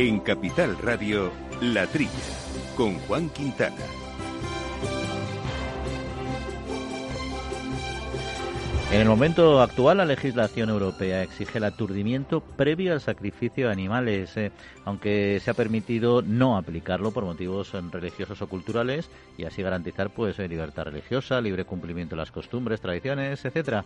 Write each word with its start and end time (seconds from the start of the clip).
En 0.00 0.20
Capital 0.20 0.78
Radio, 0.78 1.30
La 1.60 1.86
Trilla, 1.86 2.10
con 2.74 2.94
Juan 3.00 3.28
Quintana. 3.28 3.76
En 8.90 9.00
el 9.02 9.06
momento 9.06 9.60
actual, 9.60 9.98
la 9.98 10.04
legislación 10.06 10.70
europea 10.70 11.22
exige 11.22 11.58
el 11.58 11.64
aturdimiento 11.64 12.40
previo 12.40 12.94
al 12.94 13.02
sacrificio 13.02 13.66
de 13.66 13.72
animales, 13.72 14.36
eh, 14.36 14.50
aunque 14.86 15.38
se 15.44 15.50
ha 15.50 15.54
permitido 15.54 16.22
no 16.22 16.56
aplicarlo 16.56 17.12
por 17.12 17.24
motivos 17.24 17.70
religiosos 17.92 18.40
o 18.42 18.48
culturales 18.48 19.08
y 19.36 19.44
así 19.44 19.62
garantizar 19.62 20.10
pues 20.10 20.38
eh, 20.38 20.48
libertad 20.48 20.84
religiosa, 20.84 21.40
libre 21.40 21.66
cumplimiento 21.66 22.16
de 22.16 22.22
las 22.22 22.32
costumbres, 22.32 22.80
tradiciones, 22.80 23.44
etcétera. 23.44 23.84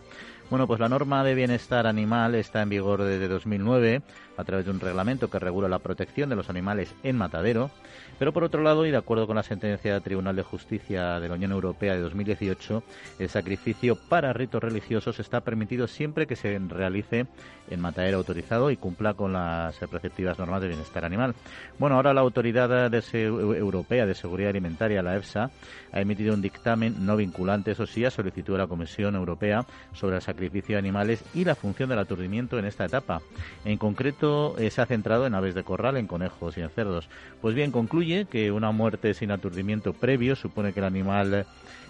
Bueno, 0.49 0.65
pues 0.65 0.79
la 0.79 0.89
norma 0.89 1.23
de 1.25 1.35
bienestar 1.35 1.85
animal 1.85 2.33
está 2.33 2.61
en 2.61 2.69
vigor 2.69 3.03
desde 3.03 3.27
2009 3.27 4.01
a 4.37 4.43
través 4.43 4.65
de 4.65 4.71
un 4.71 4.79
reglamento 4.79 5.29
que 5.29 5.39
regula 5.39 5.67
la 5.67 5.79
protección 5.79 6.29
de 6.29 6.35
los 6.35 6.49
animales 6.49 6.93
en 7.03 7.17
matadero, 7.17 7.71
pero 8.19 8.31
por 8.31 8.43
otro 8.43 8.61
lado, 8.61 8.85
y 8.85 8.91
de 8.91 8.97
acuerdo 8.97 9.27
con 9.27 9.35
la 9.35 9.43
sentencia 9.43 9.93
del 9.93 10.01
Tribunal 10.01 10.35
de 10.35 10.43
Justicia 10.43 11.19
de 11.19 11.27
la 11.27 11.35
Unión 11.35 11.51
Europea 11.51 11.95
de 11.95 12.01
2018, 12.01 12.83
el 13.19 13.29
sacrificio 13.29 13.97
para 14.09 14.31
ritos 14.33 14.63
religiosos 14.63 15.19
está 15.19 15.41
permitido 15.41 15.87
siempre 15.87 16.27
que 16.27 16.35
se 16.35 16.57
realice 16.59 17.25
en 17.69 17.81
matadero 17.81 18.17
autorizado 18.17 18.71
y 18.71 18.77
cumpla 18.77 19.13
con 19.15 19.33
las 19.33 19.77
preceptivas 19.89 20.39
normas 20.39 20.61
de 20.61 20.69
bienestar 20.69 21.03
animal. 21.03 21.35
Bueno, 21.77 21.95
ahora 21.95 22.13
la 22.13 22.21
Autoridad 22.21 22.93
Europea 23.13 24.05
de 24.05 24.15
Seguridad 24.15 24.51
Alimentaria, 24.51 25.01
la 25.01 25.15
EFSA, 25.17 25.51
ha 25.91 26.01
emitido 26.01 26.33
un 26.33 26.41
dictamen 26.41 27.05
no 27.05 27.17
vinculante, 27.17 27.71
eso 27.71 27.85
sí, 27.85 28.05
a 28.05 28.11
solicitud 28.11 28.53
de 28.53 28.59
la 28.59 28.67
Comisión 28.67 29.15
Europea 29.15 29.65
sobre 29.93 30.17
el 30.17 30.21
sacrificio 30.21 30.75
de 30.75 30.79
animales 30.79 31.23
y 31.33 31.43
la 31.43 31.55
función 31.55 31.89
del 31.89 31.99
aturdimiento 31.99 32.57
en 32.59 32.65
esta 32.65 32.85
etapa. 32.85 33.21
En 33.63 33.77
concreto, 33.77 34.24
eh, 34.57 34.69
se 34.69 34.81
ha 34.81 34.85
centrado 34.85 35.25
en 35.25 35.35
aves 35.35 35.55
de 35.55 35.63
corral, 35.63 35.97
en 35.97 36.07
conejos 36.07 36.57
y 36.57 36.61
en 36.61 36.69
cerdos. 36.69 37.09
Pues 37.41 37.55
bien, 37.55 37.71
concluye 37.71 38.25
que 38.25 38.51
una 38.51 38.71
muerte 38.71 39.13
sin 39.13 39.31
aturdimiento 39.31 39.93
previo 39.93 40.35
supone 40.35 40.73
que 40.73 40.79
el 40.79 40.85
animal 40.85 41.45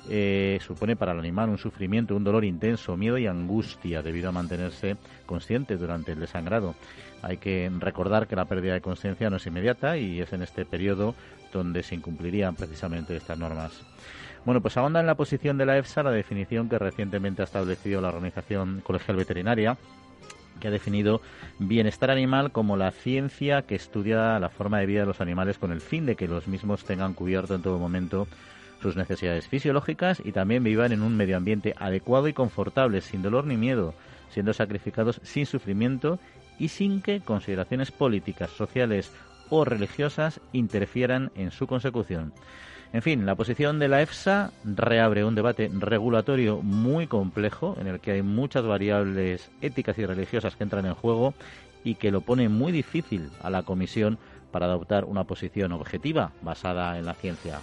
eh, 0.10 0.60
supone 0.66 0.96
para 0.96 1.14
el 1.14 1.20
animal 1.20 1.50
un 1.50 1.58
sufrimiento, 1.58 2.16
un 2.16 2.24
dolor 2.24 2.46
intenso, 2.46 2.96
miedo 2.96 3.18
y 3.18 3.28
angustia 3.28 4.04
debido 4.04 4.30
a 4.30 4.32
mantenerse 4.32 4.98
consciente 5.26 5.78
durante 5.78 6.12
el 6.12 6.20
desangrado. 6.20 6.76
Hay 7.22 7.38
que 7.38 7.72
recordar 7.80 8.28
que 8.28 8.36
la 8.36 8.46
pérdida 8.46 8.74
de 8.74 8.82
conciencia 8.82 9.30
no 9.30 9.38
es 9.38 9.48
inmediata 9.48 9.98
y 9.98 10.22
es 10.22 10.32
en 10.34 10.44
este 10.44 10.66
periodo 10.66 11.16
donde 11.52 11.82
se 11.82 11.96
incumplirían 11.96 12.56
precisamente 12.56 13.16
estas 13.16 13.40
normas. 13.40 13.82
Bueno, 14.46 14.62
pues 14.62 14.78
ahonda 14.78 15.00
en 15.00 15.08
la 15.08 15.16
posición 15.16 15.58
de 15.58 15.66
la 15.66 15.78
EFSA 15.78 16.04
la 16.04 16.12
definición 16.12 16.70
que 16.70 16.78
recientemente 16.78 17.42
ha 17.42 17.46
establecido 17.46 18.00
la 18.00 18.10
Organización 18.10 18.82
Colegial 18.82 19.18
Veterinaria, 19.18 19.76
que 20.60 20.68
ha 20.68 20.72
definido 20.72 21.22
bienestar 21.60 22.12
animal 22.12 22.52
como 22.52 22.78
la 22.78 22.92
ciencia 22.92 23.64
que 23.64 23.76
estudia 23.76 24.40
la 24.40 24.50
forma 24.50 24.80
de 24.80 24.86
vida 24.86 25.02
de 25.02 25.06
los 25.06 25.22
animales 25.22 25.58
con 25.58 25.72
el 25.72 25.82
fin 25.82 26.06
de 26.06 26.16
que 26.16 26.28
los 26.28 26.48
mismos 26.48 26.84
tengan 26.86 27.14
cubierto 27.14 27.56
en 27.56 27.62
todo 27.62 27.80
momento 27.80 28.28
sus 28.82 28.96
necesidades 28.96 29.48
fisiológicas 29.48 30.22
y 30.24 30.32
también 30.32 30.64
vivan 30.64 30.92
en 30.92 31.02
un 31.02 31.18
medio 31.18 31.38
ambiente 31.38 31.74
adecuado 31.78 32.28
y 32.28 32.34
confortable, 32.34 33.02
sin 33.02 33.22
dolor 33.22 33.46
ni 33.46 33.58
miedo, 33.58 33.94
siendo 34.30 34.54
sacrificados 34.54 35.22
sin 35.24 35.46
sufrimiento 35.46 36.20
y 36.60 36.68
sin 36.68 37.02
que 37.02 37.22
consideraciones 37.22 37.92
políticas, 37.92 38.52
sociales 38.52 39.12
o 39.50 39.66
religiosas 39.66 40.42
interfieran 40.54 41.32
en 41.36 41.52
su 41.52 41.68
consecución. 41.68 42.34
En 42.96 43.02
fin, 43.02 43.26
la 43.26 43.36
posición 43.36 43.78
de 43.78 43.90
la 43.90 44.02
EFSA 44.02 44.54
reabre 44.64 45.26
un 45.26 45.36
debate 45.36 45.70
regulatorio 45.78 46.62
muy 46.62 47.08
complejo 47.08 47.76
en 47.78 47.88
el 47.88 48.00
que 48.00 48.12
hay 48.12 48.22
muchas 48.22 48.64
variables 48.64 49.52
éticas 49.60 49.98
y 49.98 50.06
religiosas 50.06 50.56
que 50.56 50.64
entran 50.64 50.86
en 50.86 50.94
juego 50.94 51.34
y 51.84 51.96
que 51.96 52.10
lo 52.10 52.22
pone 52.22 52.48
muy 52.48 52.72
difícil 52.72 53.32
a 53.42 53.50
la 53.50 53.64
Comisión 53.64 54.18
para 54.50 54.68
adoptar 54.68 55.04
una 55.04 55.26
posición 55.26 55.74
objetiva 55.74 56.32
basada 56.42 56.98
en 56.98 57.06
la 57.06 57.16
ciencia. 57.16 57.60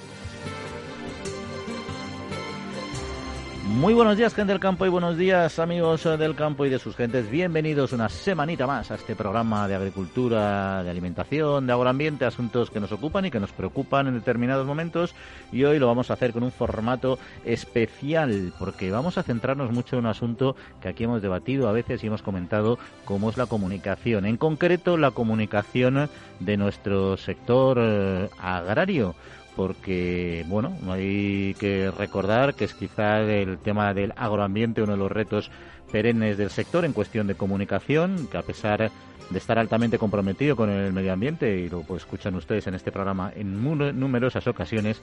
Muy 3.72 3.94
buenos 3.94 4.18
días, 4.18 4.34
gente 4.34 4.52
del 4.52 4.60
campo, 4.60 4.84
y 4.84 4.90
buenos 4.90 5.16
días, 5.16 5.58
amigos 5.58 6.04
del 6.04 6.34
campo 6.34 6.66
y 6.66 6.68
de 6.68 6.78
sus 6.78 6.94
gentes. 6.94 7.30
Bienvenidos 7.30 7.94
una 7.94 8.10
semanita 8.10 8.66
más 8.66 8.90
a 8.90 8.96
este 8.96 9.16
programa 9.16 9.66
de 9.66 9.74
agricultura, 9.74 10.84
de 10.84 10.90
alimentación, 10.90 11.66
de 11.66 11.72
agroambiente, 11.72 12.26
asuntos 12.26 12.70
que 12.70 12.80
nos 12.80 12.92
ocupan 12.92 13.24
y 13.24 13.30
que 13.30 13.40
nos 13.40 13.50
preocupan 13.52 14.08
en 14.08 14.14
determinados 14.14 14.66
momentos. 14.66 15.14
Y 15.52 15.64
hoy 15.64 15.78
lo 15.78 15.86
vamos 15.86 16.10
a 16.10 16.14
hacer 16.14 16.34
con 16.34 16.42
un 16.42 16.52
formato 16.52 17.18
especial, 17.46 18.52
porque 18.58 18.90
vamos 18.90 19.16
a 19.16 19.22
centrarnos 19.22 19.72
mucho 19.72 19.96
en 19.96 20.00
un 20.00 20.10
asunto 20.10 20.54
que 20.82 20.90
aquí 20.90 21.04
hemos 21.04 21.22
debatido 21.22 21.66
a 21.66 21.72
veces 21.72 22.04
y 22.04 22.08
hemos 22.08 22.20
comentado, 22.20 22.78
como 23.06 23.30
es 23.30 23.38
la 23.38 23.46
comunicación. 23.46 24.26
En 24.26 24.36
concreto, 24.36 24.98
la 24.98 25.12
comunicación 25.12 26.10
de 26.40 26.56
nuestro 26.58 27.16
sector 27.16 27.78
eh, 27.80 28.28
agrario 28.38 29.14
porque 29.56 30.44
bueno, 30.48 30.76
hay 30.88 31.54
que 31.58 31.90
recordar 31.90 32.54
que 32.54 32.64
es 32.64 32.74
quizá 32.74 33.20
el 33.20 33.58
tema 33.58 33.92
del 33.94 34.12
agroambiente 34.16 34.82
uno 34.82 34.92
de 34.92 34.98
los 34.98 35.12
retos 35.12 35.50
perennes 35.90 36.38
del 36.38 36.50
sector 36.50 36.84
en 36.84 36.92
cuestión 36.92 37.26
de 37.26 37.34
comunicación, 37.34 38.28
que 38.28 38.38
a 38.38 38.42
pesar 38.42 38.90
estar 39.38 39.58
altamente 39.58 39.98
comprometido 39.98 40.56
con 40.56 40.70
el 40.70 40.92
medio 40.92 41.12
ambiente, 41.12 41.58
y 41.58 41.68
lo 41.68 41.82
pues, 41.82 42.02
escuchan 42.02 42.34
ustedes 42.34 42.66
en 42.66 42.74
este 42.74 42.92
programa 42.92 43.32
en 43.34 43.62
numerosas 43.98 44.46
ocasiones, 44.46 45.00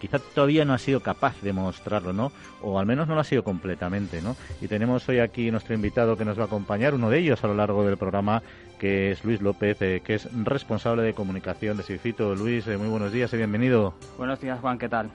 quizá 0.00 0.18
todavía 0.18 0.64
no 0.64 0.74
ha 0.74 0.78
sido 0.78 1.00
capaz 1.00 1.40
de 1.42 1.52
mostrarlo, 1.52 2.12
¿no? 2.12 2.32
O 2.62 2.78
al 2.78 2.86
menos 2.86 3.08
no 3.08 3.14
lo 3.14 3.20
ha 3.20 3.24
sido 3.24 3.44
completamente, 3.44 4.22
¿no? 4.22 4.36
Y 4.60 4.68
tenemos 4.68 5.08
hoy 5.08 5.20
aquí 5.20 5.50
nuestro 5.50 5.74
invitado 5.74 6.16
que 6.16 6.24
nos 6.24 6.38
va 6.38 6.42
a 6.42 6.46
acompañar, 6.46 6.94
uno 6.94 7.10
de 7.10 7.18
ellos 7.18 7.42
a 7.44 7.46
lo 7.46 7.54
largo 7.54 7.84
del 7.84 7.96
programa, 7.96 8.42
que 8.78 9.10
es 9.10 9.24
Luis 9.24 9.40
López, 9.40 9.80
eh, 9.80 10.02
que 10.04 10.14
es 10.14 10.28
responsable 10.44 11.02
de 11.02 11.14
comunicación 11.14 11.76
de 11.76 11.82
Sifito. 11.82 12.34
Luis, 12.34 12.66
eh, 12.66 12.76
muy 12.76 12.88
buenos 12.88 13.12
días 13.12 13.32
y 13.32 13.36
bienvenido. 13.36 13.94
Buenos 14.18 14.40
días, 14.40 14.60
Juan, 14.60 14.78
¿qué 14.78 14.88
tal? 14.88 15.10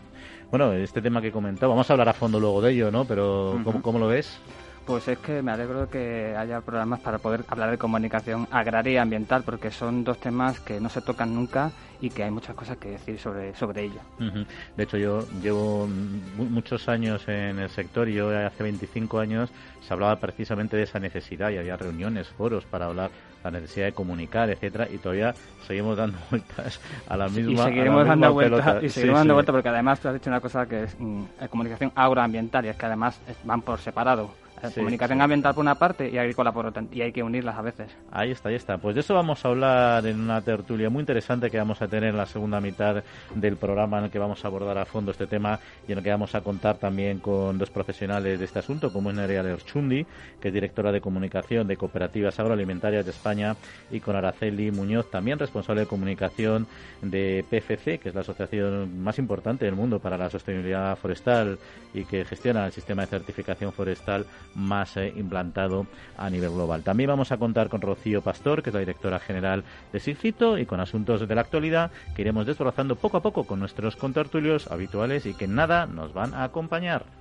Bueno, 0.50 0.73
este 0.73 1.01
tema 1.01 1.22
que 1.22 1.31
comentaba, 1.31 1.69
vamos 1.69 1.90
a 1.90 1.94
hablar 1.94 2.09
a 2.09 2.13
fondo 2.13 2.40
luego 2.40 2.61
de 2.61 2.73
ello, 2.73 2.91
¿no? 2.91 3.06
Pero, 3.06 3.59
¿cómo, 3.63 3.81
¿cómo 3.81 4.00
lo 4.00 4.07
ves? 4.07 4.40
Pues 4.85 5.07
es 5.07 5.19
que 5.19 5.41
me 5.41 5.51
alegro 5.51 5.81
de 5.81 5.87
que 5.87 6.35
haya 6.35 6.61
programas 6.61 6.99
para 7.01 7.19
poder 7.19 7.43
hablar 7.47 7.71
de 7.71 7.77
comunicación 7.77 8.47
agraria 8.51 8.93
y 8.93 8.97
ambiental, 8.97 9.43
porque 9.43 9.71
son 9.71 10.03
dos 10.03 10.19
temas 10.19 10.59
que 10.59 10.79
no 10.79 10.89
se 10.89 11.01
tocan 11.01 11.33
nunca 11.33 11.71
y 12.01 12.09
que 12.09 12.23
hay 12.23 12.31
muchas 12.31 12.55
cosas 12.55 12.77
que 12.77 12.91
decir 12.91 13.19
sobre, 13.19 13.53
sobre 13.55 13.83
ello. 13.83 14.01
De 14.75 14.83
hecho, 14.83 14.97
yo 14.97 15.27
llevo 15.41 15.87
muchos 16.37 16.89
años 16.89 17.27
en 17.27 17.59
el 17.59 17.69
sector 17.69 18.09
y 18.09 18.13
yo 18.13 18.29
hace 18.35 18.63
25 18.63 19.19
años 19.19 19.51
se 19.81 19.93
hablaba 19.93 20.15
precisamente 20.19 20.75
de 20.77 20.83
esa 20.83 20.99
necesidad 20.99 21.51
y 21.51 21.57
había 21.57 21.77
reuniones, 21.77 22.27
foros 22.29 22.65
para 22.65 22.87
hablar 22.87 23.11
la 23.43 23.51
necesidad 23.51 23.87
de 23.87 23.93
comunicar, 23.93 24.49
etcétera, 24.49 24.87
y 24.91 24.97
todavía 24.97 25.33
seguimos 25.67 25.97
dando 25.97 26.17
vueltas 26.29 26.79
a 27.07 27.17
la 27.17 27.29
misma 27.29 27.51
Y 27.51 27.57
seguiremos 27.57 28.07
dando 28.07 28.33
vueltas, 28.33 28.83
y 28.83 28.89
seguimos 28.89 29.19
dando 29.19 29.33
vueltas 29.35 29.53
porque 29.53 29.69
además 29.69 29.99
tú 29.99 30.07
has 30.07 30.13
dicho 30.15 30.29
una 30.29 30.41
cosa 30.41 30.65
que 30.65 30.83
es 30.83 30.95
mm, 30.97 31.23
comunicación 31.49 31.91
agroambiental 31.95 32.65
y 32.65 32.69
es 32.69 32.75
que 32.75 32.85
además 32.85 33.19
van 33.43 33.61
por 33.61 33.79
separado 33.79 34.31
comunicación 34.69 35.22
ambiental 35.22 35.53
por 35.53 35.61
una 35.61 35.75
parte 35.75 36.09
y 36.09 36.17
agrícola 36.17 36.51
por 36.51 36.66
otra, 36.66 36.83
y 36.91 37.01
hay 37.01 37.11
que 37.11 37.23
unirlas 37.23 37.57
a 37.57 37.61
veces. 37.61 37.95
Ahí 38.11 38.31
está, 38.31 38.49
ahí 38.49 38.55
está. 38.55 38.77
Pues 38.77 38.95
de 38.95 39.01
eso 39.01 39.13
vamos 39.13 39.44
a 39.44 39.47
hablar 39.47 40.05
en 40.05 40.19
una 40.19 40.41
tertulia 40.41 40.89
muy 40.89 41.01
interesante 41.01 41.49
que 41.49 41.57
vamos 41.57 41.81
a 41.81 41.88
tener 41.88 42.09
en 42.09 42.17
la 42.17 42.25
segunda 42.25 42.61
mitad 42.61 43.03
del 43.35 43.57
programa, 43.57 43.99
en 43.99 44.05
el 44.05 44.11
que 44.11 44.19
vamos 44.19 44.44
a 44.44 44.47
abordar 44.47 44.77
a 44.77 44.85
fondo 44.85 45.11
este 45.11 45.27
tema 45.27 45.59
y 45.88 45.91
en 45.91 45.97
el 45.97 46.03
que 46.03 46.11
vamos 46.11 46.35
a 46.35 46.41
contar 46.41 46.77
también 46.77 47.19
con 47.19 47.57
dos 47.57 47.69
profesionales 47.69 48.39
de 48.39 48.45
este 48.45 48.59
asunto, 48.59 48.91
como 48.94 49.09
es 49.09 49.16
Nerea 49.16 49.44
Lerchundi, 49.44 50.05
que 50.39 50.49
es 50.49 50.53
directora 50.53 50.91
de 50.91 51.01
comunicación 51.01 51.67
de 51.67 51.78
Cooperativas 51.78 52.39
Agroalimentarias 52.39 53.05
de 53.05 53.11
España, 53.11 53.55
y 53.89 53.99
con 53.99 54.16
Araceli 54.16 54.72
Muñoz, 54.72 55.09
también 55.09 55.39
responsable 55.39 55.81
de 55.81 55.88
comunicación 55.88 56.67
de 57.01 57.43
PFC, 57.49 57.99
que 57.99 58.09
es 58.09 58.16
la 58.16 58.22
asociación 58.22 59.01
más 59.01 59.17
importante 59.19 59.66
del 59.66 59.75
mundo 59.75 59.99
para 59.99 60.17
la 60.17 60.29
sostenibilidad 60.29 60.96
forestal 60.97 61.58
y 61.93 62.05
que 62.05 62.25
gestiona 62.25 62.66
el 62.66 62.72
sistema 62.72 63.03
de 63.03 63.08
certificación 63.08 63.72
forestal 63.72 64.25
más 64.55 64.97
eh, 64.97 65.13
implantado 65.15 65.87
a 66.17 66.29
nivel 66.29 66.51
global. 66.51 66.83
También 66.83 67.09
vamos 67.09 67.31
a 67.31 67.37
contar 67.37 67.69
con 67.69 67.81
Rocío 67.81 68.21
Pastor, 68.21 68.63
que 68.63 68.69
es 68.69 68.73
la 68.73 68.79
directora 68.79 69.19
general 69.19 69.63
de 69.91 69.99
SIGFITO, 69.99 70.57
y 70.57 70.65
con 70.65 70.79
asuntos 70.79 71.27
de 71.27 71.35
la 71.35 71.41
actualidad 71.41 71.91
que 72.15 72.21
iremos 72.21 72.45
desbrozando 72.45 72.95
poco 72.95 73.17
a 73.17 73.21
poco 73.21 73.45
con 73.45 73.59
nuestros 73.59 73.95
contertulios 73.95 74.71
habituales 74.71 75.25
y 75.25 75.33
que 75.33 75.47
nada 75.47 75.85
nos 75.85 76.13
van 76.13 76.33
a 76.33 76.43
acompañar. 76.43 77.21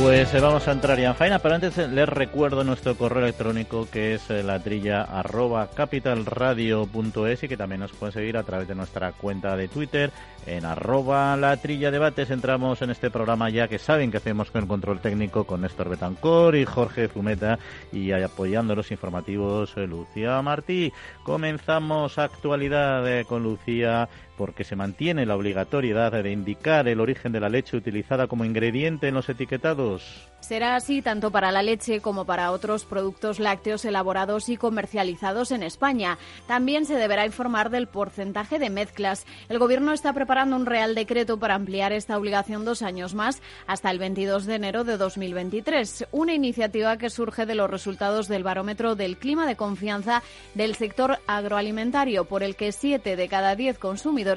Pues 0.00 0.32
eh, 0.32 0.38
vamos 0.38 0.68
a 0.68 0.72
entrar 0.72 0.96
ya 1.00 1.08
en 1.08 1.16
faena, 1.16 1.40
pero 1.40 1.56
antes 1.56 1.76
eh, 1.76 1.88
les 1.88 2.08
recuerdo 2.08 2.62
nuestro 2.62 2.94
correo 2.94 3.24
electrónico 3.24 3.88
que 3.90 4.14
es 4.14 4.30
eh, 4.30 4.44
la 4.44 4.62
trilla 4.62 5.02
arroba 5.02 5.70
capitalradio.es 5.74 7.42
y 7.42 7.48
que 7.48 7.56
también 7.56 7.80
nos 7.80 7.92
pueden 7.92 8.12
seguir 8.12 8.36
a 8.36 8.44
través 8.44 8.68
de 8.68 8.76
nuestra 8.76 9.10
cuenta 9.10 9.56
de 9.56 9.66
Twitter 9.66 10.12
en 10.46 10.64
arroba 10.64 11.36
la 11.36 11.56
trilla 11.56 11.90
debates. 11.90 12.30
Entramos 12.30 12.80
en 12.80 12.90
este 12.90 13.10
programa 13.10 13.50
ya 13.50 13.66
que 13.66 13.80
saben 13.80 14.12
que 14.12 14.18
hacemos 14.18 14.52
con 14.52 14.62
el 14.62 14.68
control 14.68 15.00
técnico 15.00 15.44
con 15.44 15.62
Néstor 15.62 15.88
Betancor 15.88 16.54
y 16.54 16.64
Jorge 16.64 17.08
Zumeta 17.08 17.58
y 17.90 18.12
apoyando 18.12 18.76
los 18.76 18.92
informativos 18.92 19.76
Lucía 19.76 20.40
Martí. 20.42 20.92
Comenzamos 21.24 22.18
actualidad 22.18 23.26
con 23.26 23.42
Lucía 23.42 24.08
porque 24.38 24.62
se 24.62 24.76
mantiene 24.76 25.26
la 25.26 25.36
obligatoriedad 25.36 26.12
de 26.12 26.30
indicar 26.30 26.86
el 26.86 27.00
origen 27.00 27.32
de 27.32 27.40
la 27.40 27.48
leche 27.48 27.76
utilizada 27.76 28.28
como 28.28 28.44
ingrediente 28.44 29.08
en 29.08 29.14
los 29.14 29.28
etiquetados. 29.28 30.28
Será 30.38 30.76
así 30.76 31.02
tanto 31.02 31.32
para 31.32 31.50
la 31.50 31.64
leche 31.64 32.00
como 32.00 32.24
para 32.24 32.52
otros 32.52 32.84
productos 32.84 33.40
lácteos 33.40 33.84
elaborados 33.84 34.48
y 34.48 34.56
comercializados 34.56 35.50
en 35.50 35.64
España. 35.64 36.16
También 36.46 36.86
se 36.86 36.94
deberá 36.94 37.26
informar 37.26 37.68
del 37.70 37.88
porcentaje 37.88 38.60
de 38.60 38.70
mezclas. 38.70 39.26
El 39.48 39.58
Gobierno 39.58 39.92
está 39.92 40.12
preparando 40.12 40.54
un 40.54 40.64
Real 40.64 40.94
Decreto 40.94 41.40
para 41.40 41.56
ampliar 41.56 41.92
esta 41.92 42.16
obligación 42.16 42.64
dos 42.64 42.82
años 42.82 43.14
más, 43.14 43.42
hasta 43.66 43.90
el 43.90 43.98
22 43.98 44.46
de 44.46 44.54
enero 44.54 44.84
de 44.84 44.96
2023. 44.96 46.06
Una 46.12 46.34
iniciativa 46.34 46.96
que 46.96 47.10
surge 47.10 47.44
de 47.44 47.56
los 47.56 47.68
resultados 47.68 48.28
del 48.28 48.44
barómetro 48.44 48.94
del 48.94 49.18
clima 49.18 49.46
de 49.46 49.56
confianza 49.56 50.22
del 50.54 50.76
sector 50.76 51.18
agroalimentario, 51.26 52.26
por 52.26 52.44
el 52.44 52.54
que 52.54 52.70
siete 52.70 53.16
de 53.16 53.28
cada 53.28 53.56
diez 53.56 53.78
consumidores 53.78 54.27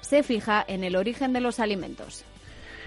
se 0.00 0.22
fija 0.22 0.64
en 0.66 0.84
el 0.84 0.96
origen 0.96 1.32
de 1.32 1.40
los 1.40 1.60
alimentos. 1.60 2.24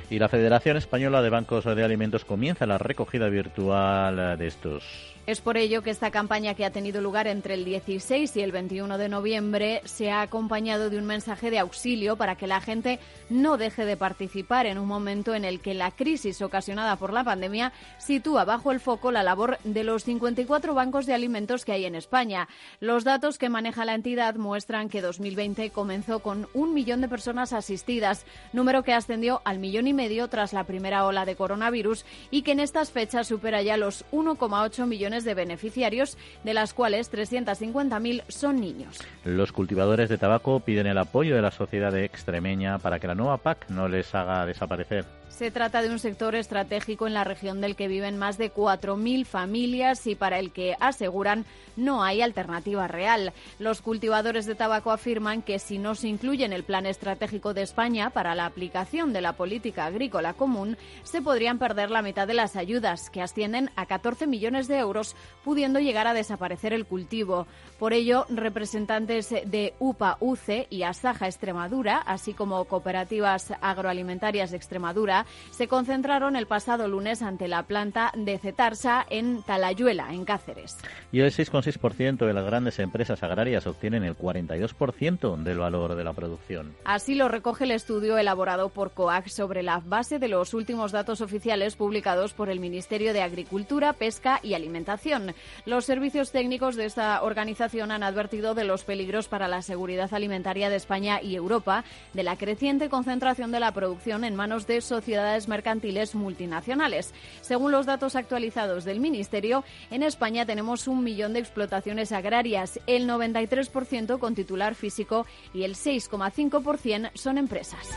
Y 0.09 0.19
la 0.19 0.27
Federación 0.27 0.75
Española 0.75 1.21
de 1.21 1.29
Bancos 1.29 1.63
de 1.63 1.83
Alimentos 1.83 2.25
comienza 2.25 2.65
la 2.65 2.77
recogida 2.77 3.29
virtual 3.29 4.37
de 4.37 4.47
estos. 4.47 4.83
Es 5.27 5.39
por 5.39 5.56
ello 5.56 5.83
que 5.83 5.91
esta 5.91 6.09
campaña 6.09 6.56
que 6.56 6.65
ha 6.65 6.71
tenido 6.71 7.00
lugar 7.00 7.27
entre 7.27 7.53
el 7.53 7.63
16 7.63 8.35
y 8.35 8.41
el 8.41 8.51
21 8.51 8.97
de 8.97 9.07
noviembre 9.07 9.81
se 9.85 10.09
ha 10.09 10.23
acompañado 10.23 10.89
de 10.89 10.97
un 10.97 11.06
mensaje 11.06 11.51
de 11.51 11.59
auxilio 11.59 12.15
para 12.15 12.35
que 12.35 12.47
la 12.47 12.59
gente 12.59 13.00
no 13.29 13.57
deje 13.57 13.85
de 13.85 13.97
participar 13.97 14.65
en 14.65 14.79
un 14.79 14.88
momento 14.88 15.35
en 15.35 15.45
el 15.45 15.59
que 15.59 15.75
la 15.75 15.91
crisis 15.91 16.41
ocasionada 16.41 16.95
por 16.95 17.13
la 17.13 17.23
pandemia 17.23 17.71
sitúa 18.00 18.45
bajo 18.45 18.71
el 18.71 18.79
foco 18.79 19.12
la 19.12 19.21
labor 19.21 19.59
de 19.63 19.83
los 19.83 20.06
54 20.06 20.73
bancos 20.73 21.06
de 21.06 21.13
alimentos 21.13 21.65
que 21.65 21.73
hay 21.73 21.85
en 21.85 21.94
España. 21.94 22.47
Los 22.79 23.03
datos 23.03 23.38
que 23.38 23.50
maneja 23.50 23.85
la 23.85 23.94
entidad 23.94 24.35
muestran 24.35 24.89
que 24.89 25.01
2020 25.01 25.69
comenzó 25.69 26.19
con 26.21 26.50
un 26.56 26.73
millón 26.73 27.00
de 27.00 27.07
personas 27.07 27.53
asistidas, 27.53 28.25
número 28.53 28.81
que 28.81 28.94
ascendió 28.94 29.41
al 29.45 29.59
millón 29.59 29.85
y 29.85 29.94
medio 29.94 30.29
tras 30.29 30.51
la 30.51 30.63
primera 30.63 31.06
ola 31.06 31.25
de 31.25 31.35
coronavirus 31.35 32.06
y 32.31 32.41
que 32.41 32.53
en 32.53 32.59
estas 32.59 32.89
fechas 32.89 33.27
supera 33.27 33.62
ya 33.62 33.77
los 33.77 34.03
1,8 34.12 34.88
millones 34.88 35.10
de 35.19 35.33
beneficiarios, 35.33 36.17
de 36.43 36.53
las 36.53 36.73
cuales 36.73 37.11
350.000 37.11 38.23
son 38.27 38.59
niños. 38.61 38.99
Los 39.25 39.51
cultivadores 39.51 40.09
de 40.09 40.17
tabaco 40.17 40.61
piden 40.61 40.87
el 40.87 40.97
apoyo 40.97 41.35
de 41.35 41.41
la 41.41 41.51
sociedad 41.51 41.95
extremeña 41.97 42.79
para 42.79 42.99
que 42.99 43.07
la 43.07 43.15
nueva 43.15 43.37
PAC 43.37 43.69
no 43.69 43.87
les 43.87 44.15
haga 44.15 44.45
desaparecer. 44.45 45.20
Se 45.31 45.50
trata 45.50 45.81
de 45.81 45.89
un 45.89 45.98
sector 45.98 46.36
estratégico 46.36 47.07
en 47.07 47.16
la 47.16 47.24
región 47.24 47.62
del 47.62 47.75
que 47.75 47.88
viven 47.88 48.18
más 48.18 48.38
de 48.38 48.54
4.000 48.54 49.25
familias 49.25 50.06
y 50.06 50.13
para 50.13 50.38
el 50.38 50.51
que 50.51 50.75
aseguran 50.80 51.45
no 51.75 52.04
hay 52.04 52.22
alternativa 52.22 52.88
real. 52.88 53.33
Los 53.57 53.81
cultivadores 53.81 54.45
de 54.45 54.56
tabaco 54.56 54.92
afirman 54.92 55.42
que 55.42 55.57
si 55.57 55.78
no 55.78 55.95
se 55.95 56.10
incluye 56.10 56.45
en 56.45 56.54
el 56.54 56.63
plan 56.63 56.86
estratégico 56.86 57.54
de 57.54 57.62
España 57.63 58.10
para 58.10 58.36
la 58.36 58.45
aplicación 58.45 59.13
de 59.13 59.22
la 59.22 59.33
política 59.33 59.86
agrícola 59.86 60.33
común, 60.33 60.78
se 61.04 61.22
podrían 61.22 61.60
perder 61.60 61.89
la 61.92 62.01
mitad 62.01 62.28
de 62.28 62.33
las 62.33 62.56
ayudas, 62.56 63.10
que 63.10 63.22
ascienden 63.22 63.72
a 63.75 63.86
14 63.86 64.28
millones 64.28 64.68
de 64.68 64.78
euros, 64.78 65.16
pudiendo 65.44 65.80
llegar 65.80 66.07
a 66.07 66.13
desaparecer 66.13 66.74
el 66.74 66.86
cultivo. 66.86 67.48
Por 67.80 67.94
ello, 67.94 68.25
representantes 68.30 69.30
de 69.30 69.74
UPA, 69.80 70.18
UCE 70.19 70.68
y 70.69 70.83
Asaja 70.83 71.28
Extremadura, 71.28 71.98
así 71.98 72.33
como 72.33 72.66
cooperativas 72.66 73.54
agroalimentarias 73.62 74.51
de 74.51 74.57
Extremadura, 74.57 75.20
se 75.51 75.68
concentraron 75.68 76.35
el 76.35 76.47
pasado 76.47 76.88
lunes 76.88 77.21
ante 77.21 77.47
la 77.47 77.63
planta 77.63 78.12
de 78.15 78.38
Cetarsa 78.38 79.06
en 79.09 79.44
Talayuela, 79.44 80.13
en 80.13 80.25
Cáceres. 80.25 80.77
Y 81.12 81.19
el 81.19 81.31
6,6% 81.31 82.25
de 82.25 82.33
las 82.33 82.45
grandes 82.45 82.79
empresas 82.79 83.21
agrarias 83.23 83.68
obtienen 83.68 84.03
el 84.03 84.18
42% 84.18 85.35
del 85.44 85.59
valor 85.59 85.95
de 85.95 86.03
la 86.03 86.13
producción. 86.13 86.75
Así 86.85 87.15
lo 87.15 87.27
recoge 87.27 87.65
el 87.65 87.71
estudio 87.71 88.18
elaborado 88.18 88.69
por 88.69 88.91
COAC 88.91 89.27
sobre 89.27 89.63
la 89.63 89.79
base 89.79 90.19
de 90.19 90.27
los 90.27 90.53
últimos 90.53 90.91
datos 90.91 91.21
oficiales 91.21 91.75
publicados 91.75 92.33
por 92.33 92.50
el 92.50 92.59
Ministerio 92.59 93.13
de 93.13 93.21
Agricultura, 93.21 93.94
Pesca 93.94 94.39
y 94.41 94.53
Alimentación. 94.53 95.33
Los 95.65 95.85
servicios 95.85 96.31
técnicos 96.31 96.75
de 96.75 96.85
esta 96.85 97.21
organización 97.21 97.91
han 97.91 98.03
advertido 98.03 98.56
de 98.56 98.63
los 98.63 98.83
peligros 98.83 99.27
para 99.27 99.47
la 99.47 99.62
seguridad 99.62 100.13
alimentaria 100.13 100.69
de 100.69 100.77
España 100.77 101.21
y 101.21 101.35
Europa, 101.35 101.83
de 102.13 102.23
la 102.23 102.38
creciente 102.38 102.89
concentración 102.89 103.51
de 103.51 103.59
la 103.59 103.73
producción 103.73 104.23
en 104.23 104.35
manos 104.35 104.68
de 104.68 104.81
sociedades 104.81 105.10
mercantiles 105.47 106.15
multinacionales. 106.15 107.13
Según 107.41 107.71
los 107.71 107.85
datos 107.85 108.15
actualizados 108.15 108.85
del 108.85 108.99
Ministerio, 108.99 109.63
en 109.89 110.03
España 110.03 110.45
tenemos 110.45 110.87
un 110.87 111.03
millón 111.03 111.33
de 111.33 111.39
explotaciones 111.39 112.11
agrarias, 112.11 112.79
el 112.87 113.07
93% 113.07 114.19
con 114.19 114.35
titular 114.35 114.75
físico 114.75 115.25
y 115.53 115.63
el 115.63 115.75
6,5% 115.75 117.11
son 117.13 117.37
empresas. 117.37 117.89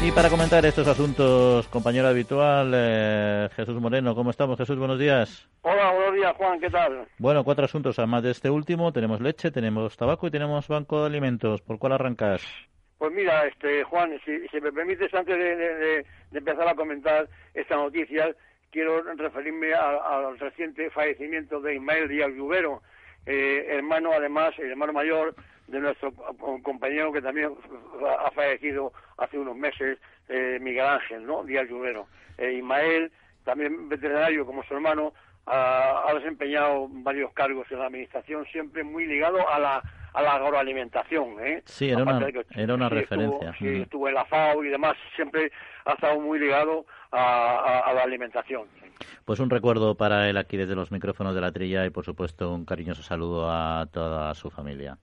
Y 0.00 0.12
para 0.12 0.30
comentar 0.30 0.64
estos 0.64 0.86
asuntos, 0.86 1.66
compañero 1.68 2.06
habitual, 2.06 2.70
eh, 2.72 3.48
Jesús 3.56 3.80
Moreno, 3.80 4.14
¿cómo 4.14 4.30
estamos? 4.30 4.56
Jesús, 4.56 4.78
buenos 4.78 4.96
días. 4.96 5.48
Hola, 5.62 5.90
buenos 5.90 6.14
días, 6.14 6.36
Juan, 6.36 6.60
¿qué 6.60 6.70
tal? 6.70 7.08
Bueno, 7.18 7.42
cuatro 7.42 7.64
asuntos, 7.64 7.98
además 7.98 8.22
de 8.22 8.30
este 8.30 8.48
último, 8.48 8.92
tenemos 8.92 9.20
leche, 9.20 9.50
tenemos 9.50 9.96
tabaco 9.96 10.28
y 10.28 10.30
tenemos 10.30 10.68
banco 10.68 11.00
de 11.00 11.06
alimentos. 11.06 11.62
¿Por 11.62 11.80
cuál 11.80 11.94
arrancas? 11.94 12.42
Pues 12.98 13.12
mira, 13.12 13.46
este 13.46 13.84
Juan, 13.84 14.20
si, 14.24 14.60
me 14.60 14.72
permites, 14.72 15.14
antes 15.14 15.36
de, 15.38 16.04
empezar 16.32 16.68
a 16.68 16.74
comentar 16.74 17.28
esta 17.54 17.76
noticia, 17.76 18.34
quiero 18.72 19.02
referirme 19.14 19.72
al 19.72 20.38
reciente 20.38 20.90
fallecimiento 20.90 21.60
de 21.60 21.76
Ismael 21.76 22.08
Díaz 22.08 22.30
Lluvero, 22.30 22.82
eh, 23.24 23.66
hermano, 23.68 24.12
además, 24.12 24.54
el 24.58 24.70
hermano 24.70 24.92
mayor 24.92 25.34
de 25.68 25.80
nuestro 25.80 26.12
compañero 26.62 27.12
que 27.12 27.22
también 27.22 27.54
ha 28.18 28.30
fallecido 28.30 28.92
hace 29.18 29.38
unos 29.38 29.54
meses, 29.54 29.98
eh, 30.28 30.58
Miguel 30.60 30.86
Ángel, 30.86 31.26
¿no? 31.26 31.44
Díaz 31.44 31.68
Lluvero. 31.68 32.08
Eh, 32.38 32.54
Ismael, 32.54 33.12
también 33.44 33.88
veterinario 33.88 34.46
como 34.46 34.64
su 34.64 34.74
hermano, 34.74 35.12
ha, 35.46 36.10
desempeñado 36.14 36.88
varios 36.90 37.32
cargos 37.32 37.70
en 37.70 37.78
la 37.78 37.86
administración, 37.86 38.44
siempre 38.46 38.82
muy 38.82 39.06
ligado 39.06 39.48
a 39.48 39.58
la, 39.58 39.82
a 40.18 40.22
la 40.22 40.34
agroalimentación. 40.34 41.36
¿eh? 41.40 41.62
Sí, 41.64 41.90
era 41.90 42.02
una, 42.02 42.26
era 42.54 42.74
una 42.74 42.88
referencia. 42.88 43.50
Estuvo, 43.50 43.70
sí, 43.70 43.82
estuvo 43.82 44.08
en 44.08 44.14
la 44.14 44.24
FAO 44.24 44.64
y 44.64 44.68
demás, 44.68 44.96
siempre 45.14 45.50
ha 45.84 45.92
estado 45.92 46.20
muy 46.20 46.38
ligado 46.38 46.84
a 47.12 47.92
la 47.94 48.02
alimentación. 48.02 48.66
Pues 49.24 49.40
un 49.40 49.50
recuerdo 49.50 49.94
para 49.94 50.28
él 50.28 50.36
aquí 50.38 50.56
desde 50.56 50.74
los 50.74 50.90
micrófonos 50.90 51.34
de 51.34 51.40
la 51.40 51.52
trilla 51.52 51.84
y 51.84 51.90
por 51.90 52.04
supuesto 52.04 52.52
un 52.52 52.64
cariñoso 52.64 53.02
saludo 53.02 53.50
a 53.50 53.86
toda 53.92 54.34
su 54.34 54.50
familia. 54.50 54.96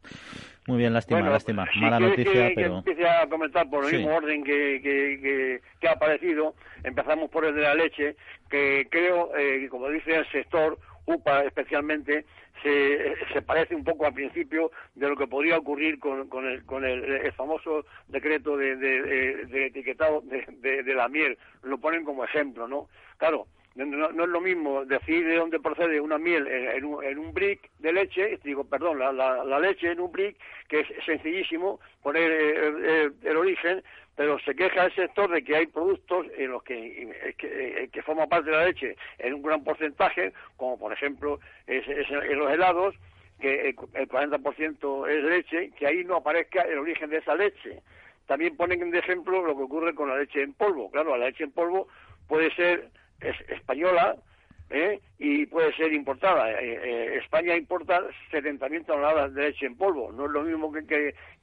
Muy 0.68 0.80
bien, 0.80 0.94
lástima, 0.94 1.22
lástima. 1.22 1.68
Mala 1.76 2.00
noticia, 2.00 2.50
que, 2.50 2.54
pero... 2.56 2.84
Que 2.84 2.92
empiece 2.92 3.08
a 3.08 3.30
comentar 3.30 3.70
por 3.70 3.86
el 3.86 3.98
mismo 3.98 4.16
orden 4.16 4.44
que, 4.44 4.82
que, 4.82 5.62
que, 5.80 5.88
ha 5.88 5.92
aparecido. 5.92 6.56
Empezamos 6.84 7.30
por 7.30 7.46
el 7.46 7.54
de 7.54 7.62
la 7.62 7.76
leche, 7.76 8.16
que 8.50 8.88
creo, 8.90 9.30
eh, 9.38 9.68
como 9.70 9.90
dice 9.90 10.16
el 10.16 10.32
sector, 10.32 10.80
UPA 11.06 11.44
especialmente, 11.44 12.26
se, 12.64 13.16
se, 13.32 13.42
parece 13.42 13.76
un 13.76 13.84
poco 13.84 14.06
al 14.06 14.14
principio 14.14 14.72
de 14.96 15.08
lo 15.08 15.16
que 15.16 15.28
podría 15.28 15.58
ocurrir 15.58 16.00
con, 16.00 16.28
con, 16.30 16.48
el, 16.48 16.66
con 16.66 16.84
el, 16.86 17.32
famoso 17.34 17.86
decreto 18.08 18.58
de, 18.58 18.76
de, 18.76 19.46
de 19.46 19.66
etiquetado 19.68 20.22
de, 20.22 20.84
de, 20.84 20.94
la 20.94 21.08
miel. 21.08 21.38
Lo 21.64 21.78
ponen 21.78 22.04
como 22.04 22.24
ejemplo, 22.24 22.68
¿no? 22.68 22.88
Claro, 23.18 23.48
no, 23.76 24.10
es 24.10 24.30
lo 24.30 24.40
mismo 24.40 24.86
decir 24.86 25.28
de 25.28 25.36
dónde 25.36 25.60
procede 25.60 26.00
una 26.00 26.18
miel 26.18 26.48
en, 26.48 26.86
un, 26.86 27.04
en 27.04 27.20
un, 27.20 27.34
brick 27.34 27.70
de 27.80 27.92
leche, 27.92 28.40
digo, 28.44 28.64
perdón, 28.64 29.00
la, 29.00 29.12
la, 29.12 29.60
leche 29.60 29.92
en 29.92 30.00
un 30.00 30.12
brick, 30.12 30.38
que 30.70 30.80
es 30.80 30.88
sencillísimo 31.06 31.82
poner 32.02 32.32
eh, 32.32 33.12
el, 33.24 33.38
origen, 33.38 33.84
pero 34.16 34.40
se 34.40 34.56
queja 34.56 34.86
el 34.86 34.96
sector 34.96 35.30
de 35.30 35.44
que 35.44 35.56
hay 35.56 35.68
productos 35.68 36.28
en 36.38 36.52
los 36.52 36.64
que, 36.64 37.36
que, 37.38 37.90
que 37.92 38.02
forma 38.02 38.28
parte 38.28 38.50
de 38.50 38.56
la 38.56 38.66
leche 38.66 38.96
en 39.20 39.34
un 39.34 39.42
gran 39.44 39.64
porcentaje, 39.64 40.34
como 40.56 40.80
por 40.80 40.94
ejemplo 40.94 41.40
es, 41.68 41.86
en 41.88 42.40
los 42.40 42.52
helados, 42.52 42.96
que 43.40 43.70
el, 43.70 43.76
40% 43.76 45.10
es 45.10 45.24
leche, 45.24 45.72
que 45.78 45.88
ahí 45.88 46.04
no 46.06 46.18
aparezca 46.18 46.62
el 46.62 46.80
origen 46.80 47.10
de 47.10 47.18
esa 47.18 47.36
leche. 47.36 47.82
También 48.28 48.56
ponen 48.56 48.90
de 48.90 49.00
ejemplo 49.00 49.46
lo 49.46 49.56
que 49.56 49.64
ocurre 49.64 49.94
con 49.94 50.10
la 50.10 50.18
leche 50.18 50.42
en 50.42 50.54
polvo. 50.54 50.90
Claro, 50.90 51.18
la 51.18 51.26
leche 51.26 51.44
en 51.44 51.52
polvo 51.52 51.88
puede 52.28 52.54
ser 52.56 52.90
española, 53.50 54.16
¿eh? 54.70 55.00
y 55.20 55.46
puede 55.46 55.74
ser 55.76 55.94
importada. 55.94 56.52
Eh, 56.52 56.80
eh, 56.84 57.20
España 57.22 57.56
importa 57.56 58.02
70.000 58.32 58.86
toneladas 58.86 59.34
de 59.34 59.44
leche 59.44 59.66
en 59.66 59.78
polvo. 59.78 60.12
No 60.12 60.26
es 60.26 60.32
lo 60.32 60.44
mismo 60.44 60.72
que, 60.72 60.86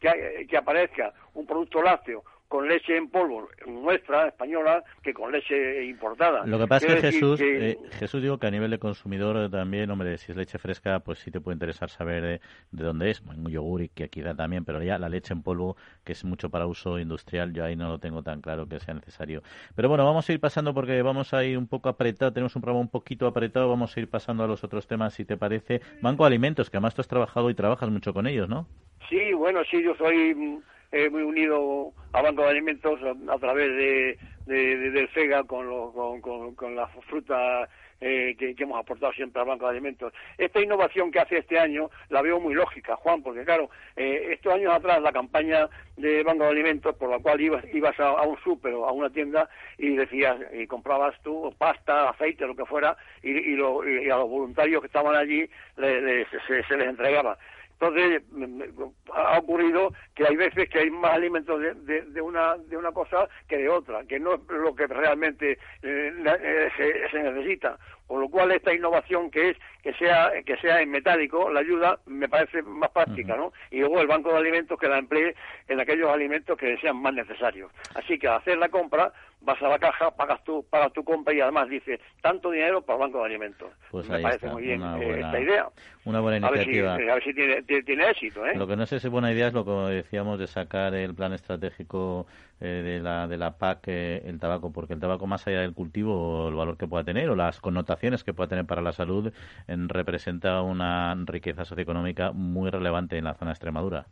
que, 0.01 0.47
que 0.49 0.57
aparezca 0.57 1.13
un 1.35 1.47
producto 1.47 1.83
lácteo 1.83 2.25
con 2.53 2.69
leche 2.69 2.99
en 2.99 3.09
polvo 3.09 3.49
nuestra, 3.67 4.29
española, 4.29 4.85
que 5.03 5.15
con 5.15 5.33
leche 5.33 5.87
importada. 5.87 6.45
Lo 6.45 6.59
que 6.59 6.67
pasa 6.67 6.87
es 6.89 6.95
que 6.97 7.13
Jesús, 7.13 7.41
eh, 7.41 7.79
Jesús 7.93 8.21
digo 8.21 8.37
que 8.37 8.47
a 8.47 8.51
nivel 8.51 8.71
de 8.71 8.79
consumidor 8.79 9.51
también, 9.51 9.91
hombre, 9.91 10.19
si 10.19 10.33
es 10.33 10.37
leche 10.37 10.59
fresca, 10.59 11.01
pues 11.01 11.21
sí 11.21 11.31
te 11.31 11.41
puede 11.41 11.55
interesar 11.55 11.89
saber 11.89 12.23
de, 12.23 12.41
dónde 12.85 13.09
es. 13.09 13.23
un 13.23 13.49
yogur 13.49 13.81
y 13.81 13.89
que 13.89 14.05
aquí 14.05 14.21
da 14.21 14.35
también, 14.35 14.67
pero 14.67 14.83
ya 14.83 14.99
la 14.99 15.09
leche 15.09 15.33
en 15.33 15.43
polvo, 15.43 15.79
que 16.05 16.13
es 16.13 16.27
mucho 16.27 16.51
para 16.51 16.67
uso 16.67 16.99
industrial, 16.99 17.55
yo 17.55 17.65
ahí 17.65 17.75
no 17.75 17.89
lo 17.89 17.99
tengo 17.99 18.23
tan 18.23 18.43
claro 18.43 18.69
que 18.69 18.79
sea 18.81 18.93
necesario. 18.93 19.43
Pero 19.75 19.89
bueno, 19.89 20.05
vamos 20.05 20.29
a 20.29 20.33
ir 20.35 20.39
pasando 20.39 20.75
porque 20.75 21.01
vamos 21.01 21.33
a 21.33 21.43
ir 21.45 21.57
un 21.57 21.67
poco 21.67 21.89
apretado, 21.89 22.35
tenemos 22.35 22.55
un 22.55 22.61
programa 22.61 22.83
un 22.83 22.91
poquito 22.91 23.27
apretado, 23.27 23.67
vamos 23.67 23.97
a 23.97 24.01
ir 24.01 24.11
pasando 24.11 24.45
a 24.45 24.47
los 24.47 24.63
otros 24.63 24.87
temas, 24.87 25.15
si 25.15 25.25
te 25.25 25.39
parece. 25.39 25.81
Banco 26.03 26.25
de 26.25 26.27
Alimentos, 26.27 26.69
que 26.69 26.77
además 26.77 26.95
tú 26.95 27.01
has 27.01 27.09
trabajado 27.09 27.49
y 27.49 27.55
trabajas 27.55 27.89
mucho 27.89 28.13
con 28.13 28.27
ellos, 28.27 28.47
¿no? 28.47 28.67
Sí, 29.09 29.33
bueno, 29.33 29.61
sí, 29.71 29.83
yo 29.83 29.95
soy 29.97 30.35
mm, 30.35 30.63
eh, 30.93 31.09
muy 31.11 31.23
unido 31.23 31.93
a 32.13 32.23
Banco 32.23 32.43
de 32.43 32.51
Alimentos 32.51 33.01
a, 33.29 33.39
través 33.39 33.69
de, 33.75 34.19
del 34.47 35.09
FEGA 35.09 35.45
con, 35.45 35.67
con, 36.21 36.55
con, 36.55 36.77
la 36.77 36.87
fruta 36.87 37.69
eh, 38.01 38.37
que, 38.39 38.55
hemos 38.59 38.79
aportado 38.79 39.13
siempre 39.13 39.41
al 39.41 39.49
Banco 39.49 39.65
de 39.65 39.71
Alimentos. 39.71 40.13
Esta 40.37 40.61
innovación 40.61 41.11
que 41.11 41.21
hace 41.21 41.39
este 41.39 41.59
año 41.59 41.91
la 42.11 42.21
veo 42.21 42.41
muy 42.41 42.53
lógica, 42.53 42.97
Juan, 42.97 43.23
porque 43.23 43.45
claro, 43.45 43.71
eh, 43.97 44.29
estos 44.33 44.53
años 44.53 44.75
atrás 44.75 45.01
la 45.01 45.13
campaña 45.13 45.69
de 45.97 46.23
Banco 46.23 46.45
de 46.45 46.51
Alimentos 46.51 46.95
por 46.97 47.09
la 47.09 47.21
cual 47.21 47.41
ibas, 47.41 47.65
ibas 47.73 47.99
a, 47.99 48.23
un 48.23 48.37
súper 48.43 48.75
o 48.75 48.87
a 48.87 48.93
una 48.93 49.09
tienda 49.09 49.49
y 49.79 49.97
decías, 49.97 50.37
y 50.53 50.67
comprabas 50.67 51.15
tú 51.23 51.55
pasta, 51.57 52.11
aceite, 52.11 52.47
lo 52.47 52.55
que 52.55 52.67
fuera, 52.67 52.97
y, 53.23 53.31
y, 53.31 54.11
a 54.11 54.17
los 54.17 54.29
voluntarios 54.29 54.83
que 54.83 54.89
estaban 54.89 55.15
allí 55.15 55.49
se, 55.77 56.27
se 56.69 56.77
les 56.77 56.89
entregaba. 56.89 57.39
Entonces, 57.83 58.23
ha 59.13 59.39
ocurrido 59.41 59.93
que 60.15 60.25
hay 60.25 60.37
veces 60.37 60.69
que 60.69 60.79
hay 60.79 60.91
más 60.91 61.15
alimentos 61.15 61.61
de, 61.61 62.03
de, 62.03 62.21
una, 62.21 62.57
de 62.57 62.77
una 62.77 62.93
cosa 62.93 63.29
que 63.49 63.57
de 63.57 63.69
otra, 63.69 64.05
que 64.05 64.21
no 64.21 64.35
es 64.35 64.41
lo 64.49 64.73
que 64.77 64.87
realmente 64.87 65.59
eh, 65.83 66.13
eh, 66.25 66.71
se, 67.11 67.23
necesita. 67.23 67.77
Por 68.07 68.21
lo 68.21 68.29
cual, 68.29 68.53
esta 68.53 68.73
innovación 68.73 69.33
que 69.33 69.51
es 69.51 69.57
que 69.83 69.93
sea, 69.95 70.31
que 70.47 70.57
sea 70.59 70.81
en 70.81 70.93
metálico, 70.93 71.51
la 71.51 71.59
ayuda 71.59 71.99
me 72.07 72.29
parece 72.29 72.63
más 72.63 72.91
práctica, 72.91 73.37
¿no? 73.37 73.53
Y 73.73 73.81
luego 73.81 74.01
el 74.01 74.07
banco 74.07 74.31
de 74.31 74.39
alimentos 74.39 74.79
que 74.79 74.87
la 74.87 74.99
emplee 74.99 75.35
en 75.67 75.81
aquellos 75.81 76.09
alimentos 76.09 76.57
que 76.57 76.77
sean 76.79 76.99
más 76.99 77.15
necesarios. 77.15 77.73
Así 77.97 78.17
que 78.17 78.29
al 78.29 78.37
hacer 78.37 78.59
la 78.59 78.69
compra, 78.69 79.13
vas 79.45 79.61
a 79.61 79.69
la 79.69 79.79
caja, 79.79 80.11
pagas 80.13 80.43
tu, 80.45 80.65
pagas 80.69 80.93
tu 80.93 81.03
compra 81.05 81.35
y 81.35 81.41
además 81.41 81.69
dice 81.69 82.01
tanto 82.21 82.51
dinero 82.51 82.83
para 82.83 82.97
el 82.97 83.01
banco 83.03 83.19
de 83.19 83.25
alimentos. 83.25 83.71
Pues 83.91 84.09
Me 84.09 84.21
parece 84.21 84.49
muy 84.49 84.63
bien 84.63 84.83
eh, 84.83 85.21
esta 85.21 85.41
idea. 85.41 85.69
Una 86.05 86.21
buena 86.21 86.39
iniciativa. 86.39 86.95
A 86.95 86.97
ver 86.97 87.25
si, 87.25 87.35
tiene, 87.35 88.11
éxito. 88.11 88.47
¿eh? 88.47 88.57
Lo 88.57 88.67
que 88.67 88.77
no 88.77 88.87
sé 88.87 89.01
si 89.01 89.07
es 89.07 89.13
buena 89.13 89.33
idea 89.33 89.49
es 89.49 89.55
lo 89.55 89.65
que 89.65 89.95
decíamos 89.95 90.39
de 90.39 90.47
sacar 90.47 90.95
el 90.95 91.15
plan 91.15 91.33
estratégico 91.33 92.27
eh, 92.61 92.67
de, 92.67 93.01
la, 93.01 93.27
de 93.27 93.37
la 93.37 93.59
PAC, 93.59 93.89
eh, 93.89 94.23
el 94.25 94.39
tabaco, 94.39 94.73
porque 94.73 94.95
el 94.95 95.01
tabaco 95.01 95.27
más 95.27 95.47
allá 95.47 95.61
del 95.61 95.75
cultivo, 95.75 96.49
el 96.49 96.55
valor 96.55 96.77
que 96.77 96.87
pueda 96.87 97.05
tener 97.05 97.29
o 97.31 97.37
las 97.37 97.61
connotaciones 97.61 98.25
que 98.25 98.35
pueda 98.35 98.49
tener 98.49 98.67
para 98.67 98.83
la 98.83 98.93
salud, 98.93 99.33
representa 99.67 100.63
una 100.63 101.15
riqueza 101.27 101.65
socioeconómica 101.65 102.33
muy 102.33 102.71
relevante 102.71 103.19
en 103.19 103.25
la 103.25 103.35
zona 103.35 103.51
de 103.51 103.55
Extremadura. 103.55 104.07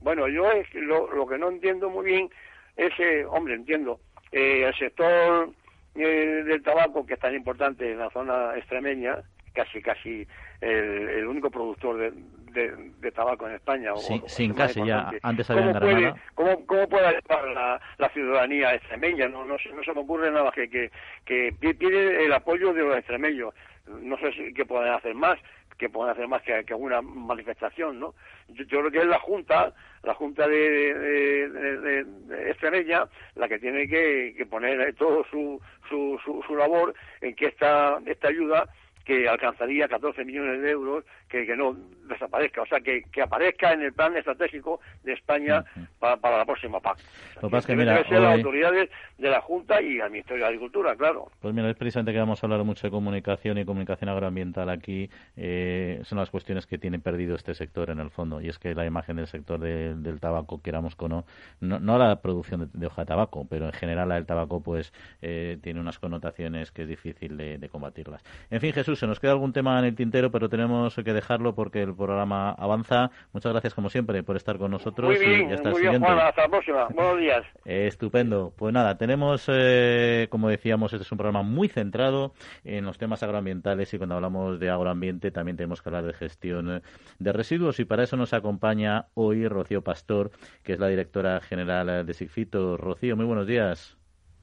Bueno, 0.00 0.28
yo 0.28 0.50
es 0.50 0.72
lo, 0.74 1.12
lo 1.12 1.26
que 1.26 1.36
no 1.36 1.50
entiendo 1.50 1.90
muy 1.90 2.06
bien 2.06 2.30
es, 2.76 2.92
hombre, 3.28 3.54
entiendo, 3.54 4.00
eh, 4.32 4.64
el 4.66 4.74
sector 4.74 5.50
eh, 5.94 6.42
del 6.46 6.62
tabaco, 6.62 7.04
que 7.04 7.14
es 7.14 7.20
tan 7.20 7.34
importante 7.34 7.90
en 7.90 7.98
la 7.98 8.10
zona 8.10 8.56
extremeña, 8.56 9.18
casi 9.52 9.82
casi 9.82 10.26
el, 10.60 11.26
único 11.26 11.50
productor 11.50 12.12
de, 12.52 13.12
tabaco 13.12 13.48
en 13.48 13.54
España. 13.54 13.92
Sí, 13.96 14.22
sin 14.26 14.54
casi 14.54 14.84
ya, 14.84 15.10
antes 15.22 15.50
había 15.50 15.72
¿Cómo 15.72 15.80
puede, 15.80 16.14
¿cómo, 16.34 16.66
¿Cómo 16.66 16.88
puede 16.88 17.06
ayudar 17.06 17.80
la, 17.98 18.08
ciudadanía 18.10 18.74
extremeña? 18.74 19.28
No, 19.28 19.44
no, 19.44 19.56
no, 19.74 19.82
se 19.84 19.94
me 19.94 20.00
ocurre 20.00 20.30
nada 20.30 20.52
que, 20.52 20.68
que, 20.68 20.90
que 21.24 21.52
pide 21.58 22.24
el 22.24 22.32
apoyo 22.32 22.72
de 22.72 22.82
los 22.82 22.96
extremeños. 22.96 23.54
No 24.02 24.16
sé 24.18 24.32
si, 24.32 24.54
qué 24.54 24.64
pueden 24.64 24.92
hacer 24.92 25.14
más 25.14 25.38
que 25.80 25.88
pueden 25.88 26.12
hacer 26.12 26.28
más 26.28 26.42
que, 26.42 26.52
alguna 26.52 27.00
manifestación, 27.00 27.98
¿no? 27.98 28.14
Yo, 28.48 28.66
creo 28.66 28.90
que 28.90 28.98
es 28.98 29.06
la 29.06 29.18
Junta, 29.18 29.72
la 30.02 30.12
Junta 30.12 30.46
de, 30.46 30.94
de, 30.94 32.50
Estrella, 32.50 33.08
la 33.34 33.48
que 33.48 33.58
tiene 33.58 33.88
que, 33.88 34.34
que 34.36 34.44
poner 34.44 34.94
todo 34.96 35.24
su, 35.30 35.58
su, 35.88 36.20
su, 36.22 36.44
su 36.46 36.54
labor 36.54 36.94
en 37.22 37.34
que 37.34 37.46
esta, 37.46 37.98
esta 38.04 38.28
ayuda 38.28 38.68
que 39.06 39.26
alcanzaría 39.26 39.88
14 39.88 40.22
millones 40.26 40.60
de 40.60 40.70
euros, 40.70 41.04
que, 41.30 41.46
que 41.46 41.56
no 41.56 41.76
desaparezca, 42.08 42.62
o 42.62 42.66
sea, 42.66 42.80
que, 42.80 43.04
que, 43.12 43.22
aparezca 43.22 43.72
en 43.72 43.82
el 43.82 43.92
plan 43.92 44.16
estratégico 44.16 44.80
de 45.04 45.12
España 45.12 45.64
para, 46.00 46.16
para, 46.16 46.38
la 46.38 46.44
próxima 46.44 46.80
PAC. 46.80 46.98
Lo 47.40 47.48
que 47.48 47.60
que, 47.60 47.76
mira, 47.76 48.02
ser 48.08 48.20
las 48.20 48.36
autoridades 48.36 48.90
de 49.16 49.30
la 49.30 49.40
Junta 49.40 49.80
y 49.80 50.00
al 50.00 50.10
Ministerio 50.10 50.42
de 50.42 50.48
Agricultura, 50.48 50.96
claro. 50.96 51.30
Pues 51.40 51.54
mira, 51.54 51.70
es 51.70 51.76
precisamente 51.76 52.12
que 52.12 52.18
vamos 52.18 52.42
a 52.42 52.46
hablar 52.46 52.64
mucho 52.64 52.86
de 52.86 52.90
comunicación 52.90 53.58
y 53.58 53.64
comunicación 53.64 54.10
agroambiental 54.10 54.68
aquí. 54.68 55.08
Eh, 55.36 56.00
son 56.02 56.18
las 56.18 56.30
cuestiones 56.30 56.66
que 56.66 56.78
tiene 56.78 56.98
perdido 56.98 57.36
este 57.36 57.54
sector 57.54 57.90
en 57.90 58.00
el 58.00 58.10
fondo, 58.10 58.40
y 58.40 58.48
es 58.48 58.58
que 58.58 58.74
la 58.74 58.84
imagen 58.84 59.16
del 59.16 59.28
sector 59.28 59.60
del 59.60 60.20
tabaco, 60.20 60.60
queramos 60.60 60.96
o 60.98 61.08
no, 61.08 61.24
no, 61.60 61.98
la 61.98 62.20
producción 62.20 62.70
de, 62.72 62.86
hoja 62.86 63.02
de 63.02 63.06
tabaco, 63.06 63.46
pero 63.48 63.66
en 63.66 63.72
general 63.72 64.08
la 64.08 64.16
del 64.16 64.26
tabaco 64.26 64.60
pues 64.60 64.92
eh, 65.22 65.58
tiene 65.62 65.80
unas 65.80 65.98
connotaciones 65.98 66.72
que 66.72 66.82
es 66.82 66.88
difícil 66.88 67.36
de, 67.36 67.58
de 67.58 67.68
combatirlas. 67.68 68.22
En 68.50 68.60
fin, 68.60 68.72
Jesús, 68.72 68.98
se 68.98 69.06
nos 69.06 69.20
queda 69.20 69.32
algún 69.32 69.52
tema 69.52 69.78
en 69.78 69.86
el 69.86 69.94
tintero, 69.94 70.30
pero 70.30 70.48
tenemos 70.48 70.94
que 70.94 71.12
dejarlo 71.20 71.54
porque 71.54 71.82
el 71.82 71.94
programa 71.94 72.50
avanza. 72.50 73.10
Muchas 73.32 73.52
gracias, 73.52 73.74
como 73.74 73.90
siempre, 73.90 74.22
por 74.22 74.36
estar 74.36 74.58
con 74.58 74.70
nosotros. 74.70 75.10
Muy 75.10 75.18
bien, 75.18 75.52
hasta 75.52 75.70
muy 75.70 75.82
bien, 75.82 76.04
hasta 76.04 76.42
la 76.42 76.48
próxima. 76.48 76.88
Buenos 76.94 77.18
días. 77.18 77.44
estupendo. 77.64 78.52
Pues 78.56 78.72
nada, 78.72 78.96
tenemos, 78.98 79.44
eh, 79.48 80.28
como 80.30 80.48
decíamos, 80.48 80.92
este 80.92 81.04
es 81.04 81.12
un 81.12 81.18
programa 81.18 81.42
muy 81.42 81.68
centrado 81.68 82.32
en 82.64 82.84
los 82.84 82.98
temas 82.98 83.22
agroambientales 83.22 83.92
y 83.94 83.98
cuando 83.98 84.16
hablamos 84.16 84.58
de 84.58 84.70
agroambiente 84.70 85.30
también 85.30 85.56
tenemos 85.56 85.82
que 85.82 85.88
hablar 85.88 86.04
de 86.04 86.14
gestión 86.14 86.82
de 87.18 87.32
residuos 87.32 87.80
y 87.80 87.84
para 87.84 88.02
eso 88.02 88.16
nos 88.16 88.32
acompaña 88.32 89.06
hoy 89.14 89.46
Rocío 89.46 89.82
Pastor, 89.82 90.30
que 90.62 90.72
es 90.72 90.78
la 90.78 90.88
directora 90.88 91.40
general 91.40 92.06
de 92.06 92.14
Sigfito. 92.14 92.76
Rocío, 92.76 93.16
muy 93.16 93.26
buenos 93.26 93.46
días. 93.46 93.96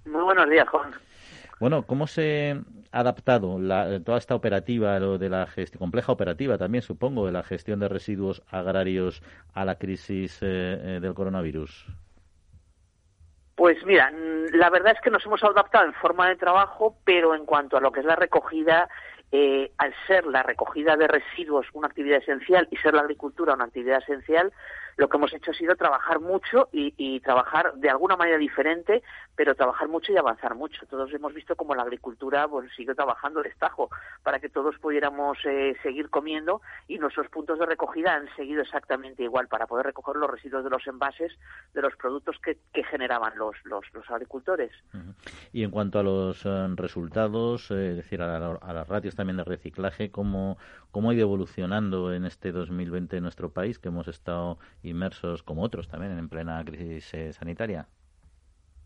Muy 0.06 0.24
buenos 0.24 0.50
días, 0.50 0.68
Juan. 0.70 0.92
Bueno, 1.60 1.84
¿cómo 1.88 2.06
se 2.06 2.56
ha 2.92 3.00
adaptado 3.00 3.58
toda 4.04 4.18
esta 4.18 4.36
operativa, 4.36 5.00
lo 5.00 5.18
de 5.18 5.30
la 5.30 5.48
gestión, 5.48 5.80
compleja 5.80 6.12
operativa 6.12 6.58
también, 6.58 6.84
supongo, 6.84 7.26
de 7.26 7.32
la 7.32 7.44
gestión 7.44 7.80
de 7.80 7.88
residuos 7.88 8.44
agrarios 8.52 9.24
a 9.54 9.66
la 9.66 9.76
crisis 9.76 10.38
eh, 10.42 10.46
eh, 10.46 11.00
del 11.02 11.16
coronavirus? 11.16 11.88
Pues 13.56 13.84
mira, 13.86 14.12
la 14.54 14.70
verdad 14.70 14.94
es 14.96 15.02
que 15.02 15.10
nos 15.10 15.26
hemos 15.26 15.44
adaptado 15.44 15.86
en 15.86 15.94
forma 15.94 16.30
de 16.30 16.36
trabajo, 16.36 16.96
pero 17.04 17.34
en 17.34 17.46
cuanto 17.46 17.76
a 17.76 17.82
lo 17.82 17.92
que 17.92 18.02
es 18.02 18.06
la 18.06 18.16
recogida, 18.16 18.88
eh, 19.32 19.72
al 19.80 19.96
ser 20.06 20.28
la 20.28 20.44
recogida 20.44 20.96
de 20.96 21.08
residuos 21.08 21.66
una 21.74 21.88
actividad 21.88 22.20
esencial 22.20 22.68
y 22.70 22.78
ser 22.78 22.94
la 22.94 23.02
agricultura 23.02 23.56
una 23.56 23.66
actividad 23.66 24.04
esencial, 24.04 24.54
lo 24.98 25.08
que 25.08 25.18
hemos 25.18 25.34
hecho 25.34 25.52
ha 25.52 25.54
sido 25.54 25.76
trabajar 25.76 26.20
mucho 26.20 26.70
y, 26.72 27.20
trabajar 27.22 27.74
de 27.76 27.90
alguna 27.90 28.16
manera 28.16 28.38
diferente, 28.38 29.04
pero 29.36 29.56
trabajar 29.56 29.88
mucho 29.88 30.12
y 30.12 30.18
avanzar 30.18 30.56
mucho. 30.56 30.86
Todos 30.88 31.14
hemos 31.14 31.34
visto 31.34 31.56
cómo 31.56 31.76
la 31.76 31.84
agricultura 31.84 32.48
pues, 32.48 32.72
sigue 32.76 32.96
trabajando 32.96 33.42
el 33.42 33.48
estajo 33.48 33.90
para 34.24 34.40
que 34.40 34.50
todos 34.50 34.78
pudiéramos 34.80 35.38
eh, 35.46 35.76
seguir 35.84 36.10
comiendo 36.10 36.62
y 36.88 36.98
nuestros 36.98 37.28
puntos 37.30 37.60
de 37.60 37.66
recogida 37.66 38.14
han 38.14 38.28
seguido 38.36 38.62
exactamente 38.62 39.24
igual 39.24 39.48
para 39.48 39.68
poder 39.68 39.86
recoger 39.88 40.16
los 40.16 40.30
residuos 40.30 40.64
de 40.64 40.70
los 40.70 40.86
envases 40.88 41.34
de 41.74 41.82
los 41.82 41.96
productos 41.96 42.38
que, 42.40 42.58
generaban 42.90 43.38
los, 43.38 43.56
los, 43.66 43.84
agricultores. 44.10 44.72
Y 45.52 45.64
en 45.64 45.72
cuanto 45.72 46.00
a 46.00 46.04
los 46.04 46.46
eh, 46.46 46.68
resultados, 46.76 47.70
eh, 47.72 47.92
es 47.92 47.96
decir, 47.98 48.22
a, 48.22 48.40
las 48.40 48.88
ratios 48.88 49.16
también 49.16 49.38
de 49.38 49.44
reciclaje, 49.44 50.10
¿cómo, 50.10 50.58
¿cómo 50.92 51.10
ha 51.10 51.14
ido 51.14 51.24
evolucionando 51.24 52.14
en 52.14 52.26
este 52.26 52.52
2020 52.52 53.18
en 53.18 53.24
nuestro 53.24 53.50
país, 53.50 53.78
que 53.78 53.90
hemos 53.90 54.08
estado 54.08 54.58
inmersos, 54.88 55.44
como 55.44 55.64
otros 55.64 55.88
también, 55.88 56.18
en 56.18 56.30
plena 56.30 56.64
crisis 56.66 57.14
eh, 57.14 57.34
sanitaria? 57.34 57.88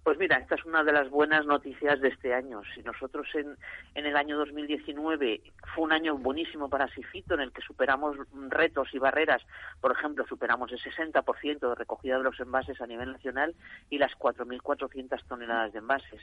Pues 0.04 0.18
mira, 0.18 0.38
esta 0.38 0.56
es 0.56 0.66
una 0.66 0.84
de 0.84 0.94
las 0.94 1.12
buenas 1.12 1.46
noticias 1.46 2.02
de 2.02 2.08
este 2.08 2.34
año. 2.34 2.64
Si 2.74 2.82
nosotros 2.82 3.28
en, 3.36 3.56
en 3.94 4.06
el 4.08 4.18
año 4.18 4.36
2019 4.36 5.42
fue 5.76 5.84
un 5.84 5.92
año 5.92 6.18
buenísimo 6.18 6.70
para 6.70 6.88
Sifito, 6.88 7.36
en 7.36 7.42
el 7.42 7.52
que 7.52 7.62
superamos 7.62 8.18
retos 8.50 8.88
y 8.94 8.98
barreras, 8.98 9.44
por 9.80 9.92
ejemplo, 9.92 10.26
superamos 10.28 10.72
el 10.72 10.80
60% 10.80 11.70
de 11.70 11.76
recogida 11.76 12.18
de 12.18 12.24
los 12.24 12.40
envases 12.40 12.82
a 12.82 12.88
nivel 12.88 13.12
nacional 13.12 13.54
y 13.92 14.00
las 14.00 14.14
4.400 14.14 15.24
toneladas 15.28 15.74
de 15.74 15.80
envases 15.80 16.22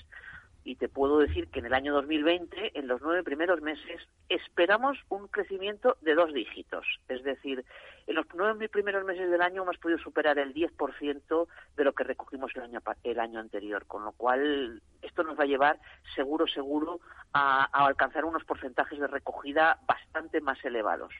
y 0.64 0.76
te 0.76 0.88
puedo 0.88 1.18
decir 1.18 1.48
que 1.48 1.60
en 1.60 1.66
el 1.66 1.74
año 1.74 1.94
2020, 1.94 2.78
en 2.78 2.88
los 2.88 3.00
nueve 3.00 3.22
primeros 3.22 3.60
meses, 3.62 4.00
esperamos 4.28 4.98
un 5.08 5.28
crecimiento 5.28 5.96
de 6.02 6.14
dos 6.14 6.32
dígitos. 6.32 6.84
Es 7.08 7.22
decir, 7.22 7.64
en 8.06 8.14
los 8.14 8.26
nueve 8.34 8.68
primeros 8.68 9.04
meses 9.04 9.30
del 9.30 9.42
año 9.42 9.62
hemos 9.62 9.78
podido 9.78 9.98
superar 9.98 10.38
el 10.38 10.54
10% 10.54 11.48
de 11.76 11.84
lo 11.84 11.92
que 11.92 12.04
recogimos 12.04 12.52
el 13.02 13.20
año, 13.20 13.40
anterior, 13.40 13.86
con 13.86 14.04
lo 14.04 14.12
cual 14.12 14.82
esto 15.02 15.22
nos 15.22 15.38
va 15.38 15.44
a 15.44 15.46
llevar 15.46 15.78
seguro, 16.14 16.46
seguro 16.46 17.00
a 17.32 17.64
alcanzar 17.86 18.24
unos 18.24 18.44
porcentajes 18.44 18.98
de 18.98 19.06
recogida 19.06 19.78
bastante 19.86 20.40
más 20.40 20.62
elevados. 20.64 21.12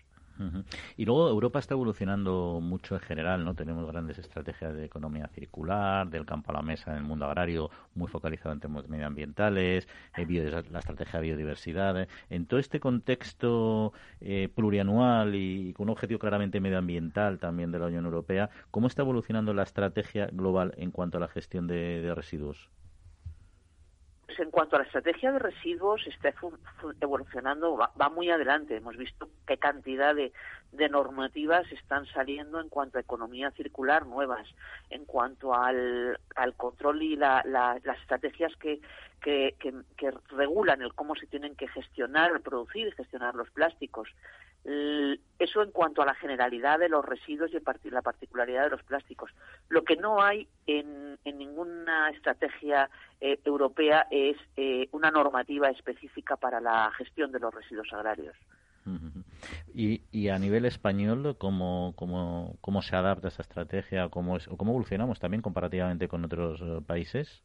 Y 0.96 1.04
luego 1.04 1.28
Europa 1.28 1.58
está 1.58 1.74
evolucionando 1.74 2.60
mucho 2.62 2.94
en 2.94 3.00
general, 3.00 3.44
¿no? 3.44 3.54
Tenemos 3.54 3.86
grandes 3.86 4.18
estrategias 4.18 4.74
de 4.74 4.84
economía 4.84 5.28
circular, 5.28 6.08
del 6.08 6.24
campo 6.24 6.50
a 6.50 6.54
la 6.54 6.62
mesa 6.62 6.92
en 6.92 6.98
el 6.98 7.04
mundo 7.04 7.26
agrario, 7.26 7.70
muy 7.94 8.08
focalizado 8.08 8.52
en 8.52 8.60
temas 8.60 8.88
medioambientales, 8.88 9.88
eh, 10.16 10.62
la 10.70 10.78
estrategia 10.78 11.20
de 11.20 11.26
biodiversidad. 11.26 12.02
¿eh? 12.02 12.08
En 12.30 12.46
todo 12.46 12.60
este 12.60 12.80
contexto 12.80 13.92
eh, 14.20 14.48
plurianual 14.54 15.34
y 15.34 15.72
con 15.72 15.84
un 15.84 15.90
objetivo 15.90 16.18
claramente 16.18 16.60
medioambiental 16.60 17.38
también 17.38 17.72
de 17.72 17.78
la 17.78 17.86
Unión 17.86 18.04
Europea, 18.04 18.50
¿cómo 18.70 18.86
está 18.86 19.02
evolucionando 19.02 19.54
la 19.54 19.62
estrategia 19.62 20.26
global 20.32 20.74
en 20.76 20.90
cuanto 20.90 21.18
a 21.18 21.20
la 21.20 21.28
gestión 21.28 21.66
de 21.66 22.12
residuos? 22.14 22.70
En 24.38 24.50
cuanto 24.50 24.76
a 24.76 24.80
la 24.80 24.84
estrategia 24.84 25.32
de 25.32 25.38
residuos, 25.38 26.06
está 26.06 26.32
evolucionando, 27.00 27.76
va, 27.76 28.08
muy 28.08 28.30
adelante. 28.30 28.76
Hemos 28.76 28.96
visto 28.96 29.28
qué 29.46 29.58
cantidad 29.58 30.14
de, 30.14 30.32
normativas 30.72 31.70
están 31.72 32.06
saliendo 32.06 32.60
en 32.60 32.68
cuanto 32.68 32.98
a 32.98 33.00
economía 33.00 33.50
circular 33.52 34.06
nuevas, 34.06 34.46
en 34.90 35.04
cuanto 35.04 35.54
al, 35.54 36.18
control 36.56 37.02
y 37.02 37.16
las 37.16 37.78
estrategias 38.00 38.54
que, 38.56 38.80
que, 39.20 39.54
regulan 40.30 40.82
el 40.82 40.94
cómo 40.94 41.14
se 41.14 41.26
tienen 41.26 41.56
que 41.56 41.68
gestionar, 41.68 42.40
producir 42.40 42.88
y 42.88 42.92
gestionar 42.92 43.34
los 43.34 43.50
plásticos. 43.50 44.08
Eso 45.38 45.62
en 45.62 45.70
cuanto 45.70 46.02
a 46.02 46.06
la 46.06 46.14
generalidad 46.14 46.78
de 46.78 46.88
los 46.88 47.04
residuos 47.04 47.50
y 47.52 47.90
la 47.90 48.02
particularidad 48.02 48.64
de 48.64 48.70
los 48.70 48.82
plásticos. 48.82 49.30
Lo 49.68 49.82
que 49.82 49.96
no 49.96 50.22
hay 50.22 50.46
en, 50.66 51.18
ninguna 51.24 52.10
estrategia 52.10 52.90
eh, 53.20 53.38
europea 53.44 54.06
es 54.10 54.36
eh, 54.56 54.88
una 54.92 55.10
normativa 55.10 55.68
específica 55.68 56.36
para 56.36 56.60
la 56.60 56.90
gestión 56.96 57.32
de 57.32 57.38
los 57.38 57.54
residuos 57.54 57.92
agrarios. 57.92 58.36
Y, 59.74 60.28
a 60.28 60.38
nivel 60.38 60.64
español, 60.64 61.36
¿cómo, 61.38 61.94
cómo, 61.96 62.56
cómo 62.60 62.82
se 62.82 62.96
adapta 62.96 63.28
esa 63.28 63.42
estrategia? 63.42 64.08
¿Cómo, 64.08 64.36
es, 64.36 64.48
¿Cómo 64.48 64.72
evolucionamos 64.72 65.18
también 65.20 65.42
comparativamente 65.42 66.08
con 66.08 66.24
otros 66.24 66.60
eh, 66.60 66.80
países? 66.86 67.42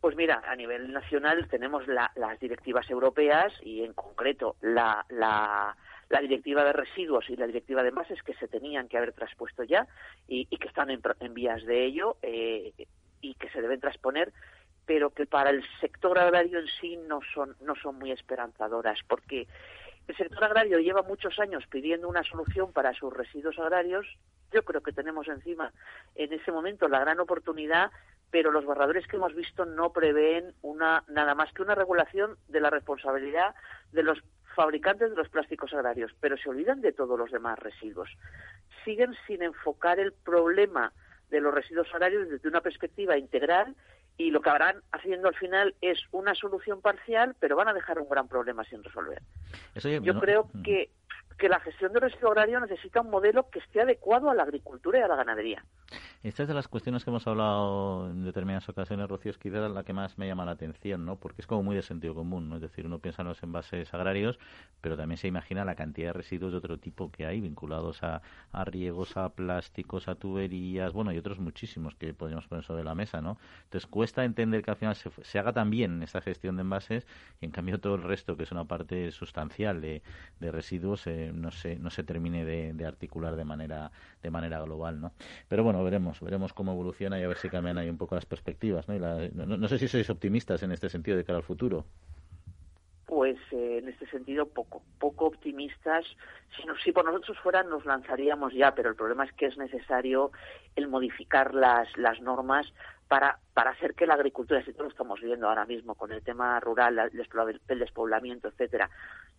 Pues 0.00 0.16
mira, 0.16 0.42
a 0.46 0.56
nivel 0.56 0.92
nacional 0.92 1.46
tenemos 1.48 1.86
las 1.86 2.40
directivas 2.40 2.88
europeas 2.88 3.52
y 3.62 3.84
en 3.84 3.92
concreto 3.92 4.56
la, 4.62 5.04
la, 5.10 5.76
directiva 6.22 6.64
de 6.64 6.72
residuos 6.72 7.28
y 7.28 7.36
la 7.36 7.46
directiva 7.46 7.82
de 7.82 7.90
envases 7.90 8.22
que 8.22 8.34
se 8.34 8.48
tenían 8.48 8.88
que 8.88 8.96
haber 8.96 9.12
traspuesto 9.12 9.62
ya 9.62 9.86
y, 10.26 10.46
que 10.46 10.68
están 10.68 10.90
en, 10.90 11.34
vías 11.34 11.62
de 11.64 11.84
ello 11.84 12.16
eh, 12.22 12.72
y 13.20 13.34
que 13.34 13.50
se 13.50 13.60
deben 13.60 13.80
transponer, 13.80 14.32
pero 14.86 15.10
que 15.10 15.26
para 15.26 15.50
el 15.50 15.62
sector 15.80 16.18
agrario 16.18 16.60
en 16.60 16.66
sí 16.80 16.96
no 16.96 17.20
son, 17.34 17.54
no 17.60 17.74
son 17.76 17.98
muy 17.98 18.10
esperanzadoras 18.10 18.98
porque 19.06 19.48
el 20.08 20.16
sector 20.16 20.44
agrario 20.44 20.78
lleva 20.78 21.02
muchos 21.02 21.38
años 21.38 21.64
pidiendo 21.68 22.08
una 22.08 22.24
solución 22.24 22.72
para 22.72 22.92
sus 22.94 23.12
residuos 23.12 23.58
agrarios. 23.58 24.06
Yo 24.52 24.64
creo 24.64 24.82
que 24.82 24.92
tenemos 24.92 25.28
encima 25.28 25.72
en 26.16 26.32
ese 26.32 26.50
momento 26.50 26.88
la 26.88 27.00
gran 27.00 27.20
oportunidad 27.20 27.90
pero 28.30 28.50
los 28.50 28.64
borradores 28.64 29.06
que 29.06 29.16
hemos 29.16 29.34
visto 29.34 29.64
no 29.64 29.92
prevén 29.92 30.54
una, 30.62 31.04
nada 31.08 31.34
más 31.34 31.52
que 31.52 31.62
una 31.62 31.74
regulación 31.74 32.36
de 32.48 32.60
la 32.60 32.70
responsabilidad 32.70 33.54
de 33.92 34.02
los 34.02 34.22
fabricantes 34.54 35.10
de 35.10 35.16
los 35.16 35.28
plásticos 35.28 35.72
agrarios, 35.72 36.12
pero 36.20 36.36
se 36.36 36.48
olvidan 36.48 36.80
de 36.80 36.92
todos 36.92 37.18
los 37.18 37.30
demás 37.30 37.58
residuos. 37.58 38.10
Siguen 38.84 39.14
sin 39.26 39.42
enfocar 39.42 39.98
el 39.98 40.12
problema 40.12 40.92
de 41.30 41.40
los 41.40 41.54
residuos 41.54 41.88
agrarios 41.92 42.28
desde 42.28 42.48
una 42.48 42.60
perspectiva 42.60 43.16
integral 43.16 43.76
y 44.16 44.30
lo 44.30 44.40
que 44.42 44.50
habrán 44.50 44.82
haciendo 44.92 45.28
al 45.28 45.34
final 45.34 45.74
es 45.80 45.98
una 46.12 46.34
solución 46.34 46.80
parcial, 46.80 47.34
pero 47.40 47.56
van 47.56 47.68
a 47.68 47.72
dejar 47.72 47.98
un 47.98 48.08
gran 48.08 48.28
problema 48.28 48.64
sin 48.64 48.82
resolver. 48.84 49.22
Yo 50.02 50.18
creo 50.20 50.48
mm. 50.52 50.62
que 50.62 50.90
que 51.40 51.48
la 51.48 51.58
gestión 51.60 51.92
del 51.92 52.02
residuo 52.02 52.30
agrario 52.30 52.60
necesita 52.60 53.00
un 53.00 53.10
modelo 53.10 53.48
que 53.48 53.60
esté 53.60 53.80
adecuado 53.80 54.30
a 54.30 54.34
la 54.34 54.42
agricultura 54.42 54.98
y 54.98 55.02
a 55.02 55.08
la 55.08 55.16
ganadería. 55.16 55.64
Esta 56.22 56.42
es 56.42 56.48
de 56.48 56.54
las 56.54 56.68
cuestiones 56.68 57.02
que 57.02 57.08
hemos 57.08 57.26
hablado 57.26 58.10
en 58.10 58.24
determinadas 58.24 58.68
ocasiones, 58.68 59.08
Rocío, 59.08 59.30
es 59.30 59.38
quizá 59.38 59.66
la 59.70 59.84
que 59.84 59.94
más 59.94 60.18
me 60.18 60.26
llama 60.26 60.44
la 60.44 60.52
atención, 60.52 61.06
¿no? 61.06 61.16
Porque 61.16 61.40
es 61.40 61.46
como 61.46 61.62
muy 61.62 61.74
de 61.74 61.80
sentido 61.80 62.14
común, 62.14 62.50
¿no? 62.50 62.56
Es 62.56 62.62
decir, 62.62 62.84
uno 62.84 62.98
piensa 62.98 63.22
en 63.22 63.28
los 63.28 63.42
envases 63.42 63.92
agrarios, 63.94 64.38
pero 64.82 64.98
también 64.98 65.16
se 65.16 65.28
imagina 65.28 65.64
la 65.64 65.76
cantidad 65.76 66.08
de 66.08 66.12
residuos 66.12 66.52
de 66.52 66.58
otro 66.58 66.76
tipo 66.76 67.10
que 67.10 67.24
hay, 67.24 67.40
vinculados 67.40 68.02
a, 68.02 68.20
a 68.52 68.64
riegos, 68.66 69.16
a 69.16 69.30
plásticos, 69.30 70.08
a 70.08 70.14
tuberías, 70.14 70.92
bueno, 70.92 71.10
y 71.10 71.16
otros 71.16 71.38
muchísimos 71.38 71.94
que 71.94 72.12
podríamos 72.12 72.46
poner 72.48 72.64
sobre 72.64 72.84
la 72.84 72.94
mesa, 72.94 73.22
¿no? 73.22 73.38
Entonces 73.64 73.86
cuesta 73.88 74.22
entender 74.22 74.62
que 74.62 74.72
al 74.72 74.76
final 74.76 74.96
se, 74.96 75.10
se 75.22 75.38
haga 75.38 75.54
también 75.54 76.02
esta 76.02 76.20
gestión 76.20 76.56
de 76.56 76.62
envases 76.62 77.06
y 77.40 77.46
en 77.46 77.50
cambio 77.50 77.80
todo 77.80 77.94
el 77.94 78.02
resto, 78.02 78.36
que 78.36 78.42
es 78.42 78.52
una 78.52 78.64
parte 78.66 79.10
sustancial 79.10 79.80
de, 79.80 80.02
de 80.38 80.52
residuos, 80.52 80.99
eh, 81.06 81.30
no 81.34 81.50
se, 81.50 81.76
no 81.76 81.90
se 81.90 82.04
termine 82.04 82.44
de, 82.44 82.86
articular 82.86 83.36
de 83.36 83.44
manera, 83.44 83.90
de 84.22 84.30
manera 84.30 84.60
global, 84.62 85.00
¿no? 85.00 85.12
Pero 85.48 85.64
bueno, 85.64 85.82
veremos, 85.84 86.20
veremos 86.20 86.52
cómo 86.52 86.72
evoluciona 86.72 87.18
y 87.18 87.22
a 87.22 87.28
ver 87.28 87.36
si 87.36 87.48
cambian 87.48 87.78
ahí 87.78 87.88
un 87.88 87.98
poco 87.98 88.14
las 88.14 88.26
perspectivas, 88.26 88.88
¿no? 88.88 88.96
no, 89.46 89.68
sé 89.68 89.78
si 89.78 89.88
sois 89.88 90.08
optimistas 90.10 90.62
en 90.62 90.72
este 90.72 90.88
sentido 90.88 91.16
de 91.16 91.24
cara 91.24 91.38
al 91.38 91.44
futuro 91.44 91.84
pues 93.10 93.38
eh, 93.50 93.78
en 93.82 93.88
este 93.88 94.06
sentido 94.06 94.46
poco, 94.46 94.82
poco 95.00 95.26
optimistas. 95.26 96.06
Si, 96.56 96.64
no, 96.64 96.76
si 96.76 96.92
por 96.92 97.04
nosotros 97.04 97.36
fuera 97.40 97.64
nos 97.64 97.84
lanzaríamos 97.84 98.54
ya, 98.54 98.72
pero 98.72 98.88
el 98.88 98.94
problema 98.94 99.24
es 99.24 99.32
que 99.32 99.46
es 99.46 99.58
necesario 99.58 100.30
el 100.76 100.86
modificar 100.86 101.52
las, 101.52 101.88
las 101.96 102.20
normas 102.20 102.72
para, 103.10 103.40
para 103.54 103.72
hacer 103.72 103.94
que 103.94 104.06
la 104.06 104.14
agricultura, 104.14 104.64
si 104.64 104.72
todo 104.72 104.84
lo 104.84 104.90
estamos 104.90 105.20
viendo 105.20 105.48
ahora 105.48 105.64
mismo 105.64 105.96
con 105.96 106.12
el 106.12 106.22
tema 106.22 106.60
rural, 106.60 106.96
el 106.96 107.78
despoblamiento, 107.80 108.46
etcétera. 108.46 108.88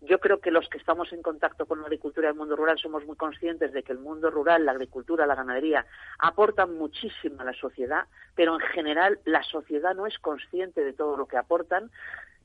Yo 0.02 0.18
creo 0.18 0.40
que 0.40 0.50
los 0.50 0.68
que 0.68 0.76
estamos 0.76 1.10
en 1.14 1.22
contacto 1.22 1.64
con 1.64 1.80
la 1.80 1.86
agricultura 1.86 2.28
y 2.28 2.32
el 2.32 2.36
mundo 2.36 2.54
rural 2.54 2.78
somos 2.78 3.06
muy 3.06 3.16
conscientes 3.16 3.72
de 3.72 3.82
que 3.82 3.92
el 3.92 3.98
mundo 3.98 4.30
rural, 4.30 4.66
la 4.66 4.72
agricultura, 4.72 5.24
la 5.24 5.36
ganadería 5.36 5.86
aportan 6.18 6.76
muchísimo 6.76 7.40
a 7.40 7.44
la 7.44 7.54
sociedad, 7.54 8.04
pero 8.34 8.52
en 8.52 8.60
general 8.60 9.20
la 9.24 9.42
sociedad 9.42 9.94
no 9.94 10.06
es 10.06 10.18
consciente 10.18 10.84
de 10.84 10.92
todo 10.92 11.16
lo 11.16 11.24
que 11.24 11.38
aportan 11.38 11.90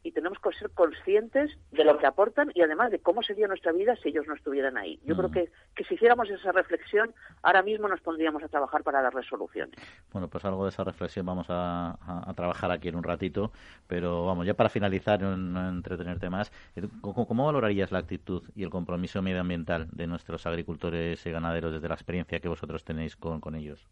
y 0.03 0.11
tenemos 0.11 0.39
que 0.39 0.51
ser 0.53 0.69
conscientes 0.71 1.57
de 1.71 1.83
lo 1.83 1.97
que 1.97 2.05
aportan 2.05 2.51
y 2.53 2.61
además 2.61 2.91
de 2.91 2.99
cómo 2.99 3.23
sería 3.23 3.47
nuestra 3.47 3.71
vida 3.71 3.95
si 3.97 4.09
ellos 4.09 4.25
no 4.27 4.35
estuvieran 4.35 4.77
ahí. 4.77 4.99
Yo 5.05 5.15
creo 5.15 5.29
mm. 5.29 5.33
que, 5.33 5.51
que 5.75 5.83
si 5.83 5.95
hiciéramos 5.95 6.29
esa 6.29 6.51
reflexión, 6.51 7.13
ahora 7.43 7.61
mismo 7.63 7.87
nos 7.87 8.01
pondríamos 8.01 8.43
a 8.43 8.47
trabajar 8.47 8.83
para 8.83 9.01
dar 9.01 9.13
resoluciones. 9.13 9.75
Bueno, 10.11 10.27
pues 10.27 10.43
algo 10.45 10.63
de 10.63 10.69
esa 10.69 10.83
reflexión 10.83 11.25
vamos 11.25 11.47
a, 11.49 11.97
trabajar 12.35 12.71
aquí 12.71 12.87
en 12.87 12.95
un 12.95 13.03
ratito, 13.03 13.51
pero 13.87 14.25
vamos, 14.25 14.45
ya 14.45 14.53
para 14.53 14.69
finalizar, 14.69 15.21
no, 15.21 15.69
entretenerte 15.69 16.29
más, 16.29 16.51
eh, 16.75 16.87
¿cómo, 17.01 17.45
valorarías 17.45 17.91
la 17.91 17.99
actitud 17.99 18.43
y 18.55 18.63
el 18.63 18.69
compromiso 18.69 19.21
medioambiental 19.21 19.87
de 19.91 20.07
nuestros 20.07 20.45
agricultores 20.45 21.25
y 21.25 21.31
ganaderos 21.31 21.73
desde 21.73 21.87
la 21.87 21.95
experiencia 21.95 22.39
que 22.39 22.47
vosotros 22.47 22.83
tenéis 22.83 23.15
con, 23.15 23.39
con 23.39 23.55
ellos? 23.55 23.87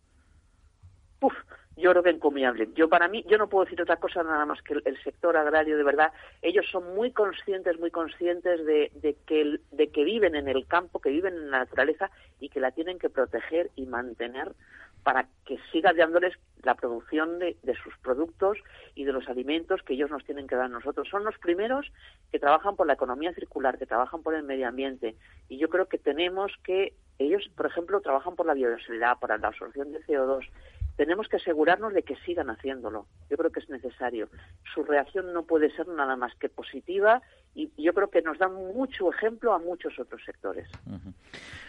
Yo 1.78 1.92
creo 1.92 2.04
que 2.04 2.10
encomiable. 2.10 2.70
Yo 2.74 2.88
para 2.88 3.10
mí, 3.10 3.26
yo 3.28 3.38
no 3.38 3.50
puedo 3.50 3.66
decir 3.66 3.82
otra 3.82 3.98
cosa 3.98 4.24
nada 4.24 4.46
más 4.46 4.62
que 4.62 4.76
el, 4.86 5.04
sector 5.04 5.36
agrario 5.36 5.76
de 5.76 5.84
verdad. 5.84 6.14
Ellos 6.42 6.66
son 6.72 6.96
muy 6.96 7.12
conscientes, 7.12 7.78
muy 7.80 7.92
conscientes 7.92 8.66
de, 8.66 9.18
que, 9.26 9.60
de 9.72 9.88
que 9.90 10.04
viven 10.06 10.36
en 10.36 10.48
el 10.48 10.66
campo, 10.68 11.00
que 11.00 11.10
viven 11.10 11.34
en 11.34 11.52
la 11.52 11.60
naturaleza 11.60 12.10
y 12.40 12.50
que 12.50 12.62
la 12.62 12.72
tienen 12.72 12.98
que 12.98 13.10
proteger 13.10 13.72
y 13.76 13.86
mantener 13.88 14.54
para 15.04 15.28
que 15.46 15.60
siga 15.72 15.94
dándoles 15.94 16.34
la 16.64 16.74
producción 16.74 17.38
de, 17.38 17.58
de, 17.62 17.76
sus 17.76 17.96
productos 18.00 18.58
y 18.96 19.04
de 19.04 19.14
los 19.14 19.28
alimentos 19.30 19.84
que 19.84 19.94
ellos 19.94 20.10
nos 20.10 20.26
tienen 20.26 20.48
que 20.48 20.56
dar 20.56 20.66
a 20.66 20.70
nosotros. 20.70 21.08
Son 21.10 21.24
los 21.24 21.38
primeros 21.38 21.92
que 22.32 22.40
trabajan 22.40 22.76
por 22.76 22.88
la 22.88 22.94
economía 22.94 23.32
circular, 23.34 23.78
que 23.78 23.86
trabajan 23.86 24.24
por 24.24 24.34
el 24.34 24.42
medio 24.42 24.68
ambiente. 24.68 25.16
Y 25.48 25.58
yo 25.58 25.70
creo 25.70 25.88
que 25.88 26.00
tenemos 26.00 26.52
que, 26.64 26.94
ellos, 27.20 27.48
por 27.56 27.68
ejemplo, 27.68 28.02
trabajan 28.02 28.36
por 28.36 28.48
la 28.48 28.56
biodiversidad, 28.56 29.20
por 29.20 29.30
la 29.30 29.48
absorción 29.48 29.92
de 29.92 30.02
CO2 30.06 30.50
tenemos 30.96 31.28
que 31.28 31.38
asegurarnos 31.38 31.94
de 31.94 32.04
que 32.04 32.16
sigan 32.18 32.50
haciéndolo. 32.50 33.08
Yo 33.30 33.38
creo 33.38 33.52
que 33.52 33.60
es 33.60 33.70
necesario. 33.70 34.30
Su 34.74 34.84
reacción 34.84 35.34
no 35.34 35.44
puede 35.44 35.70
ser 35.76 35.88
nada 35.88 36.16
más 36.16 36.34
que 36.36 36.50
positiva 36.50 37.22
y 37.54 37.72
yo 37.78 37.94
creo 37.94 38.10
que 38.10 38.22
nos 38.22 38.38
da 38.38 38.48
mucho 38.48 39.12
ejemplo 39.12 39.54
a 39.54 39.60
muchos 39.60 39.98
otros 40.00 40.22
sectores. 40.26 40.70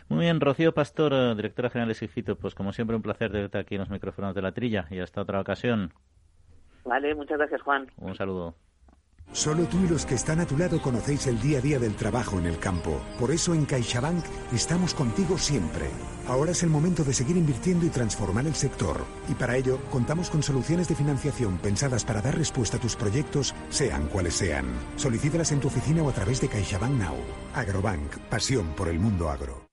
Muy 0.09 0.21
bien, 0.21 0.41
Rocío 0.41 0.73
Pastor, 0.73 1.13
eh, 1.13 1.35
directora 1.35 1.71
general 1.71 1.89
de 1.89 1.95
SIFITO, 1.95 2.37
pues 2.37 2.55
como 2.55 2.73
siempre 2.73 2.97
un 2.97 3.03
placer 3.03 3.31
tenerte 3.31 3.59
aquí 3.59 3.75
en 3.75 3.81
los 3.81 3.91
micrófonos 3.91 4.35
de 4.35 4.43
la 4.43 4.53
trilla 4.53 4.87
y 4.91 5.01
hasta 5.01 5.23
otra 5.23 5.41
ocasión. 5.41 5.93
Vale, 6.85 7.15
muchas 7.15 7.39
gracias, 7.39 7.63
Juan. 7.63 7.91
Un 7.97 8.15
saludo. 8.15 8.55
Solo 9.33 9.65
tú 9.65 9.79
y 9.85 9.89
los 9.89 10.07
que 10.07 10.15
están 10.15 10.41
a 10.41 10.47
tu 10.47 10.57
lado 10.57 10.81
conocéis 10.81 11.27
el 11.27 11.41
día 11.41 11.59
a 11.59 11.61
día 11.61 11.79
del 11.79 11.95
trabajo 11.95 12.39
en 12.39 12.47
el 12.47 12.59
campo. 12.59 13.01
Por 13.19 13.31
eso 13.31 13.55
en 13.55 13.67
CaixaBank 13.67 14.25
estamos 14.53 14.95
contigo 14.95 15.37
siempre. 15.37 15.91
Ahora 16.27 16.53
es 16.53 16.63
el 16.63 16.71
momento 16.71 17.05
de 17.05 17.13
seguir 17.13 17.37
invirtiendo 17.37 17.85
y 17.85 17.91
transformar 17.91 18.47
el 18.47 18.55
sector. 18.55 19.05
Y 19.29 19.35
para 19.35 19.57
ello 19.57 19.79
contamos 19.91 20.31
con 20.31 20.43
soluciones 20.43 20.89
de 20.89 20.95
financiación 20.95 21.59
pensadas 21.59 22.05
para 22.05 22.23
dar 22.23 22.37
respuesta 22.37 22.79
a 22.79 22.81
tus 22.81 22.97
proyectos, 22.97 23.55
sean 23.69 24.07
cuales 24.09 24.35
sean. 24.35 24.67
Solicítalas 24.97 25.53
en 25.53 25.61
tu 25.61 25.69
oficina 25.69 26.03
o 26.03 26.09
a 26.09 26.13
través 26.13 26.41
de 26.41 26.49
CaixaBank 26.49 26.93
Now. 26.93 27.17
Agrobank, 27.55 28.17
pasión 28.31 28.75
por 28.75 28.89
el 28.89 28.99
mundo 28.99 29.29
agro. 29.29 29.67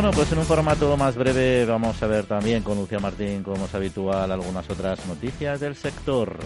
Bueno, 0.00 0.16
pues 0.16 0.32
en 0.32 0.38
un 0.38 0.46
formato 0.46 0.96
más 0.96 1.14
breve 1.14 1.66
vamos 1.66 2.02
a 2.02 2.06
ver 2.06 2.24
también 2.24 2.62
con 2.62 2.78
Lucia 2.78 2.98
Martín, 2.98 3.42
como 3.42 3.66
es 3.66 3.74
habitual, 3.74 4.32
algunas 4.32 4.70
otras 4.70 5.04
noticias 5.06 5.60
del 5.60 5.76
sector. 5.76 6.38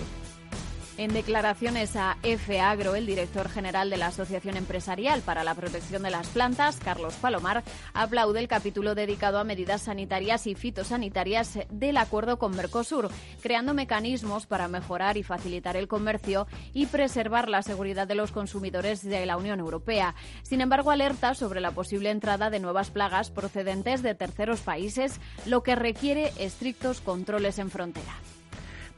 En 0.96 1.12
declaraciones 1.12 1.96
a 1.96 2.18
F 2.22 2.60
Agro, 2.60 2.94
el 2.94 3.04
director 3.04 3.48
general 3.48 3.90
de 3.90 3.96
la 3.96 4.06
Asociación 4.06 4.56
Empresarial 4.56 5.22
para 5.22 5.42
la 5.42 5.56
Protección 5.56 6.04
de 6.04 6.10
las 6.12 6.28
Plantas, 6.28 6.76
Carlos 6.76 7.14
Palomar, 7.14 7.64
aplaude 7.94 8.38
el 8.38 8.46
capítulo 8.46 8.94
dedicado 8.94 9.40
a 9.40 9.44
medidas 9.44 9.82
sanitarias 9.82 10.46
y 10.46 10.54
fitosanitarias 10.54 11.58
del 11.68 11.96
acuerdo 11.96 12.38
con 12.38 12.54
Mercosur, 12.54 13.10
creando 13.42 13.74
mecanismos 13.74 14.46
para 14.46 14.68
mejorar 14.68 15.16
y 15.16 15.24
facilitar 15.24 15.76
el 15.76 15.88
comercio 15.88 16.46
y 16.72 16.86
preservar 16.86 17.48
la 17.48 17.62
seguridad 17.62 18.06
de 18.06 18.14
los 18.14 18.30
consumidores 18.30 19.02
de 19.02 19.26
la 19.26 19.36
Unión 19.36 19.58
Europea. 19.58 20.14
Sin 20.44 20.60
embargo, 20.60 20.92
alerta 20.92 21.34
sobre 21.34 21.60
la 21.60 21.72
posible 21.72 22.10
entrada 22.10 22.50
de 22.50 22.60
nuevas 22.60 22.90
plagas 22.90 23.32
procedentes 23.32 24.00
de 24.02 24.14
terceros 24.14 24.60
países, 24.60 25.18
lo 25.44 25.64
que 25.64 25.74
requiere 25.74 26.32
estrictos 26.38 27.00
controles 27.00 27.58
en 27.58 27.72
frontera. 27.72 28.14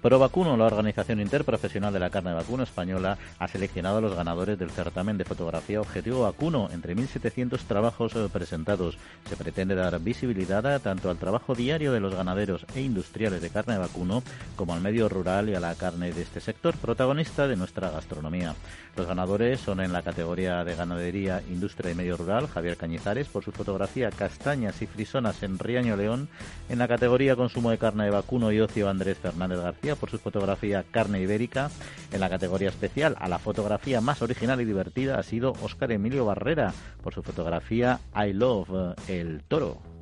Vacuno, 0.03 0.57
la 0.57 0.67
organización 0.67 1.21
interprofesional 1.21 1.93
de 1.93 1.99
la 1.99 2.11
carne 2.11 2.31
de 2.31 2.37
vacuno 2.37 2.63
española, 2.63 3.19
ha 3.39 3.49
seleccionado 3.49 3.99
a 3.99 4.01
los 4.01 4.15
ganadores 4.15 4.57
del 4.59 4.71
certamen 4.71 5.19
de 5.19 5.25
fotografía 5.25 5.81
Objetivo 5.81 6.23
Vacuno 6.23 6.69
entre 6.73 6.95
1.700 6.95 7.59
trabajos 7.67 8.15
eh, 8.15 8.29
presentados. 8.33 8.99
Se 9.29 9.37
pretende 9.37 9.75
dar 9.75 9.99
visibilidad 10.01 10.81
tanto 10.81 11.11
al 11.11 11.19
trabajo 11.19 11.55
diario 11.55 11.93
de 11.93 12.01
los 12.01 12.15
ganaderos 12.15 12.65
e 12.75 12.83
industriales 12.83 13.43
de 13.43 13.51
carne 13.51 13.75
de 13.75 13.81
vacuno 13.81 14.23
como 14.55 14.75
al 14.75 14.81
medio 14.81 15.09
rural 15.09 15.49
y 15.49 15.55
a 15.55 15.61
la 15.61 15.75
carne 15.75 16.13
de 16.13 16.23
este 16.23 16.41
sector, 16.41 16.77
protagonista 16.77 17.49
de 17.49 17.57
nuestra 17.57 17.91
gastronomía. 17.91 18.55
Los 18.97 19.07
ganadores 19.07 19.61
son 19.61 19.81
en 19.81 19.93
la 19.93 20.03
categoría 20.03 20.65
de 20.65 20.77
ganadería, 20.77 21.43
industria 21.51 21.91
y 21.91 21.95
medio 21.95 22.17
rural 22.17 22.47
Javier 22.47 22.77
Cañizares 22.77 23.29
por 23.29 23.45
su 23.45 23.53
fotografía 23.53 24.11
Castañas 24.11 24.81
y 24.83 24.87
Frisonas 24.87 25.43
en 25.43 25.59
Riaño 25.59 25.97
León, 25.97 26.29
en 26.69 26.79
la 26.79 26.89
categoría 26.89 27.37
consumo 27.37 27.71
de 27.71 27.79
carne 27.79 28.05
de 28.05 28.11
vacuno 28.11 28.53
y 28.53 28.61
ocio 28.61 28.89
Andrés 28.89 29.19
Fernández 29.19 29.61
García 29.61 29.96
por 29.97 30.11
su 30.11 30.19
fotografía 30.19 30.85
Carne 30.91 31.21
Ibérica, 31.21 31.71
en 32.13 32.21
la 32.21 32.31
categoría 32.31 32.69
especial 32.69 33.17
a 33.19 33.29
la 33.29 33.39
fotografía 33.39 34.01
más 34.01 34.23
original 34.23 34.61
y 34.61 34.65
divertida 34.65 35.19
ha 35.19 35.23
sido 35.23 35.53
Óscar 35.63 35.93
Emilio 35.93 36.25
Barrera 36.25 36.73
por 37.03 37.15
su 37.15 37.23
fotografía 37.23 38.01
I 38.15 38.33
Love 38.33 38.95
el 39.09 39.43
Toro. 39.45 39.96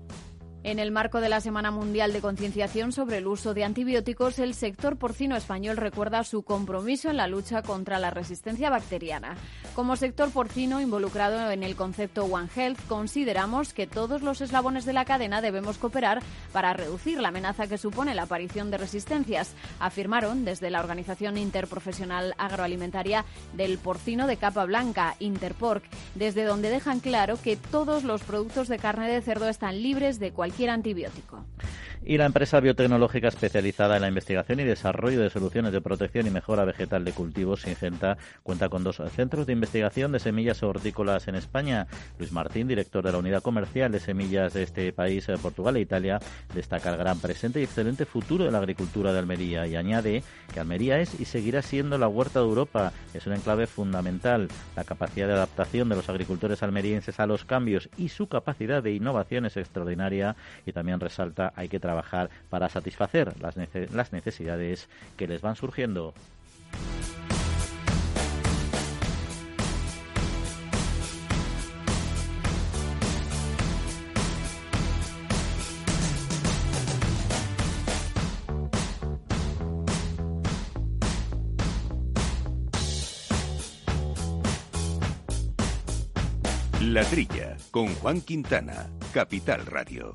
En 0.64 0.79
el 0.79 0.92
marco 0.92 1.20
de 1.20 1.29
la 1.29 1.42
Semana 1.42 1.70
Mundial 1.70 2.14
de 2.14 2.22
Concienciación 2.22 2.90
sobre 2.90 3.18
el 3.18 3.27
uso 3.27 3.53
de 3.53 3.64
antibióticos, 3.64 4.38
el 4.38 4.55
sector 4.55 4.96
porcino 4.96 5.37
español 5.37 5.77
recuerda 5.77 6.24
su 6.24 6.42
compromiso 6.42 7.11
en 7.11 7.18
la 7.18 7.27
lucha 7.27 7.61
contra 7.61 7.98
la 7.98 8.09
resistencia 8.09 8.70
bacteriana. 8.70 9.37
Como 9.74 9.94
sector 9.94 10.31
porcino 10.31 10.81
involucrado 10.81 11.50
en 11.50 11.64
el 11.64 11.77
concepto 11.77 12.24
One 12.24 12.48
Health, 12.57 12.81
consideramos 12.88 13.74
que 13.74 13.87
todos 13.87 14.22
los 14.22 14.40
eslabones 14.40 14.87
de 14.87 14.94
la 14.94 15.05
cadena 15.05 15.42
debemos 15.42 15.77
cooperar 15.77 16.22
para 16.50 16.72
reducir 16.72 17.20
la 17.20 17.29
amenaza 17.29 17.66
que 17.66 17.77
supone 17.77 18.14
la 18.14 18.22
aparición 18.22 18.70
de 18.70 18.79
resistencias, 18.79 19.55
afirmaron 19.81 20.46
desde 20.46 20.70
la 20.70 20.81
Organización 20.81 21.37
Interprofesional 21.37 22.35
Agroalimentaria 22.38 23.27
del 23.53 23.77
Porcino 23.77 24.27
de 24.27 24.38
Capa 24.38 24.64
Blanca, 24.64 25.14
Interporc, 25.18 25.85
desde 26.14 26.44
donde 26.44 26.70
dejan 26.70 27.00
claro 27.00 27.38
que 27.38 27.57
todos 27.57 28.03
los 28.03 28.22
productos 28.22 28.68
de 28.68 28.79
carne 28.79 29.11
de 29.11 29.20
cerdo 29.20 29.50
están 29.50 29.83
libres 29.83 30.18
de 30.18 30.33
cualquier 30.33 30.53
antibiótico. 30.62 31.44
Y 32.06 32.18
la 32.18 32.26
empresa 32.26 32.60
biotecnológica 32.60 33.28
especializada 33.28 33.96
en 33.96 34.02
la 34.02 34.08
investigación 34.08 34.60
y 34.60 34.64
desarrollo 34.64 35.22
de 35.22 35.30
soluciones 35.30 35.72
de 35.72 35.80
protección 35.80 36.26
y 36.26 36.30
mejora 36.30 36.66
vegetal 36.66 37.02
de 37.02 37.12
cultivos, 37.12 37.62
Singenta, 37.62 38.18
cuenta 38.42 38.68
con 38.68 38.84
dos 38.84 39.00
centros 39.14 39.46
de 39.46 39.54
investigación 39.54 40.12
de 40.12 40.20
semillas 40.20 40.62
hortícolas 40.62 41.28
en 41.28 41.34
España. 41.34 41.86
Luis 42.18 42.30
Martín, 42.30 42.68
director 42.68 43.04
de 43.04 43.12
la 43.12 43.18
unidad 43.18 43.42
comercial 43.42 43.90
de 43.90 44.00
semillas 44.00 44.52
de 44.52 44.64
este 44.64 44.92
país, 44.92 45.28
eh, 45.30 45.36
Portugal 45.40 45.76
e 45.76 45.80
Italia, 45.80 46.18
destaca 46.54 46.90
el 46.90 46.98
gran 46.98 47.20
presente 47.20 47.60
y 47.60 47.64
excelente 47.64 48.04
futuro 48.04 48.44
de 48.44 48.50
la 48.50 48.58
agricultura 48.58 49.12
de 49.12 49.18
Almería 49.18 49.66
y 49.66 49.74
añade 49.74 50.22
que 50.52 50.60
Almería 50.60 51.00
es 51.00 51.18
y 51.18 51.24
seguirá 51.24 51.62
siendo 51.62 51.96
la 51.96 52.08
huerta 52.08 52.40
de 52.40 52.46
Europa. 52.46 52.92
Es 53.14 53.26
un 53.26 53.32
enclave 53.32 53.66
fundamental. 53.66 54.48
La 54.76 54.84
capacidad 54.84 55.26
de 55.26 55.32
adaptación 55.32 55.88
de 55.88 55.96
los 55.96 56.10
agricultores 56.10 56.62
almerienses 56.62 57.18
a 57.18 57.26
los 57.26 57.46
cambios 57.46 57.88
y 57.96 58.10
su 58.10 58.28
capacidad 58.28 58.82
de 58.82 58.92
innovación 58.92 59.46
es 59.46 59.56
extraordinaria 59.56 60.36
y 60.66 60.72
también 60.72 61.00
resalta 61.00 61.52
hay 61.57 61.68
que 61.68 61.80
trabajar 61.80 62.30
para 62.50 62.68
satisfacer 62.68 63.35
las, 63.40 63.57
necesidades 64.12 64.88
que 65.16 65.26
les 65.26 65.40
van 65.40 65.57
surgiendo. 65.57 66.14
La 86.94 87.02
Trilla, 87.02 87.57
con 87.72 87.92
Juan 87.96 88.20
Quintana, 88.20 88.88
Capital 89.12 89.66
Radio. 89.66 90.14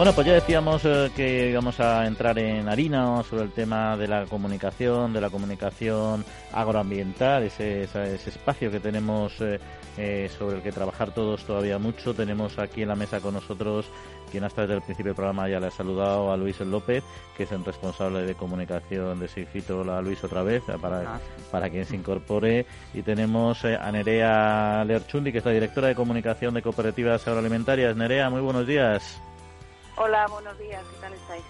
Bueno, 0.00 0.14
pues 0.14 0.28
ya 0.28 0.32
decíamos 0.32 0.82
eh, 0.86 1.10
que 1.14 1.50
íbamos 1.50 1.78
a 1.78 2.06
entrar 2.06 2.38
en 2.38 2.70
harina 2.70 3.22
sobre 3.22 3.42
el 3.42 3.52
tema 3.52 3.98
de 3.98 4.08
la 4.08 4.24
comunicación, 4.24 5.12
de 5.12 5.20
la 5.20 5.28
comunicación 5.28 6.24
agroambiental, 6.54 7.42
ese, 7.42 7.82
ese, 7.82 8.14
espacio 8.14 8.70
que 8.70 8.80
tenemos 8.80 9.38
eh, 9.42 9.60
eh, 9.98 10.30
sobre 10.38 10.56
el 10.56 10.62
que 10.62 10.72
trabajar 10.72 11.12
todos 11.12 11.44
todavía 11.44 11.78
mucho. 11.78 12.14
Tenemos 12.14 12.58
aquí 12.58 12.80
en 12.80 12.88
la 12.88 12.94
mesa 12.94 13.20
con 13.20 13.34
nosotros, 13.34 13.90
quien 14.30 14.42
hasta 14.44 14.62
desde 14.62 14.76
el 14.76 14.80
principio 14.80 15.10
del 15.10 15.16
programa 15.16 15.50
ya 15.50 15.60
le 15.60 15.66
ha 15.66 15.70
saludado, 15.70 16.32
a 16.32 16.36
Luis 16.38 16.58
López, 16.60 17.04
que 17.36 17.42
es 17.42 17.52
el 17.52 17.62
responsable 17.62 18.22
de 18.22 18.34
comunicación 18.34 19.20
de 19.20 19.28
Sigfito. 19.28 19.80
Hola 19.80 20.00
Luis 20.00 20.24
otra 20.24 20.42
vez, 20.42 20.62
para, 20.80 21.20
para 21.50 21.68
quien 21.68 21.84
se 21.84 21.96
incorpore. 21.96 22.64
Y 22.94 23.02
tenemos 23.02 23.66
a 23.66 23.92
Nerea 23.92 24.82
Lerchundi, 24.82 25.30
que 25.30 25.38
es 25.38 25.44
la 25.44 25.52
directora 25.52 25.88
de 25.88 25.94
comunicación 25.94 26.54
de 26.54 26.62
cooperativas 26.62 27.28
agroalimentarias. 27.28 27.94
Nerea, 27.94 28.30
muy 28.30 28.40
buenos 28.40 28.66
días. 28.66 29.20
Hola, 30.02 30.26
buenos 30.28 30.58
días, 30.58 30.82
¿qué 30.90 30.96
tal 30.98 31.12
estáis? 31.12 31.44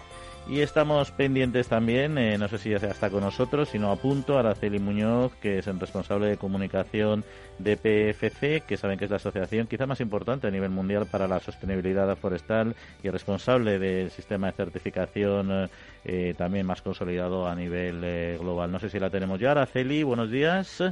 Y 0.48 0.60
estamos 0.60 1.12
pendientes 1.12 1.68
también, 1.68 2.18
eh, 2.18 2.36
no 2.36 2.48
sé 2.48 2.58
si 2.58 2.70
ya 2.70 2.78
está 2.78 3.08
con 3.08 3.20
nosotros, 3.20 3.68
sino 3.68 3.92
a 3.92 3.96
punto, 3.96 4.36
Araceli 4.36 4.80
Muñoz, 4.80 5.32
que 5.36 5.58
es 5.58 5.68
el 5.68 5.78
responsable 5.78 6.26
de 6.26 6.36
comunicación 6.36 7.22
de 7.60 7.76
PFC, 7.76 8.62
que 8.66 8.76
saben 8.76 8.98
que 8.98 9.04
es 9.04 9.10
la 9.12 9.18
asociación 9.18 9.68
quizá 9.68 9.86
más 9.86 10.00
importante 10.00 10.48
a 10.48 10.50
nivel 10.50 10.70
mundial 10.70 11.06
para 11.06 11.28
la 11.28 11.38
sostenibilidad 11.38 12.16
forestal 12.16 12.74
y 13.04 13.10
responsable 13.10 13.78
del 13.78 14.10
sistema 14.10 14.48
de 14.48 14.54
certificación 14.54 15.70
eh, 16.04 16.34
también 16.36 16.66
más 16.66 16.82
consolidado 16.82 17.46
a 17.46 17.54
nivel 17.54 18.00
eh, 18.02 18.36
global. 18.40 18.72
No 18.72 18.80
sé 18.80 18.90
si 18.90 18.98
la 18.98 19.10
tenemos 19.10 19.38
ya. 19.38 19.52
Araceli, 19.52 20.02
buenos 20.02 20.28
días. 20.28 20.82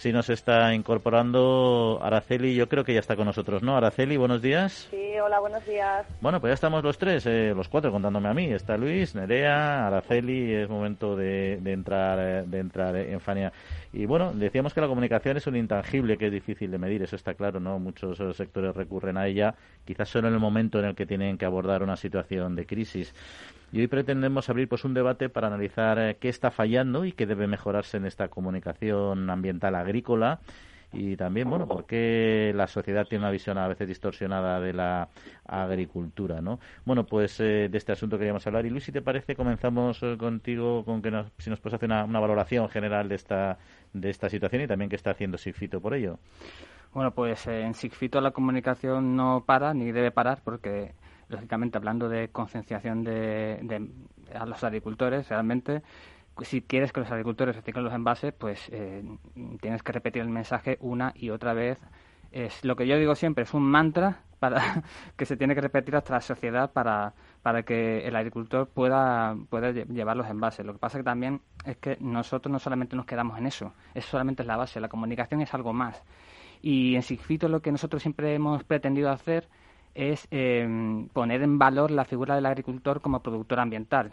Si 0.00 0.12
nos 0.14 0.30
está 0.30 0.72
incorporando 0.74 2.00
Araceli, 2.02 2.54
yo 2.54 2.70
creo 2.70 2.84
que 2.84 2.94
ya 2.94 3.00
está 3.00 3.16
con 3.16 3.26
nosotros, 3.26 3.62
¿no? 3.62 3.76
Araceli, 3.76 4.16
buenos 4.16 4.40
días. 4.40 4.88
Sí, 4.90 5.18
hola, 5.22 5.40
buenos 5.40 5.62
días. 5.66 6.06
Bueno, 6.22 6.40
pues 6.40 6.52
ya 6.52 6.54
estamos 6.54 6.82
los 6.82 6.96
tres, 6.96 7.26
eh, 7.26 7.52
los 7.54 7.68
cuatro 7.68 7.92
contándome 7.92 8.30
a 8.30 8.32
mí. 8.32 8.46
Está 8.46 8.78
Luis, 8.78 9.14
Nerea, 9.14 9.88
Araceli, 9.88 10.54
es 10.54 10.70
momento 10.70 11.16
de, 11.16 11.60
entrar, 11.66 12.18
eh, 12.18 12.44
de 12.46 12.58
entrar 12.60 12.96
en 12.96 13.20
Fania. 13.20 13.52
Y 13.92 14.06
bueno, 14.06 14.32
decíamos 14.32 14.72
que 14.72 14.80
la 14.80 14.86
comunicación 14.86 15.36
es 15.36 15.46
un 15.48 15.56
intangible 15.56 16.16
que 16.16 16.26
es 16.26 16.32
difícil 16.32 16.70
de 16.70 16.78
medir, 16.78 17.02
eso 17.02 17.16
está 17.16 17.34
claro, 17.34 17.58
¿no? 17.58 17.80
Muchos 17.80 18.20
eh, 18.20 18.32
sectores 18.34 18.76
recurren 18.76 19.16
a 19.16 19.26
ella, 19.26 19.56
quizás 19.84 20.08
solo 20.08 20.28
en 20.28 20.34
el 20.34 20.40
momento 20.40 20.78
en 20.78 20.84
el 20.84 20.94
que 20.94 21.06
tienen 21.06 21.36
que 21.36 21.44
abordar 21.44 21.82
una 21.82 21.96
situación 21.96 22.54
de 22.54 22.66
crisis. 22.66 23.12
Y 23.72 23.80
hoy 23.80 23.88
pretendemos 23.88 24.48
abrir 24.48 24.68
pues 24.68 24.84
un 24.84 24.94
debate 24.94 25.28
para 25.28 25.48
analizar 25.48 25.98
eh, 25.98 26.16
qué 26.20 26.28
está 26.28 26.52
fallando 26.52 27.04
y 27.04 27.12
qué 27.12 27.26
debe 27.26 27.48
mejorarse 27.48 27.96
en 27.96 28.06
esta 28.06 28.28
comunicación 28.28 29.28
ambiental 29.28 29.74
agrícola 29.74 30.40
y 30.92 31.16
también, 31.16 31.48
bueno, 31.48 31.66
por 31.66 31.86
qué 31.86 32.52
la 32.54 32.66
sociedad 32.66 33.06
tiene 33.06 33.24
una 33.24 33.30
visión 33.30 33.58
a 33.58 33.68
veces 33.68 33.86
distorsionada 33.86 34.60
de 34.60 34.72
la 34.72 35.08
agricultura, 35.46 36.40
¿no? 36.40 36.58
Bueno, 36.84 37.04
pues 37.04 37.38
eh, 37.40 37.68
de 37.70 37.78
este 37.78 37.92
asunto 37.92 38.18
queríamos 38.18 38.46
hablar. 38.46 38.66
Y 38.66 38.70
Luis, 38.70 38.84
si 38.84 38.92
te 38.92 39.02
parece, 39.02 39.36
comenzamos 39.36 40.02
eh, 40.02 40.16
contigo 40.18 40.84
con 40.84 41.00
que 41.00 41.10
nos, 41.10 41.30
si 41.38 41.50
nos 41.50 41.60
puedes 41.60 41.74
hacer 41.74 41.88
una, 41.88 42.04
una, 42.04 42.20
valoración 42.20 42.68
general 42.68 43.08
de 43.08 43.14
esta, 43.14 43.58
de 43.92 44.10
esta 44.10 44.28
situación 44.28 44.62
y 44.62 44.66
también 44.66 44.88
qué 44.88 44.96
está 44.96 45.12
haciendo 45.12 45.38
Sigfito 45.38 45.80
por 45.80 45.94
ello. 45.94 46.18
Bueno, 46.92 47.12
pues 47.12 47.46
en 47.46 47.74
Sigfito 47.74 48.20
la 48.20 48.32
comunicación 48.32 49.14
no 49.14 49.44
para 49.46 49.72
ni 49.74 49.92
debe 49.92 50.10
parar 50.10 50.40
porque 50.44 50.92
lógicamente 51.30 51.78
hablando 51.78 52.08
de 52.08 52.28
concienciación 52.28 53.04
de, 53.04 53.88
a 54.34 54.46
los 54.46 54.62
agricultores, 54.64 55.28
realmente, 55.28 55.82
si 56.42 56.62
quieres 56.62 56.92
que 56.92 57.00
los 57.00 57.10
agricultores 57.10 57.56
reciclen 57.56 57.84
los 57.84 57.94
envases, 57.94 58.32
pues 58.32 58.68
eh, 58.72 59.02
tienes 59.60 59.82
que 59.82 59.92
repetir 59.92 60.22
el 60.22 60.28
mensaje 60.28 60.78
una 60.80 61.12
y 61.14 61.30
otra 61.30 61.52
vez. 61.54 61.78
Es 62.32 62.64
lo 62.64 62.76
que 62.76 62.86
yo 62.86 62.96
digo 62.96 63.14
siempre, 63.14 63.44
es 63.44 63.54
un 63.54 63.64
mantra 63.64 64.22
para 64.40 64.82
que 65.16 65.26
se 65.26 65.36
tiene 65.36 65.54
que 65.54 65.60
repetir 65.60 65.94
hasta 65.94 66.14
la 66.14 66.20
sociedad 66.20 66.72
para, 66.72 67.12
para 67.42 67.62
que 67.62 68.06
el 68.06 68.16
agricultor 68.16 68.68
pueda, 68.68 69.36
pueda 69.48 69.70
llevar 69.70 70.16
los 70.16 70.28
envases. 70.28 70.66
Lo 70.66 70.72
que 70.72 70.78
pasa 70.80 70.98
que 70.98 71.04
también 71.04 71.40
es 71.64 71.76
que 71.76 71.96
nosotros 72.00 72.50
no 72.50 72.58
solamente 72.58 72.96
nos 72.96 73.06
quedamos 73.06 73.38
en 73.38 73.46
eso, 73.46 73.74
eso 73.94 74.08
solamente 74.08 74.42
es 74.42 74.46
la 74.46 74.56
base, 74.56 74.80
la 74.80 74.88
comunicación 74.88 75.42
es 75.42 75.54
algo 75.54 75.72
más. 75.72 76.02
Y 76.62 76.96
en 76.96 77.02
Sigfito 77.02 77.48
lo 77.48 77.60
que 77.60 77.70
nosotros 77.70 78.02
siempre 78.02 78.34
hemos 78.34 78.64
pretendido 78.64 79.10
hacer 79.10 79.48
es 79.94 80.26
em, 80.30 81.08
poner 81.08 81.42
en 81.42 81.58
valor 81.58 81.90
la 81.90 82.04
figura 82.04 82.34
del 82.34 82.46
agricultor 82.46 83.00
como 83.00 83.20
productor 83.20 83.60
ambiental. 83.60 84.12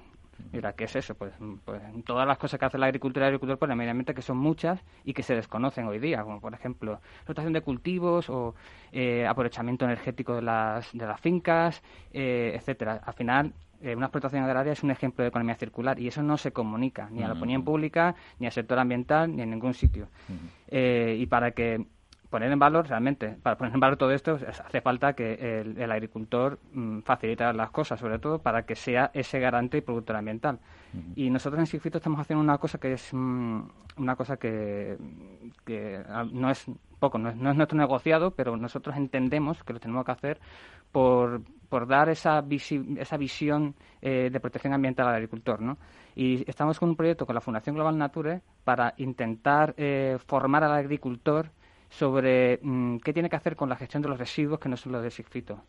Mira, 0.52 0.73
¿qué 0.73 0.86
es 0.86 0.95
eso? 0.95 1.15
Pues, 1.15 1.34
pues 1.65 1.82
todas 2.06 2.28
las 2.28 2.38
cosas 2.38 2.60
que 2.60 2.65
hace 2.65 2.78
la 2.78 2.88
agricultura 2.88 3.26
y 3.26 3.30
el 3.30 3.36
agricultor, 3.36 3.58
pues 3.58 3.71
ambiente 3.71 4.13
que 4.13 4.21
son 4.21 4.38
muchas 4.38 4.80
y 5.04 5.13
que 5.13 5.23
se 5.23 5.36
desconocen 5.36 5.86
hoy 5.88 6.00
día, 6.00 6.23
como 6.23 6.39
por 6.39 6.54
ejemplo 6.54 7.00
rotación 7.26 7.54
de 7.54 7.62
cultivos 7.62 8.30
o 8.30 8.56
eh, 8.91 9.26
aprovechamiento 9.28 9.86
energético 9.86 10.36
de 10.36 10.41
las, 10.41 10.91
de 10.93 11.06
las 11.06 11.19
fincas, 11.19 11.82
eh, 12.12 12.54
etcétera. 12.56 13.02
Al 13.06 13.13
final, 13.13 13.54
eh, 13.82 13.95
una 13.95 14.08
explotación 14.08 14.43
agraria 14.43 14.73
es 14.73 14.84
un 14.84 14.91
ejemplo 14.91 15.23
de 15.23 15.30
economía 15.30 15.56
circular 15.56 16.00
y 16.00 16.08
eso 16.08 16.23
no 16.23 16.38
se 16.38 16.52
comunica 16.52 17.10
ni 17.12 17.23
a 17.23 17.28
la 17.28 17.34
opinión 17.34 17.63
pública, 17.63 18.15
ni 18.39 18.47
al 18.47 18.54
sector 18.54 18.80
ambiental, 18.80 19.36
ni 19.36 19.41
en 19.41 19.50
ningún 19.50 19.73
sitio. 19.73 20.08
y 20.69 21.26
para 21.28 21.52
que 21.52 21.86
poner 22.30 22.52
en 22.52 22.60
valor 22.60 22.88
realmente, 22.88 23.38
para 23.42 23.58
poner 23.58 23.74
en 23.74 23.80
valor 23.80 23.98
todo 23.98 24.12
esto, 24.12 24.38
hace 24.48 24.82
falta 24.82 25.13
que 25.13 25.62
el, 25.62 25.92
agricultor 25.92 26.60
mm, 26.74 27.00
facilite 27.00 27.52
las 27.54 27.72
cosas, 27.72 28.00
sobre 28.00 28.20
todo 28.20 28.40
para 28.40 28.63
que 28.63 28.76
sea 28.76 29.12
ese 29.13 29.40
garante 29.40 29.78
y 29.78 29.82
productor 29.82 30.16
ambiental. 30.16 30.60
Y 31.16 31.30
nosotros 31.30 31.60
en 31.60 31.68
Sigfito 31.68 31.98
estamos 31.98 32.20
haciendo 32.20 32.44
una 32.44 32.58
cosa 32.58 32.80
que 32.80 32.94
es 32.94 33.10
mm, 33.13 33.62
una 33.98 34.16
cosa 34.16 34.38
que, 34.38 34.98
que, 35.66 36.04
no 36.32 36.50
es 36.50 36.66
poco, 37.00 37.18
no 37.18 37.30
es, 37.30 37.36
nuestro 37.36 37.78
negociado, 37.78 38.32
pero 38.32 38.58
nosotros 38.58 38.96
entendemos 38.96 39.63
que 39.63 39.74
lo 39.74 39.80
tenemos 39.80 40.06
que 40.06 40.12
hacer 40.12 40.40
por, 40.92 41.42
por 41.70 41.88
dar 41.88 42.10
esa, 42.10 42.44
esa 42.98 43.18
visión 43.18 43.76
eh, 44.02 44.30
de 44.32 44.40
protección 44.40 44.74
ambiental 44.74 45.08
al 45.08 45.16
agricultor, 45.16 45.62
¿no? 45.62 45.78
Y 46.16 46.50
estamos 46.50 46.80
con 46.80 46.90
un 46.90 46.96
proyecto 46.96 47.26
con 47.26 47.36
la 47.36 47.42
Fundación 47.42 47.76
Global 47.76 47.98
Nature 47.98 48.42
para 48.63 48.94
intentar 48.98 49.76
eh, 49.78 50.18
formar 50.26 50.63
al 50.63 50.72
agricultor 50.72 51.52
sobre 51.89 52.60
mm, 52.62 52.97
qué 52.97 53.13
tiene 53.13 53.30
que 53.30 53.36
hacer 53.36 53.56
con 53.56 53.69
la 53.69 53.76
gestión 53.76 54.02
de 54.02 54.10
los 54.10 54.17
residuos 54.17 54.60
que 54.60 54.69
no 54.69 54.78
son 54.78 54.91
los 54.91 55.04
de 55.04 55.12
Sigfito. 55.12 55.63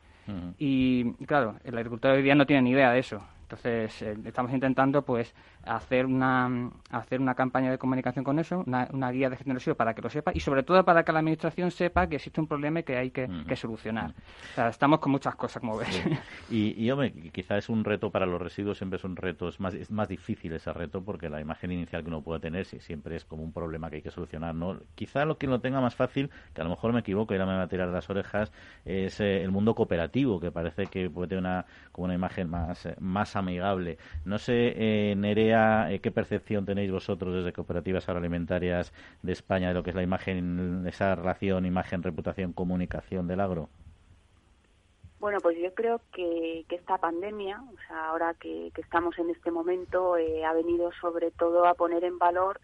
Y 0.59 1.11
claro, 1.25 1.57
el 1.65 1.75
agricultor 1.75 2.13
hoy 2.13 2.23
día 2.23 2.35
no 2.35 2.45
tiene 2.45 2.61
ni 2.61 2.71
idea 2.73 2.93
de 2.93 2.99
eso. 2.99 3.23
Entonces, 3.43 4.03
eh, 4.03 4.15
estamos 4.27 4.53
intentando 4.53 5.01
pues 5.01 5.35
hacer 5.69 6.07
una 6.07 6.71
hacer 6.91 7.21
una 7.21 7.35
campaña 7.35 7.71
de 7.71 7.79
comunicación 7.79 8.25
con 8.25 8.39
eso, 8.39 8.65
una, 8.67 9.11
guía 9.11 9.31
de 9.31 9.37
gestión 9.37 9.55
de 9.55 9.59
residuos 9.59 9.77
para 9.77 9.95
que 9.95 10.03
lo 10.03 10.11
sepa 10.11 10.33
y 10.35 10.41
sobre 10.41 10.63
todo 10.63 10.85
para 10.85 11.05
que 11.05 11.13
la 11.13 11.19
administración 11.19 11.71
sepa 11.71 12.07
que 12.07 12.17
existe 12.17 12.41
un 12.41 12.47
problema 12.47 12.81
y 12.81 12.83
que 12.83 12.97
hay 12.97 13.11
que, 13.11 13.29
solucionar. 13.57 14.11
O 14.53 14.55
sea, 14.55 14.69
estamos 14.69 15.01
con 15.01 15.13
muchas 15.13 15.35
cosas, 15.35 15.61
como 15.61 15.77
ves. 15.77 15.89
Y, 16.51 16.83
y, 16.83 16.91
hombre, 16.91 17.13
quizá 17.13 17.59
es 17.59 17.69
un 17.69 17.85
reto 17.85 18.11
para 18.11 18.25
los 18.25 18.41
residuos, 18.41 18.79
siempre 18.79 18.97
es 18.97 19.05
un 19.05 19.17
reto, 19.17 19.49
es 19.49 19.61
más, 19.61 19.75
es 19.75 19.91
más 19.91 20.09
difícil 20.09 20.53
ese 20.53 20.73
reto 20.73 21.03
porque 21.03 21.29
la 21.29 21.41
imagen 21.41 21.73
inicial 21.73 22.03
que 22.03 22.09
uno 22.09 22.23
puede 22.23 22.41
tener 22.41 22.65
siempre 22.65 23.17
es 23.17 23.25
como 23.25 23.43
un 23.43 23.53
problema 23.53 23.91
que 23.91 23.97
hay 23.97 24.03
que 24.03 24.11
solucionar. 24.11 24.55
¿no? 24.55 24.81
Quizá 24.95 25.25
lo 25.25 25.37
que 25.37 25.47
lo 25.47 25.61
tenga 25.61 25.81
más 25.81 25.95
fácil, 25.95 26.31
que 26.55 26.61
a 26.61 26.65
lo 26.65 26.71
mejor 26.71 26.93
me 26.93 27.01
equivoco 27.01 27.35
y 27.35 27.37
ahora 27.37 27.51
me 27.51 27.59
va 27.59 27.65
a 27.65 27.69
tirar 27.69 27.89
las 27.89 28.09
orejas, 28.09 28.53
es 28.85 29.21
eh, 29.21 29.43
el 29.43 29.51
mundo 29.51 29.75
cooperativo, 29.75 30.41
que 30.41 30.51
parece 30.51 30.87
que 30.87 31.11
puede 31.11 31.29
tener 31.29 31.41
una, 31.41 31.67
como 31.93 32.07
una 32.07 32.15
imagen 32.15 32.49
más, 32.49 32.87
eh, 32.87 32.95
más 33.01 33.37
amigable. 33.37 33.99
No 34.25 34.39
sé, 34.39 34.75
eh, 34.77 35.15
Nerea, 35.17 35.58
eh, 35.91 36.01
qué 36.01 36.11
percepción 36.11 36.65
tenéis 36.65 36.91
vosotros 36.91 37.35
desde 37.35 37.53
cooperativas 37.53 38.09
agroalimentarias 38.09 38.93
de 39.23 39.33
España 39.33 39.69
de 39.69 39.75
lo 39.75 39.83
que 39.83 39.91
es 39.91 39.97
la 39.97 40.03
imagen, 40.03 40.85
esa 40.87 41.15
relación 41.15 41.67
imagen, 41.67 42.03
reputación, 42.03 42.53
comunicación 42.53 43.27
del 43.27 43.41
agro. 43.41 43.69
Bueno, 45.21 45.39
pues 45.41 45.59
yo 45.59 45.75
creo 45.75 46.01
que, 46.13 46.65
esta 46.69 46.99
pandemia, 46.99 47.61
o 47.61 47.77
sea, 47.87 48.11
ahora 48.11 48.35
que, 48.35 48.71
estamos 48.77 49.19
en 49.19 49.31
este 49.31 49.51
momento, 49.51 50.17
eh, 50.17 50.45
ha 50.45 50.53
venido 50.53 50.93
sobre 51.01 51.31
todo 51.33 51.67
a 51.67 51.75
poner 51.75 52.05
en 52.05 52.19
valor 52.19 52.61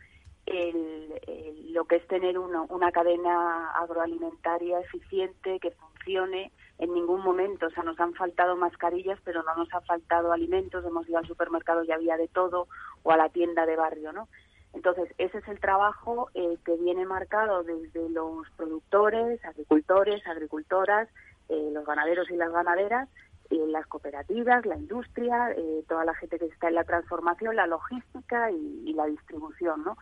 lo 1.72 1.84
que 1.86 1.96
es 1.96 2.06
tener 2.06 2.38
una 2.38 2.92
cadena 2.92 3.70
agroalimentaria 3.70 4.78
eficiente, 4.80 5.58
que 5.58 5.72
funcione, 6.04 6.52
en 6.78 6.92
ningún 6.92 7.22
momento, 7.22 7.66
o 7.66 7.70
sea, 7.70 7.82
nos 7.82 7.98
han 8.00 8.14
faltado 8.14 8.56
mascarillas, 8.56 9.18
pero 9.24 9.42
no 9.42 9.54
nos 9.56 9.72
ha 9.72 9.80
faltado 9.82 10.32
alimentos, 10.32 10.84
hemos 10.84 11.08
ido 11.08 11.18
al 11.18 11.26
supermercado 11.26 11.84
y 11.84 11.92
había 11.92 12.16
de 12.16 12.28
todo, 12.28 12.68
o 13.02 13.12
a 13.12 13.16
la 13.16 13.28
tienda 13.28 13.66
de 13.66 13.76
barrio, 13.76 14.12
¿no? 14.12 14.28
Entonces, 14.72 15.08
ese 15.18 15.38
es 15.38 15.48
el 15.48 15.60
trabajo 15.60 16.30
eh, 16.34 16.58
que 16.64 16.76
viene 16.76 17.06
marcado 17.06 17.62
desde 17.62 18.08
los 18.10 18.50
productores, 18.56 19.44
agricultores, 19.44 20.26
agricultoras, 20.26 21.08
eh, 21.48 21.70
los 21.72 21.86
ganaderos 21.86 22.28
y 22.30 22.36
las 22.36 22.52
ganaderas, 22.52 23.08
eh, 23.50 23.64
las 23.68 23.86
cooperativas, 23.86 24.66
la 24.66 24.76
industria, 24.76 25.54
toda 25.86 26.04
la 26.04 26.14
gente 26.14 26.38
que 26.38 26.46
está 26.46 26.68
en 26.68 26.74
la 26.74 26.84
transformación, 26.84 27.54
la 27.54 27.68
logística 27.68 28.50
y, 28.50 28.82
y 28.84 28.94
la 28.94 29.06
distribución, 29.06 29.84
¿no? 29.84 29.96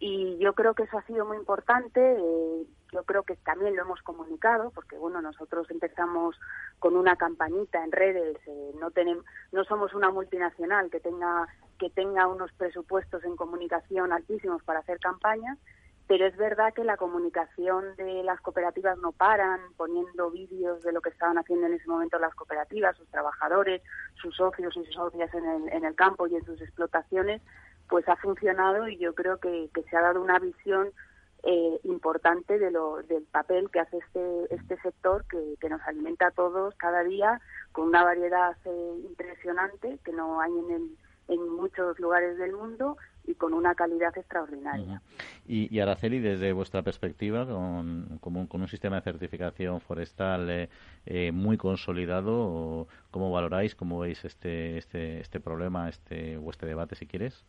Y 0.00 0.38
yo 0.38 0.52
creo 0.54 0.74
que 0.74 0.84
eso 0.84 0.98
ha 0.98 1.06
sido 1.06 1.26
muy 1.26 1.36
importante. 1.36 2.00
Eh, 2.00 2.66
yo 2.92 3.02
creo 3.04 3.22
que 3.22 3.36
también 3.36 3.76
lo 3.76 3.82
hemos 3.82 4.00
comunicado, 4.02 4.70
porque 4.70 4.96
bueno, 4.96 5.20
nosotros 5.20 5.70
empezamos 5.70 6.36
con 6.78 6.96
una 6.96 7.16
campañita 7.16 7.82
en 7.84 7.92
redes. 7.92 8.38
Eh, 8.46 8.72
no 8.78 8.90
tenemos, 8.90 9.24
no 9.52 9.64
somos 9.64 9.92
una 9.94 10.10
multinacional 10.10 10.90
que 10.90 11.00
tenga 11.00 11.46
que 11.78 11.90
tenga 11.90 12.26
unos 12.26 12.52
presupuestos 12.54 13.22
en 13.24 13.36
comunicación 13.36 14.12
altísimos 14.12 14.62
para 14.64 14.80
hacer 14.80 14.98
campañas, 14.98 15.58
pero 16.08 16.26
es 16.26 16.36
verdad 16.36 16.74
que 16.74 16.82
la 16.82 16.96
comunicación 16.96 17.94
de 17.96 18.24
las 18.24 18.40
cooperativas 18.40 18.98
no 18.98 19.12
paran 19.12 19.60
poniendo 19.76 20.28
vídeos 20.30 20.82
de 20.82 20.92
lo 20.92 21.00
que 21.00 21.10
estaban 21.10 21.38
haciendo 21.38 21.66
en 21.66 21.74
ese 21.74 21.86
momento 21.86 22.18
las 22.18 22.34
cooperativas, 22.34 22.96
sus 22.96 23.08
trabajadores, 23.10 23.80
sus 24.20 24.34
socios 24.34 24.76
y 24.76 24.84
sus 24.84 24.94
socias 24.94 25.32
en 25.34 25.44
el, 25.44 25.72
en 25.72 25.84
el 25.84 25.94
campo 25.94 26.26
y 26.26 26.34
en 26.34 26.44
sus 26.44 26.60
explotaciones 26.60 27.42
pues 27.88 28.08
ha 28.08 28.16
funcionado 28.16 28.88
y 28.88 28.98
yo 28.98 29.14
creo 29.14 29.38
que, 29.38 29.70
se 29.90 29.96
ha 29.96 30.00
dado 30.00 30.22
una 30.22 30.38
visión 30.38 30.88
eh, 31.44 31.80
importante 31.84 32.58
de 32.58 32.70
lo, 32.70 33.02
del 33.02 33.24
papel 33.24 33.70
que 33.70 33.80
hace 33.80 33.98
este, 33.98 34.54
este 34.54 34.80
sector 34.82 35.24
que, 35.30 35.54
que 35.60 35.68
nos 35.68 35.80
alimenta 35.82 36.28
a 36.28 36.30
todos 36.32 36.74
cada 36.76 37.04
día 37.04 37.40
con 37.72 37.88
una 37.88 38.02
variedad 38.02 38.56
eh, 38.64 38.94
impresionante 39.04 39.98
que 40.04 40.12
no 40.12 40.40
hay 40.40 40.50
en, 40.50 40.70
el, 40.70 40.96
en 41.28 41.48
muchos 41.48 41.98
lugares 41.98 42.38
del 42.38 42.52
mundo 42.52 42.96
y 43.28 43.34
con 43.34 43.52
una 43.52 43.74
calidad 43.74 44.16
extraordinaria. 44.16 45.02
y, 45.46 45.74
y, 45.74 45.80
Araceli, 45.80 46.18
desde 46.18 46.52
vuestra 46.52 46.82
perspectiva, 46.82 47.46
con, 47.46 48.18
con, 48.20 48.36
un, 48.62 48.68
sistema 48.68 48.96
de 48.96 49.02
certificación 49.02 49.80
forestal 49.80 50.48
eh, 50.50 50.68
eh, 51.04 51.30
muy 51.30 51.58
consolidado, 51.58 52.88
¿cómo 53.10 53.30
valoráis, 53.30 53.74
cómo 53.74 54.00
veis 54.00 54.24
este, 54.24 54.78
este, 54.78 55.20
este 55.20 55.40
problema 55.40 55.90
este, 55.90 56.38
o 56.38 56.50
este 56.50 56.66
debate, 56.66 56.96
si 56.96 57.06
quieres? 57.06 57.44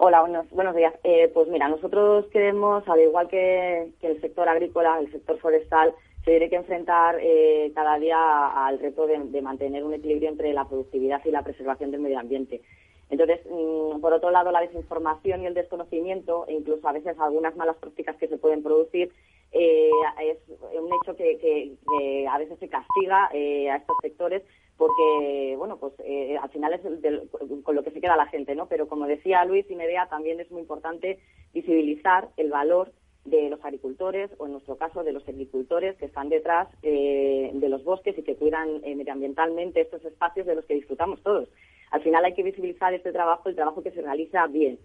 Hola, 0.00 0.20
buenos, 0.20 0.48
buenos 0.50 0.76
días. 0.76 0.94
Eh, 1.02 1.28
pues 1.34 1.48
mira, 1.48 1.66
nosotros 1.66 2.24
queremos, 2.26 2.86
al 2.88 3.00
igual 3.00 3.26
que, 3.26 3.90
el 4.00 4.20
sector 4.20 4.48
agrícola, 4.48 5.00
el 5.00 5.10
sector 5.10 5.40
forestal, 5.40 5.92
se 6.24 6.30
tiene 6.30 6.48
que 6.48 6.54
enfrentar 6.54 7.18
eh, 7.20 7.72
cada 7.74 7.98
día 7.98 8.64
al 8.64 8.78
reto 8.78 9.08
de, 9.08 9.42
mantener 9.42 9.82
un 9.82 9.94
equilibrio 9.94 10.28
entre 10.28 10.52
la 10.52 10.68
productividad 10.68 11.20
y 11.24 11.32
la 11.32 11.42
preservación 11.42 11.90
del 11.90 12.00
medio 12.00 12.20
ambiente. 12.20 12.62
Entonces, 13.10 13.40
mm, 13.50 14.00
por 14.00 14.12
otro 14.12 14.30
lado, 14.30 14.52
la 14.52 14.60
desinformación 14.60 15.42
y 15.42 15.46
el 15.46 15.54
desconocimiento, 15.54 16.46
e 16.46 16.52
incluso 16.52 16.86
a 16.88 16.92
veces 16.92 17.18
algunas 17.18 17.56
malas 17.56 17.76
prácticas 17.78 18.14
que 18.18 18.28
se 18.28 18.38
pueden 18.38 18.62
producir, 18.62 19.10
eh, 19.52 19.90
es 20.20 20.38
un 20.78 20.90
hecho 21.02 21.16
que, 21.16 21.76
a 22.28 22.38
veces 22.38 22.58
se 22.58 22.68
castiga 22.68 23.30
eh, 23.32 23.70
a 23.70 23.76
estos 23.76 23.96
sectores 24.02 24.42
porque, 24.76 25.56
bueno, 25.58 25.76
pues 25.78 25.92
al 26.40 26.48
final 26.50 26.72
es 26.72 26.80
con 27.64 27.74
lo 27.74 27.82
que 27.82 27.90
se 27.90 28.00
queda 28.00 28.16
la 28.16 28.26
gente, 28.26 28.54
¿no? 28.54 28.68
Pero 28.68 28.86
como 28.86 29.08
decía 29.08 29.44
Luis 29.44 29.66
y 29.68 29.74
Medea, 29.74 30.08
también 30.08 30.38
es 30.38 30.50
muy 30.52 30.60
importante 30.60 31.18
visibilizar 31.52 32.28
el 32.36 32.50
valor 32.50 32.92
de 33.30 33.50
los 33.50 33.62
agricultores 33.64 34.30
o 34.38 34.46
en 34.46 34.52
nuestro 34.52 34.76
caso 34.76 35.04
de 35.04 35.12
los 35.12 35.26
agricultores 35.28 35.96
que 35.96 36.06
están 36.06 36.28
detrás 36.28 36.68
eh, 36.82 37.50
de 37.52 37.68
los 37.68 37.84
bosques 37.84 38.16
y 38.18 38.22
que 38.22 38.36
cuidan 38.36 38.80
eh, 38.84 38.94
medioambientalmente 38.94 39.80
estos 39.80 40.04
espacios 40.04 40.46
de 40.46 40.54
los 40.54 40.64
que 40.64 40.74
disfrutamos 40.74 41.22
todos. 41.22 41.48
Al 41.90 42.02
final 42.02 42.24
hay 42.24 42.34
que 42.34 42.42
visibilizar 42.42 42.92
este 42.94 43.12
trabajo, 43.12 43.48
el 43.48 43.54
trabajo 43.54 43.82
que 43.82 43.90
se 43.90 44.02
realiza 44.02 44.46
bien. 44.46 44.78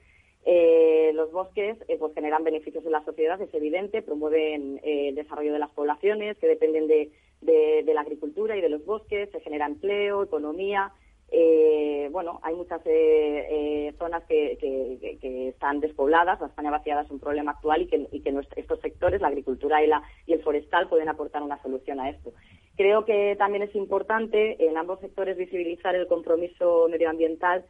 Eh, 0.45 1.11
los 1.13 1.31
bosques 1.31 1.77
pues 1.99 2.13
generan 2.13 2.43
beneficios 2.43 2.85
en 2.85 2.91
la 2.91 3.05
sociedad, 3.05 3.41
es 3.41 3.53
evidente, 3.53 4.01
promueven 4.01 4.79
el 4.83 5.15
desarrollo 5.15 5.53
de 5.53 5.59
las 5.59 5.71
poblaciones 5.71 6.37
que 6.37 6.47
dependen 6.47 6.87
de, 6.87 7.11
de 7.41 7.93
la 7.93 8.01
agricultura 8.01 8.57
y 8.57 8.61
de 8.61 8.69
los 8.69 8.85
bosques, 8.85 9.29
se 9.31 9.39
genera 9.39 9.65
empleo, 9.65 10.23
economía, 10.23 10.91
eh, 11.35 12.09
bueno, 12.11 12.39
hay 12.43 12.53
muchas 12.53 12.79
eh, 12.85 13.47
eh, 13.49 13.95
zonas 13.97 14.23
que, 14.25 15.49
están 15.49 15.79
despobladas, 15.79 16.39
la 16.39 16.45
España 16.45 16.69
vaciada 16.69 17.01
es 17.01 17.09
un 17.09 17.19
problema 17.19 17.53
actual 17.53 17.81
y 17.81 17.87
que, 17.87 18.39
estos 18.55 18.79
sectores, 18.81 19.19
la 19.19 19.29
agricultura 19.29 19.83
y, 19.83 19.87
la, 19.87 20.03
y 20.27 20.33
el 20.33 20.43
forestal, 20.43 20.87
pueden 20.87 21.09
aportar 21.09 21.41
una 21.41 21.59
solución 21.63 21.99
a 21.99 22.11
esto. 22.11 22.33
Creo 22.77 23.03
que 23.05 23.35
también 23.39 23.63
es 23.63 23.73
importante 23.73 24.63
en 24.63 24.77
ambos 24.77 24.99
sectores 24.99 25.35
visibilizar 25.35 25.95
el 25.95 26.05
compromiso 26.05 26.87
medioambiental 26.87 27.65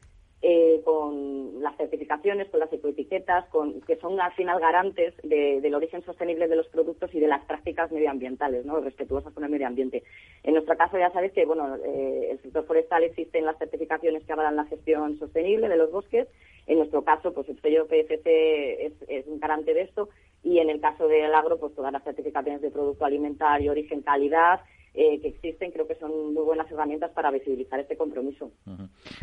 eh, 0.46 0.82
con 0.84 1.62
las 1.62 1.78
certificaciones, 1.78 2.50
con 2.50 2.60
las 2.60 2.72
ecoetiquetas, 2.74 3.46
con, 3.46 3.80
que 3.80 3.96
son 3.96 4.20
al 4.20 4.34
final 4.34 4.60
garantes 4.60 5.14
del 5.24 5.74
origen 5.74 6.04
sostenible 6.04 6.50
de 6.50 6.58
los 6.58 6.68
productos 6.68 7.16
y 7.16 7.22
de 7.22 7.30
las 7.30 7.46
prácticas 7.46 7.90
medioambientales, 7.94 8.66
¿no? 8.66 8.82
respetuosas 8.82 9.32
con 9.34 9.46
el 9.46 9.50
medio 9.50 9.68
ambiente. 9.68 10.04
En 10.44 10.54
nuestro 10.54 10.76
caso 10.76 10.98
ya 10.98 11.12
sabéis 11.12 11.32
que 11.32 11.46
bueno, 11.46 11.78
eh, 11.78 12.32
el 12.32 12.42
sector 12.42 12.66
forestal 12.66 13.04
existen 13.04 13.46
las 13.46 13.58
certificaciones 13.58 14.26
que 14.26 14.34
avalan 14.34 14.58
la 14.58 14.66
gestión 14.66 15.18
sostenible 15.18 15.70
de 15.70 15.78
los 15.78 15.90
bosques. 15.94 16.28
En 16.68 16.78
nuestro 16.78 17.06
caso, 17.06 17.34
pues 17.34 17.48
el 17.48 17.62
sello 17.62 17.88
PFC 17.88 18.86
es, 18.86 18.94
es 19.08 19.28
un 19.28 19.40
garante 19.40 19.74
de 19.74 19.84
esto 19.84 20.10
y 20.44 20.60
en 20.60 20.70
el 20.70 20.82
caso 20.82 21.08
del 21.08 21.34
agro, 21.34 21.58
pues 21.58 21.74
todas 21.74 21.94
las 21.94 22.04
certificaciones 22.04 22.62
de 22.62 22.70
producto 22.70 23.06
alimentario, 23.06 23.72
origen, 23.72 24.02
calidad, 24.02 24.60
eh, 24.94 25.20
que 25.22 25.30
existen, 25.30 25.72
creo 25.72 25.88
que 25.88 25.96
son 25.96 26.34
muy 26.34 26.44
buenas 26.44 26.70
herramientas 26.72 27.12
para 27.12 27.32
visibilizar 27.32 27.80
este 27.80 27.98
compromiso. 27.98 28.52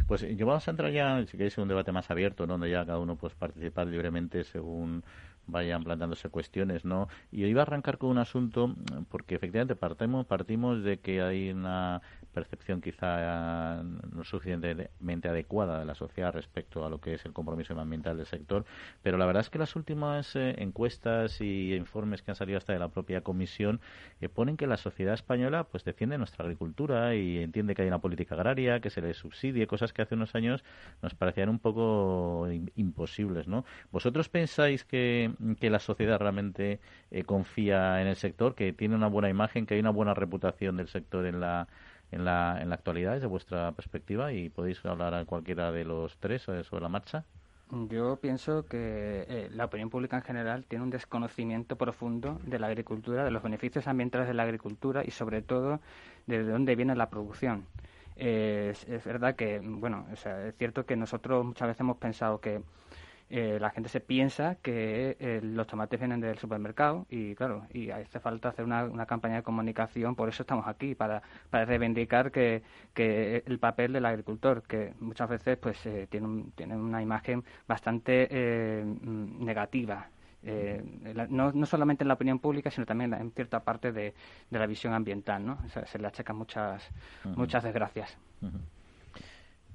Pues 0.09 0.23
yo 0.37 0.47
vamos 0.47 0.67
a 0.67 0.71
entrar 0.71 0.91
ya, 0.91 1.25
si 1.27 1.37
queréis, 1.37 1.57
en 1.59 1.63
un 1.63 1.69
debate 1.69 1.93
más 1.93 2.11
abierto, 2.11 2.47
donde 2.47 2.71
ya 2.71 2.85
cada 2.85 2.99
uno 2.99 3.17
pues 3.17 3.35
participar 3.35 3.87
libremente 3.87 4.43
según 4.45 5.05
vayan 5.47 5.83
planteándose 5.85 6.29
cuestiones, 6.29 6.85
¿no? 6.85 7.09
Y 7.31 7.45
iba 7.45 7.63
a 7.63 7.65
arrancar 7.65 7.99
con 7.99 8.11
un 8.11 8.19
asunto, 8.19 8.75
porque 9.09 9.35
efectivamente 9.35 9.77
partimos, 9.77 10.27
partimos 10.27 10.83
de 10.83 10.99
que 10.99 11.23
hay 11.23 11.51
una 11.51 12.03
percepción 12.41 12.81
quizá 12.81 13.83
no 13.83 14.25
suficientemente 14.25 15.29
adecuada 15.29 15.79
de 15.79 15.85
la 15.85 15.95
sociedad 15.95 16.33
respecto 16.33 16.87
a 16.87 16.89
lo 16.89 16.99
que 16.99 17.15
es 17.15 17.25
el 17.27 17.35
compromiso 17.35 17.79
ambiental 17.79 18.17
del 18.17 18.27
sector, 18.27 18.65
pero 19.03 19.19
la 19.19 19.27
verdad 19.27 19.43
es 19.43 19.51
que 19.51 19.59
las 19.59 19.77
últimas 19.77 20.35
eh, 20.37 20.55
encuestas 20.59 21.41
y 21.43 21.75
informes 21.75 22.23
que 22.23 22.31
han 22.31 22.37
salido 22.37 22.57
hasta 22.57 22.73
de 22.73 22.79
la 22.79 22.89
propia 22.89 23.21
comisión 23.21 23.81
eh, 24.23 24.31
ponen 24.31 24.57
que 24.57 24.67
la 24.67 24.79
sociedad 24.79 25.13
española 25.13 25.65
pues 25.65 25.85
defiende 25.85 26.17
nuestra 26.17 26.45
agricultura 26.45 27.15
y 27.15 27.39
entiende 27.39 27.75
que 27.75 27.83
hay 27.83 27.89
una 27.89 28.01
política 28.01 28.35
agraria, 28.35 28.81
que 28.81 28.89
se 28.89 29.03
le 29.03 29.13
subsidie, 29.13 29.67
cosas 29.67 29.93
que 29.93 30.01
hace 30.03 30.15
unos 30.15 30.35
años 30.35 30.65
nos 31.03 31.15
parecían 31.15 31.51
un 31.51 31.59
poco 31.59 32.49
imposibles, 32.75 33.49
¿no? 33.49 33.67
¿Vosotros 33.93 34.31
pensáis 34.31 34.85
que, 34.85 35.33
que 35.61 35.69
la 35.69 35.79
sociedad 35.79 36.19
realmente 36.19 36.81
eh, 37.11 37.25
confía 37.25 38.01
en 38.01 38.07
el 38.07 38.17
sector, 38.17 38.55
que 38.55 38.73
tiene 38.73 38.95
una 38.95 39.09
buena 39.09 39.29
imagen, 39.29 39.67
que 39.67 39.75
hay 39.75 39.81
una 39.81 39.91
buena 39.91 40.15
reputación 40.15 40.77
del 40.77 40.89
sector 40.89 41.27
en 41.27 41.41
la 41.41 41.69
en 42.13 42.25
la, 42.25 42.59
en 42.61 42.69
la 42.69 42.75
actualidad 42.75 43.15
desde 43.15 43.27
vuestra 43.27 43.73
perspectiva 43.73 44.33
y 44.33 44.49
podéis 44.49 44.85
hablar 44.85 45.15
a 45.15 45.25
cualquiera 45.25 45.73
de 45.73 45.85
los 45.85 46.17
tres 46.19 46.49
eh, 46.49 46.65
sobre 46.65 46.83
la 46.83 46.89
marcha. 46.89 47.25
Yo 47.89 48.17
pienso 48.17 48.67
que 48.67 49.27
eh, 49.29 49.49
la 49.53 49.67
opinión 49.67 49.91
pública 49.91 50.17
en 50.17 50.23
general 50.23 50.65
tiene 50.65 50.83
un 50.83 50.91
desconocimiento 50.91 51.77
profundo 51.77 52.41
de 52.45 52.59
la 52.59 52.67
agricultura, 52.67 53.25
de 53.25 53.31
los 53.31 53.45
beneficios 53.45 53.87
ambientales 53.87 54.27
de 54.27 54.35
la 54.35 54.43
agricultura 54.43 55.05
y 55.05 55.13
sobre 55.13 55.41
todo 55.41 55.79
de 56.27 56.43
dónde 56.43 56.75
viene 56.75 56.97
la 56.97 57.11
producción. 57.11 57.67
es, 58.17 59.05
verdad 59.05 59.37
que, 59.37 59.61
bueno, 59.63 60.07
es 60.13 60.27
cierto 60.59 60.85
que 60.85 60.97
nosotros 60.97 61.45
muchas 61.45 61.69
veces 61.69 61.81
hemos 61.81 61.99
pensado 61.99 62.41
que 62.41 62.61
eh, 63.33 63.59
la 63.61 63.71
gente 63.71 63.89
se 63.89 64.01
piensa 64.01 64.57
que 64.57 65.17
eh, 65.21 65.41
los 65.41 65.69
tomates 65.69 66.01
vienen 66.01 66.21
del 66.21 66.37
supermercado 66.39 67.07
y 67.09 67.37
claro, 67.37 67.65
y 67.73 67.91
hace 67.91 68.19
falta 68.19 68.49
hacer 68.49 68.65
una, 68.65 69.07
campaña 69.07 69.37
de 69.37 69.43
comunicación, 69.45 70.17
por 70.17 70.29
eso 70.29 70.43
estamos 70.43 70.67
aquí, 70.67 70.97
para, 70.97 71.23
para 71.49 71.65
reivindicar 71.65 72.33
que, 72.33 72.65
que 72.93 73.45
el 73.47 73.61
papel 73.61 73.93
del 73.93 74.05
agricultor, 74.07 74.65
que 74.65 74.95
muchas 74.99 75.29
veces 75.29 75.59
pues 75.59 75.87
eh, 75.87 76.09
tiene, 76.11 76.47
tiene 76.57 76.77
una 76.77 77.01
imagen 77.03 77.45
bastante 77.69 78.85
mm, 78.85 79.45
negativa 79.45 80.09
no, 80.43 81.53
no, 81.53 81.67
solamente 81.67 82.03
en 82.03 82.09
la 82.09 82.15
opinión 82.15 82.39
pública, 82.39 82.71
sino 82.71 82.87
también 82.87 83.13
en 83.13 83.31
cierta 83.33 83.63
parte 83.63 83.93
de, 83.93 84.15
de 84.49 84.59
la 84.59 84.67
visión 84.67 84.95
ambiental, 84.95 85.45
¿no? 85.45 85.59
se 85.69 85.99
le 85.99 86.07
achacan 86.07 86.35
muchas, 86.35 86.83
muchas 87.37 87.63
desgracias. 87.63 88.17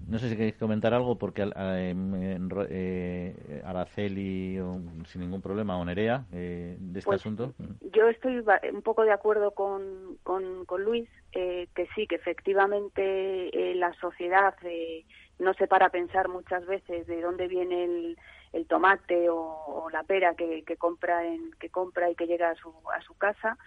No 0.07 0.19
sé 0.19 0.29
si 0.29 0.35
queréis 0.35 0.55
comentar 0.57 0.93
algo, 0.93 1.17
porque 1.17 1.43
eh, 1.55 1.95
eh, 2.69 3.61
Araceli, 3.65 4.59
sin 5.07 5.21
ningún 5.21 5.41
problema, 5.41 5.77
o 5.77 5.85
Nerea, 5.85 6.25
eh, 6.31 6.77
de 6.79 6.99
este 6.99 7.09
pues, 7.09 7.21
asunto. 7.21 7.53
Yo 7.91 8.07
estoy 8.09 8.43
un 8.71 8.81
poco 8.83 9.03
de 9.03 9.11
acuerdo 9.11 9.51
con, 9.51 10.17
con, 10.23 10.83
Luis, 10.83 11.09
que 11.31 11.87
sí, 11.95 12.05
que 12.05 12.15
efectivamente 12.15 13.73
la 13.75 13.93
sociedad 13.93 14.53
no 15.39 15.53
se 15.55 15.67
para 15.67 15.87
a 15.87 15.89
pensar 15.89 16.29
muchas 16.29 16.65
veces 16.67 17.07
de 17.07 17.21
dónde 17.21 17.47
viene 17.47 18.15
el, 18.53 18.67
tomate 18.67 19.27
o, 19.29 19.87
la 19.91 20.03
pera 20.03 20.35
que, 20.35 20.63
compra 20.77 21.25
en, 21.25 21.51
que 21.59 21.69
compra 21.69 22.11
y 22.11 22.15
que 22.15 22.27
llega 22.27 22.51
a 22.51 22.55
su, 22.55 22.71
a 22.95 23.01
su 23.01 23.15
casa. 23.15 23.57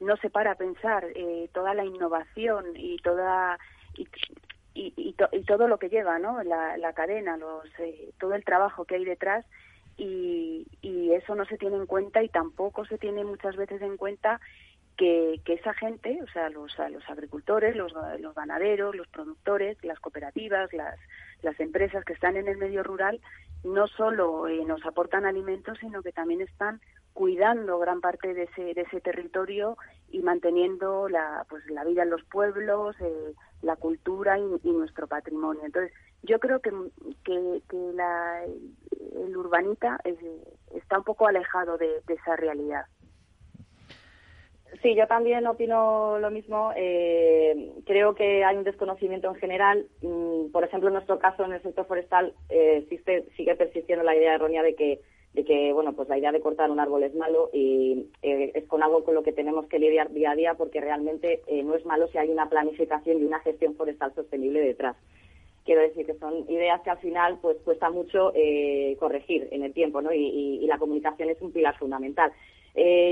no 0.00 0.16
se 0.18 0.30
para 0.30 0.52
a 0.52 0.54
pensar 0.54 1.06
toda 1.52 1.74
la 1.74 1.84
innovación 1.84 2.66
y 2.76 2.98
toda 2.98 3.58
y, 3.96 4.06
y, 4.78 5.42
todo 5.42 5.66
lo 5.66 5.78
que 5.78 5.88
lleva, 5.88 6.18
¿no? 6.18 6.42
La, 6.44 6.92
cadena, 6.94 7.36
los, 7.36 7.64
eh, 7.78 8.10
todo 8.18 8.34
el 8.34 8.44
trabajo 8.44 8.84
que 8.84 8.96
hay 8.96 9.04
detrás 9.04 9.44
y, 9.96 10.66
y, 10.80 11.12
eso 11.12 11.34
no 11.34 11.44
se 11.46 11.58
tiene 11.58 11.76
en 11.76 11.86
cuenta 11.86 12.22
y 12.22 12.28
tampoco 12.28 12.84
se 12.84 12.98
tiene 12.98 13.24
muchas 13.24 13.56
veces 13.56 13.82
en 13.82 13.96
cuenta 13.96 14.40
que, 14.96 15.40
que 15.44 15.54
esa 15.54 15.74
gente, 15.74 16.18
o 16.22 16.26
sea, 16.28 16.50
los, 16.50 16.76
los 16.90 17.08
agricultores, 17.08 17.74
los, 17.76 17.92
los 18.20 18.34
ganaderos, 18.34 18.94
los 18.94 19.08
productores, 19.08 19.82
las 19.84 19.98
cooperativas, 20.00 20.72
las, 20.72 20.98
las 21.42 21.58
empresas 21.60 22.04
que 22.04 22.12
están 22.12 22.36
en 22.36 22.48
el 22.48 22.58
medio 22.58 22.82
rural, 22.82 23.20
no 23.64 23.86
solo 23.86 24.48
eh, 24.48 24.64
nos 24.64 24.84
aportan 24.84 25.24
alimentos, 25.24 25.78
sino 25.80 26.02
que 26.02 26.12
también 26.12 26.40
están 26.40 26.80
cuidando 27.12 27.78
gran 27.78 28.00
parte 28.00 28.34
de 28.34 28.44
ese, 28.44 28.74
de 28.74 28.82
ese 28.82 29.00
territorio 29.00 29.76
y 30.10 30.20
manteniendo 30.20 31.08
la, 31.08 31.44
pues, 31.48 31.64
la 31.70 31.84
vida 31.84 32.02
en 32.02 32.10
los 32.10 32.24
pueblos, 32.24 32.96
eh, 33.00 33.34
la 33.62 33.76
cultura 33.76 34.38
y, 34.38 34.70
nuestro 34.70 35.06
patrimonio. 35.06 35.62
Entonces, 35.64 35.92
yo 36.22 36.38
creo 36.38 36.60
que, 36.60 36.72
que, 37.24 37.92
la, 37.94 38.44
el 38.44 39.36
urbanita 39.36 39.98
está 40.74 40.98
un 40.98 41.04
poco 41.04 41.26
alejado 41.26 41.76
de, 41.78 42.02
esa 42.08 42.36
realidad. 42.36 42.86
Sí, 44.82 44.94
yo 44.94 45.06
también 45.06 45.46
opino 45.46 46.18
lo 46.18 46.30
mismo. 46.30 46.72
Eh, 46.76 47.72
creo 47.86 48.14
que 48.14 48.44
hay 48.44 48.56
un 48.56 48.64
desconocimiento 48.64 49.28
en 49.28 49.36
general. 49.36 49.86
Mm, 50.02 50.50
por 50.52 50.62
ejemplo, 50.62 50.88
en 50.88 50.94
nuestro 50.94 51.18
caso, 51.18 51.44
en 51.44 51.52
el 51.52 51.62
sector 51.62 51.86
forestal, 51.86 52.34
eh, 52.48 52.80
existe, 52.82 53.26
sigue 53.36 53.56
persistiendo 53.56 54.04
la 54.04 54.14
idea 54.14 54.34
errónea 54.34 54.62
de 54.62 54.74
que 54.74 55.00
de 55.34 55.44
que 55.44 55.72
bueno 55.72 55.92
pues 55.92 56.08
la 56.08 56.18
idea 56.18 56.32
de 56.32 56.40
cortar 56.40 56.70
un 56.70 56.80
árbol 56.80 57.02
es 57.02 57.14
malo 57.14 57.50
y 57.52 58.06
eh, 58.22 58.52
es 58.54 58.64
con 58.66 58.82
algo 58.82 59.04
con 59.04 59.14
lo 59.14 59.22
que 59.22 59.32
tenemos 59.32 59.66
que 59.66 59.78
lidiar 59.78 60.12
día 60.12 60.32
a 60.32 60.36
día 60.36 60.54
porque 60.54 60.80
realmente 60.80 61.42
eh, 61.46 61.62
no 61.62 61.74
es 61.74 61.84
malo 61.84 62.08
si 62.08 62.18
hay 62.18 62.30
una 62.30 62.48
planificación 62.48 63.20
y 63.20 63.24
una 63.24 63.40
gestión 63.40 63.74
forestal 63.74 64.14
sostenible 64.14 64.60
detrás. 64.60 64.96
Quiero 65.64 65.82
decir 65.82 66.06
que 66.06 66.14
son 66.14 66.50
ideas 66.50 66.80
que 66.80 66.90
al 66.90 66.98
final 66.98 67.38
pues 67.42 67.58
cuesta 67.58 67.90
mucho 67.90 68.32
eh, 68.34 68.96
corregir 68.98 69.48
en 69.50 69.64
el 69.64 69.74
tiempo 69.74 70.00
¿no? 70.00 70.12
y, 70.12 70.66
la 70.66 70.78
comunicación 70.78 71.28
es 71.28 71.40
un 71.42 71.52
pilar 71.52 71.76
fundamental. 71.78 72.32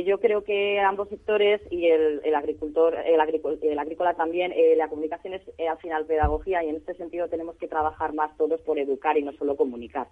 Yo 0.05 0.21
creo 0.21 0.45
que 0.45 0.79
ambos 0.79 1.09
sectores 1.09 1.61
y 1.71 1.89
el, 1.89 2.35
agricultor 2.35 2.95
el, 2.95 3.21
el, 3.62 3.79
agrícola 3.79 4.14
también 4.14 4.55
la 4.77 4.89
comunicación 4.89 5.35
es 5.35 5.43
al 5.69 5.79
final 5.79 6.07
pedagogía 6.07 6.62
y 6.62 6.69
en 6.69 6.77
este 6.77 6.95
sentido 6.95 7.29
tenemos 7.29 7.57
que 7.57 7.67
trabajar 7.67 8.14
más 8.14 8.37
todos 8.37 8.61
por 8.61 8.79
educar 8.79 9.19
y 9.19 9.23
no 9.23 9.33
solo 9.33 9.57
comunicar 9.57 10.07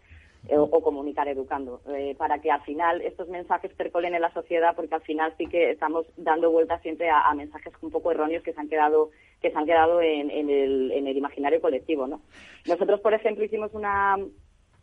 eh, 0.48 0.58
o, 0.58 0.68
comunicar 0.82 1.28
educando, 1.28 1.80
eh, 1.88 2.14
para 2.18 2.40
que 2.40 2.50
al 2.50 2.62
final 2.62 3.00
estos 3.00 3.28
mensajes 3.28 3.72
percolen 3.74 4.14
en 4.14 4.20
la 4.20 4.32
sociedad, 4.32 4.76
porque 4.76 4.94
al 4.94 5.02
final 5.02 5.34
sí 5.38 5.46
que 5.46 5.70
estamos 5.70 6.06
dando 6.16 6.50
vueltas 6.50 6.82
siempre 6.82 7.08
a, 7.10 7.32
mensajes 7.34 7.72
un 7.80 7.90
poco 7.90 8.10
erróneos 8.10 8.42
que 8.42 8.52
se 8.52 8.60
han 8.60 8.68
quedado 8.68 9.10
que 9.40 9.50
se 9.50 9.58
han 9.58 9.66
quedado 9.66 10.00
en, 10.00 10.30
el, 10.30 10.90
en 10.92 11.06
el 11.06 11.16
imaginario 11.18 11.60
colectivo, 11.60 12.06
¿no? 12.06 12.22
Nosotros, 12.66 13.00
por 13.00 13.12
ejemplo, 13.12 13.44
hicimos 13.44 13.74
una 13.74 14.16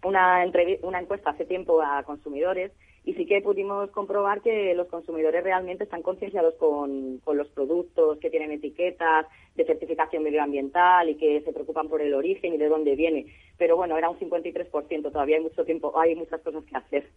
una, 0.03 0.45
una 0.82 0.99
encuesta 0.99 1.32
hace 1.32 1.45
tiempo 1.45 1.82
a 1.82 2.03
consumidores 2.03 2.72
y 3.04 3.14
sí 3.14 3.26
que 3.26 3.41
pudimos 3.41 3.89
comprobar 3.91 4.41
que 4.41 4.74
los 4.76 4.88
consumidores 4.88 5.43
realmente 5.43 5.86
están 5.86 6.04
concienciados 6.04 6.54
con, 6.56 7.18
con, 7.20 7.38
los 7.38 7.47
productos 7.49 8.20
que 8.20 8.30
tienen 8.30 8.52
etiquetas 8.52 9.26
de 9.56 9.66
certificación 9.66 10.24
medioambiental 10.24 11.10
y 11.10 11.16
que 11.16 11.41
se 11.41 11.52
preocupan 11.52 11.89
por 11.89 12.02
el 12.02 12.14
origen 12.14 12.54
y 12.54 12.58
de 12.58 12.70
dónde 12.70 12.95
viene. 12.95 13.26
Pero 13.58 13.76
bueno, 13.76 13.97
era 13.97 14.10
un 14.10 14.20
53%, 14.20 15.12
todavía 15.12 15.38
hay 15.38 15.43
mucho 15.43 15.66
tiempo, 15.66 15.97
hay 15.99 16.16
muchas 16.16 16.41
cosas 16.41 16.64
que 16.66 16.78
hacer. 16.78 17.10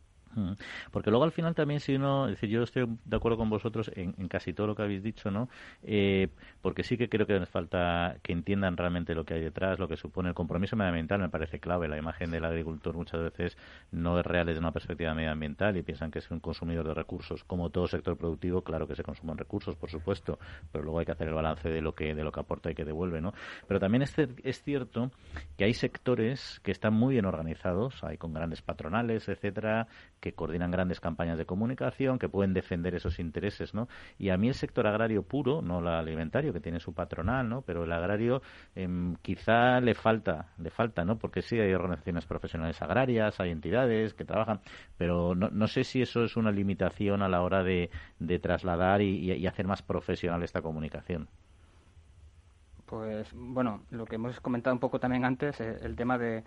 Porque 0.90 1.10
luego 1.10 1.24
al 1.24 1.32
final 1.32 1.54
también 1.54 1.80
si 1.80 1.94
uno, 1.94 2.26
es 2.26 2.32
decir, 2.32 2.50
yo 2.50 2.62
estoy 2.62 2.86
de 3.04 3.16
acuerdo 3.16 3.38
con 3.38 3.50
vosotros 3.50 3.90
en, 3.94 4.12
casi 4.28 4.52
todo 4.52 4.66
lo 4.68 4.74
que 4.74 4.82
habéis 4.82 5.02
dicho, 5.02 5.30
¿no? 5.30 5.48
Eh, 5.82 6.28
porque 6.62 6.82
sí 6.82 6.96
que 6.96 7.08
creo 7.08 7.26
que 7.26 7.38
les 7.38 7.48
falta 7.48 8.16
que 8.22 8.32
entiendan 8.32 8.76
realmente 8.76 9.14
lo 9.14 9.24
que 9.24 9.34
hay 9.34 9.40
detrás, 9.40 9.78
lo 9.78 9.88
que 9.88 9.96
supone 9.96 10.30
el 10.30 10.34
compromiso 10.34 10.76
medioambiental, 10.76 11.20
me 11.20 11.28
parece 11.28 11.58
clave. 11.58 11.88
La 11.88 11.98
imagen 11.98 12.30
del 12.30 12.44
agricultor 12.44 12.94
muchas 12.94 13.20
veces 13.20 13.56
no 13.90 14.18
es 14.18 14.26
real 14.26 14.46
desde 14.46 14.60
una 14.60 14.72
perspectiva 14.72 15.14
medioambiental 15.14 15.76
y 15.76 15.82
piensan 15.82 16.10
que 16.10 16.18
es 16.18 16.30
un 16.30 16.40
consumidor 16.40 16.86
de 16.86 16.94
recursos. 16.94 17.44
Como 17.44 17.70
todo 17.70 17.86
sector 17.86 18.16
productivo, 18.16 18.62
claro 18.62 18.86
que 18.86 18.94
se 18.94 19.02
consumen 19.02 19.38
recursos, 19.38 19.76
por 19.76 19.90
supuesto, 19.90 20.38
pero 20.72 20.84
luego 20.84 20.98
hay 20.98 21.06
que 21.06 21.12
hacer 21.12 21.28
el 21.28 21.34
balance 21.34 21.68
de 21.68 21.80
lo 21.80 21.94
que 21.94 22.14
de 22.14 22.24
lo 22.24 22.32
que 22.32 22.40
aporta 22.40 22.70
y 22.70 22.74
que 22.74 22.84
devuelve, 22.84 23.20
¿no? 23.20 23.32
Pero 23.66 23.80
también 23.80 24.02
es, 24.02 24.14
es 24.18 24.62
cierto 24.62 25.10
que 25.56 25.64
hay 25.64 25.74
sectores 25.74 26.60
que 26.62 26.72
están 26.72 26.94
muy 26.94 27.14
bien 27.14 27.24
organizados, 27.24 28.02
hay 28.04 28.16
con 28.16 28.32
grandes 28.32 28.62
patronales, 28.62 29.28
etcétera, 29.28 29.86
que 30.24 30.32
coordinan 30.32 30.70
grandes 30.70 31.00
campañas 31.00 31.36
de 31.36 31.44
comunicación, 31.44 32.18
que 32.18 32.30
pueden 32.30 32.54
defender 32.54 32.94
esos 32.94 33.18
intereses, 33.18 33.74
¿no? 33.74 33.88
Y 34.18 34.30
a 34.30 34.38
mí 34.38 34.48
el 34.48 34.54
sector 34.54 34.86
agrario 34.86 35.22
puro, 35.22 35.60
no 35.60 35.80
el 35.80 35.88
alimentario, 35.88 36.50
que 36.54 36.60
tiene 36.60 36.80
su 36.80 36.94
patronal, 36.94 37.46
¿no? 37.46 37.60
Pero 37.60 37.84
el 37.84 37.92
agrario 37.92 38.40
em, 38.74 39.16
quizá 39.16 39.80
le 39.80 39.92
falta, 39.92 40.46
le 40.56 40.70
falta, 40.70 41.04
¿no? 41.04 41.18
Porque 41.18 41.42
sí 41.42 41.60
hay 41.60 41.74
organizaciones 41.74 42.24
profesionales 42.24 42.80
agrarias, 42.80 43.38
hay 43.38 43.50
entidades 43.50 44.14
que 44.14 44.24
trabajan, 44.24 44.60
pero 44.96 45.34
no, 45.34 45.50
no 45.50 45.66
sé 45.66 45.84
si 45.84 46.00
eso 46.00 46.24
es 46.24 46.38
una 46.38 46.50
limitación 46.50 47.20
a 47.20 47.28
la 47.28 47.42
hora 47.42 47.62
de, 47.62 47.90
de 48.18 48.38
trasladar 48.38 49.02
y, 49.02 49.30
y 49.30 49.46
hacer 49.46 49.66
más 49.66 49.82
profesional 49.82 50.42
esta 50.42 50.62
comunicación. 50.62 51.28
Pues 52.86 53.30
bueno, 53.34 53.82
lo 53.90 54.06
que 54.06 54.14
hemos 54.14 54.40
comentado 54.40 54.72
un 54.72 54.80
poco 54.80 54.98
también 54.98 55.26
antes, 55.26 55.60
eh, 55.60 55.76
el 55.82 55.96
tema 55.96 56.16
de 56.16 56.44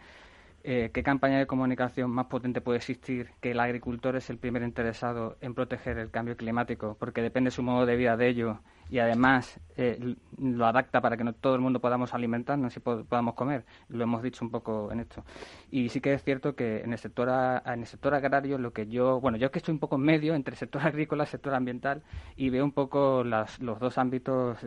eh, 0.63 0.91
¿qué 0.93 1.03
campaña 1.03 1.39
de 1.39 1.47
comunicación 1.47 2.11
más 2.11 2.25
potente 2.27 2.61
puede 2.61 2.77
existir 2.77 3.31
que 3.41 3.51
el 3.51 3.59
agricultor 3.59 4.15
es 4.15 4.29
el 4.29 4.37
primer 4.37 4.63
interesado 4.63 5.37
en 5.41 5.53
proteger 5.53 5.97
el 5.97 6.11
cambio 6.11 6.35
climático? 6.35 6.97
Porque 6.99 7.21
depende 7.21 7.51
su 7.51 7.63
modo 7.63 7.85
de 7.85 7.95
vida 7.95 8.17
de 8.17 8.27
ello 8.27 8.59
y 8.89 8.99
además 8.99 9.59
eh, 9.75 10.15
lo 10.37 10.65
adapta 10.65 11.01
para 11.01 11.17
que 11.17 11.23
no 11.23 11.33
todo 11.33 11.55
el 11.55 11.61
mundo 11.61 11.79
podamos 11.79 12.13
alimentarnos 12.13 12.75
y 12.75 12.79
podamos 12.79 13.33
comer. 13.35 13.65
Lo 13.89 14.03
hemos 14.03 14.23
dicho 14.23 14.43
un 14.43 14.51
poco 14.51 14.91
en 14.91 15.01
esto. 15.01 15.23
Y 15.71 15.89
sí 15.89 16.01
que 16.01 16.13
es 16.13 16.23
cierto 16.23 16.55
que 16.55 16.81
en 16.81 16.93
el 16.93 16.99
sector, 16.99 17.29
en 17.65 17.79
el 17.79 17.85
sector 17.85 18.13
agrario 18.13 18.57
lo 18.57 18.71
que 18.71 18.87
yo, 18.87 19.19
bueno, 19.19 19.37
yo 19.37 19.47
es 19.47 19.51
que 19.51 19.59
estoy 19.59 19.73
un 19.73 19.79
poco 19.79 19.95
en 19.95 20.01
medio 20.01 20.35
entre 20.35 20.53
el 20.53 20.57
sector 20.57 20.81
agrícola 20.85 21.23
y 21.23 21.25
el 21.25 21.31
sector 21.31 21.53
ambiental 21.53 22.03
y 22.35 22.49
veo 22.49 22.63
un 22.63 22.71
poco 22.71 23.23
las, 23.23 23.59
los 23.59 23.79
dos 23.79 23.97
ámbitos. 23.97 24.57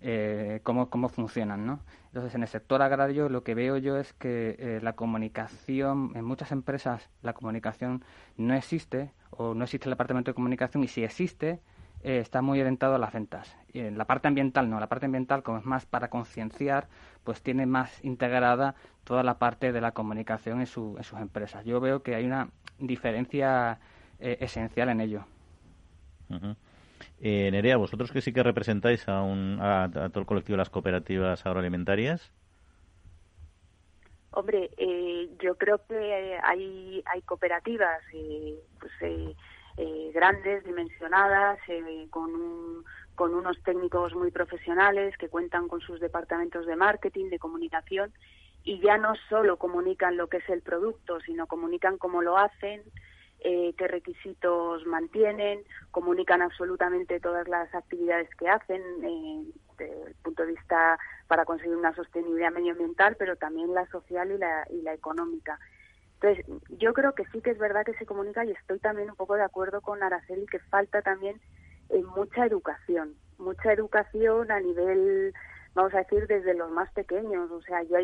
Eh, 0.00 0.60
cómo, 0.62 0.88
cómo 0.90 1.08
funcionan, 1.08 1.66
¿no? 1.66 1.80
Entonces, 2.08 2.34
en 2.34 2.42
el 2.42 2.48
sector 2.48 2.82
agrario 2.82 3.28
lo 3.28 3.42
que 3.44 3.54
veo 3.54 3.76
yo 3.76 3.96
es 3.98 4.12
que 4.14 4.56
eh, 4.58 4.80
la 4.82 4.94
comunicación, 4.94 6.12
en 6.14 6.24
muchas 6.24 6.52
empresas 6.52 7.10
la 7.22 7.34
comunicación 7.34 8.02
no 8.36 8.54
existe 8.54 9.12
o 9.30 9.54
no 9.54 9.64
existe 9.64 9.88
el 9.88 9.92
departamento 9.92 10.30
de 10.30 10.34
comunicación 10.34 10.82
y 10.84 10.88
si 10.88 11.04
existe, 11.04 11.60
eh, 12.02 12.18
está 12.18 12.40
muy 12.40 12.60
orientado 12.60 12.94
a 12.94 12.98
las 12.98 13.12
ventas. 13.12 13.56
Y 13.72 13.80
en 13.80 13.98
la 13.98 14.06
parte 14.06 14.28
ambiental 14.28 14.70
no, 14.70 14.80
la 14.80 14.88
parte 14.88 15.06
ambiental 15.06 15.42
como 15.42 15.58
es 15.58 15.64
más 15.64 15.84
para 15.84 16.08
concienciar, 16.08 16.88
pues 17.24 17.42
tiene 17.42 17.66
más 17.66 18.02
integrada 18.02 18.74
toda 19.04 19.22
la 19.22 19.38
parte 19.38 19.72
de 19.72 19.80
la 19.80 19.92
comunicación 19.92 20.60
en, 20.60 20.66
su, 20.66 20.94
en 20.96 21.04
sus 21.04 21.18
empresas. 21.20 21.64
Yo 21.64 21.80
veo 21.80 22.02
que 22.02 22.14
hay 22.14 22.24
una 22.24 22.48
diferencia 22.78 23.80
esencial 24.20 24.88
en 24.88 25.00
ello. 25.00 25.24
Eh, 27.20 27.50
Nerea, 27.50 27.76
vosotros 27.76 28.12
que 28.12 28.20
sí 28.20 28.32
que 28.32 28.42
representáis 28.42 29.08
a, 29.08 29.22
un, 29.22 29.58
a, 29.60 29.90
todo 29.90 30.20
el 30.20 30.26
colectivo 30.26 30.54
de 30.54 30.58
las 30.58 30.70
cooperativas 30.70 31.44
agroalimentarias. 31.44 32.32
Hombre, 34.30 34.70
eh, 34.76 35.30
yo 35.40 35.56
creo 35.56 35.80
que 35.88 36.38
hay, 36.42 37.02
hay 37.06 37.22
cooperativas 37.22 38.02
eh, 38.12 38.54
pues, 38.78 38.92
eh, 39.00 39.34
eh 39.78 40.10
grandes, 40.14 40.64
dimensionadas, 40.64 41.58
con, 42.10 42.84
con 43.14 43.34
unos 43.34 43.60
técnicos 43.62 44.14
muy 44.14 44.30
profesionales 44.30 45.16
que 45.16 45.28
cuentan 45.28 45.66
con 45.66 45.80
sus 45.80 45.98
departamentos 45.98 46.66
de 46.66 46.76
marketing, 46.76 47.30
de 47.30 47.38
comunicación, 47.38 48.12
y 48.64 48.80
ya 48.80 48.98
no 48.98 49.14
solo 49.28 49.56
comunican 49.56 50.16
lo 50.16 50.28
que 50.28 50.38
es 50.38 50.48
el 50.50 50.62
producto, 50.62 51.20
sino 51.20 51.46
comunican 51.46 51.96
cómo 51.96 52.22
lo 52.22 52.36
hacen, 52.36 52.82
eh, 53.40 53.74
qué 53.76 53.88
requisitos 53.88 54.84
mantienen, 54.86 55.62
comunican 55.90 56.42
absolutamente 56.42 57.20
todas 57.20 57.46
las 57.48 57.72
actividades 57.74 58.28
que 58.36 58.48
hacen 58.48 58.82
eh, 59.02 59.44
desde 59.78 60.02
el 60.08 60.14
punto 60.16 60.42
de 60.42 60.52
vista 60.52 60.98
para 61.28 61.44
conseguir 61.44 61.76
una 61.76 61.94
sostenibilidad 61.94 62.52
medioambiental, 62.52 63.16
pero 63.16 63.36
también 63.36 63.72
la 63.74 63.86
social 63.86 64.32
y 64.32 64.38
la, 64.38 64.66
y 64.70 64.82
la 64.82 64.92
económica. 64.92 65.58
Entonces, 66.20 66.44
yo 66.78 66.92
creo 66.94 67.14
que 67.14 67.24
sí 67.26 67.40
que 67.40 67.50
es 67.50 67.58
verdad 67.58 67.84
que 67.84 67.94
se 67.94 68.06
comunica 68.06 68.44
y 68.44 68.50
estoy 68.50 68.80
también 68.80 69.10
un 69.10 69.16
poco 69.16 69.36
de 69.36 69.44
acuerdo 69.44 69.80
con 69.80 70.02
Araceli 70.02 70.46
que 70.46 70.58
falta 70.58 71.00
también 71.00 71.40
eh, 71.90 72.02
mucha 72.16 72.44
educación, 72.44 73.14
mucha 73.38 73.72
educación 73.72 74.50
a 74.50 74.58
nivel 74.58 75.32
vamos 75.74 75.94
a 75.94 75.98
decir 75.98 76.26
desde 76.26 76.54
los 76.54 76.70
más 76.70 76.90
pequeños. 76.92 77.50
O 77.50 77.62
sea 77.62 77.82
yo 77.82 77.98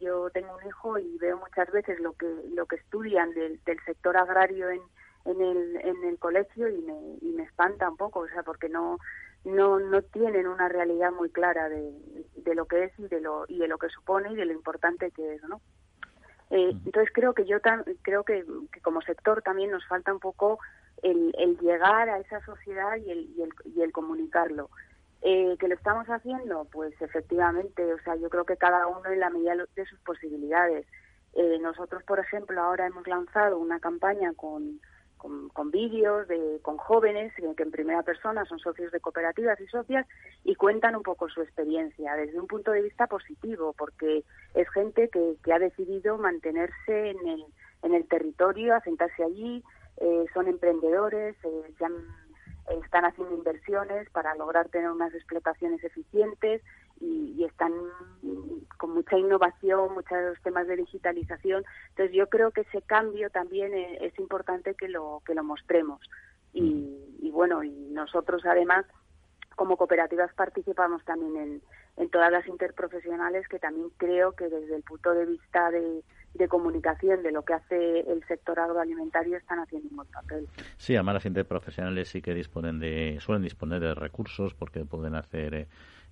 yo 0.00 0.30
tengo 0.30 0.56
un 0.56 0.66
hijo 0.66 0.98
y 0.98 1.18
veo 1.18 1.38
muchas 1.38 1.70
veces 1.70 2.00
lo 2.00 2.12
que 2.14 2.26
lo 2.54 2.66
que 2.66 2.76
estudian 2.76 3.32
del, 3.34 3.60
del 3.64 3.78
sector 3.84 4.16
agrario 4.16 4.70
en, 4.70 4.80
en 5.24 5.40
el 5.40 5.76
en 5.76 6.04
el 6.04 6.18
colegio 6.18 6.68
y 6.68 6.80
me 6.82 7.18
y 7.20 7.32
me 7.32 7.42
espanta 7.42 7.88
un 7.88 7.96
poco 7.96 8.20
o 8.20 8.28
sea 8.28 8.42
porque 8.42 8.68
no 8.68 8.98
no 9.44 9.78
no 9.78 10.02
tienen 10.02 10.46
una 10.46 10.68
realidad 10.68 11.12
muy 11.12 11.30
clara 11.30 11.68
de, 11.68 11.92
de 12.36 12.54
lo 12.54 12.66
que 12.66 12.84
es 12.84 12.98
y 12.98 13.08
de 13.08 13.20
lo 13.20 13.44
y 13.48 13.58
de 13.58 13.68
lo 13.68 13.78
que 13.78 13.88
supone 13.88 14.32
y 14.32 14.36
de 14.36 14.46
lo 14.46 14.52
importante 14.52 15.10
que 15.10 15.34
es 15.34 15.42
no 15.44 15.60
eh, 16.50 16.70
entonces 16.84 17.10
creo 17.14 17.32
que 17.32 17.46
yo 17.46 17.60
tan, 17.60 17.84
creo 18.02 18.24
que, 18.24 18.44
que, 18.72 18.80
como 18.80 19.00
sector 19.02 19.40
también 19.40 19.70
nos 19.70 19.86
falta 19.86 20.12
un 20.12 20.18
poco 20.18 20.58
el, 21.00 21.32
el 21.38 21.56
llegar 21.58 22.08
a 22.08 22.18
esa 22.18 22.44
sociedad 22.44 22.96
y 22.96 23.10
el, 23.10 23.30
y 23.36 23.42
el, 23.42 23.50
y 23.64 23.82
el 23.82 23.92
comunicarlo 23.92 24.68
eh, 25.22 25.56
¿Que 25.58 25.68
lo 25.68 25.74
estamos 25.74 26.06
haciendo? 26.06 26.66
Pues 26.72 26.94
efectivamente, 27.00 27.92
o 27.92 27.98
sea, 28.00 28.16
yo 28.16 28.30
creo 28.30 28.44
que 28.44 28.56
cada 28.56 28.86
uno 28.86 29.06
en 29.10 29.20
la 29.20 29.30
medida 29.30 29.54
de 29.54 29.86
sus 29.86 29.98
posibilidades. 30.00 30.86
Eh, 31.34 31.58
nosotros, 31.60 32.02
por 32.04 32.18
ejemplo, 32.18 32.60
ahora 32.60 32.86
hemos 32.86 33.06
lanzado 33.06 33.58
una 33.58 33.78
campaña 33.80 34.32
con, 34.34 34.80
con, 35.18 35.70
vídeos 35.70 36.26
de, 36.26 36.58
con 36.62 36.78
jóvenes 36.78 37.32
que 37.56 37.62
en 37.62 37.70
primera 37.70 38.02
persona 38.02 38.44
son 38.46 38.58
socios 38.58 38.90
de 38.90 39.00
cooperativas 39.00 39.60
y 39.60 39.66
socias 39.66 40.06
y 40.44 40.54
cuentan 40.54 40.96
un 40.96 41.02
poco 41.02 41.28
su 41.28 41.42
experiencia 41.42 42.14
desde 42.14 42.40
un 42.40 42.46
punto 42.46 42.72
de 42.72 42.82
vista 42.82 43.06
positivo, 43.06 43.74
porque 43.76 44.24
es 44.54 44.68
gente 44.70 45.08
que, 45.10 45.36
que 45.44 45.52
ha 45.52 45.58
decidido 45.58 46.16
mantenerse 46.16 47.10
en 47.10 47.28
el, 47.28 47.44
en 47.82 47.94
el 47.94 48.08
territorio, 48.08 48.74
asentarse 48.74 49.22
allí, 49.22 49.62
eh, 49.98 50.24
son 50.32 50.48
emprendedores, 50.48 51.36
eh, 51.44 51.74
se 51.76 51.84
han 51.84 51.94
están 52.84 53.04
haciendo 53.04 53.34
inversiones 53.34 54.08
para 54.10 54.34
lograr 54.34 54.68
tener 54.68 54.90
unas 54.90 55.14
explotaciones 55.14 55.82
eficientes 55.82 56.62
y, 57.00 57.44
están 57.44 57.72
con 58.76 58.94
mucha 58.94 59.16
innovación, 59.18 59.94
muchos 59.94 60.40
temas 60.42 60.66
de 60.66 60.76
digitalización. 60.76 61.64
Entonces 61.90 62.14
yo 62.14 62.28
creo 62.28 62.50
que 62.50 62.60
ese 62.62 62.82
cambio 62.82 63.30
también 63.30 63.72
es, 63.74 64.18
importante 64.18 64.74
que 64.74 64.88
lo 64.88 65.22
que 65.24 65.34
lo 65.34 65.42
mostremos. 65.42 66.00
Y, 66.52 67.16
y, 67.20 67.30
bueno, 67.30 67.64
y 67.64 67.70
nosotros 67.70 68.42
además 68.44 68.84
como 69.56 69.76
cooperativas 69.76 70.32
participamos 70.34 71.04
también 71.04 71.36
en, 71.36 71.62
en 72.00 72.08
todas 72.08 72.32
las 72.32 72.46
interprofesionales 72.46 73.46
que 73.46 73.58
también 73.58 73.90
creo 73.98 74.32
que 74.32 74.48
desde 74.48 74.74
el 74.74 74.82
punto 74.82 75.12
de 75.12 75.26
vista 75.26 75.70
de, 75.70 76.02
comunicación 76.48 77.22
de 77.22 77.30
lo 77.30 77.42
que 77.42 77.52
hace 77.52 78.00
el 78.00 78.24
sector 78.26 78.58
agroalimentario 78.58 79.36
están 79.36 79.58
haciendo 79.58 79.88
un 79.90 79.96
buen 79.96 80.08
papel. 80.08 80.48
Sí, 80.78 80.94
además 80.94 81.16
las 81.16 81.26
interprofesionales 81.26 82.08
sí 82.08 82.22
que 82.22 82.32
disponen 82.32 82.80
de, 82.80 83.18
suelen 83.20 83.42
disponer 83.42 83.80
de 83.80 83.94
recursos 83.94 84.54
porque 84.54 84.84
pueden 84.86 85.14
hacer 85.14 85.54
eh, 85.54 85.66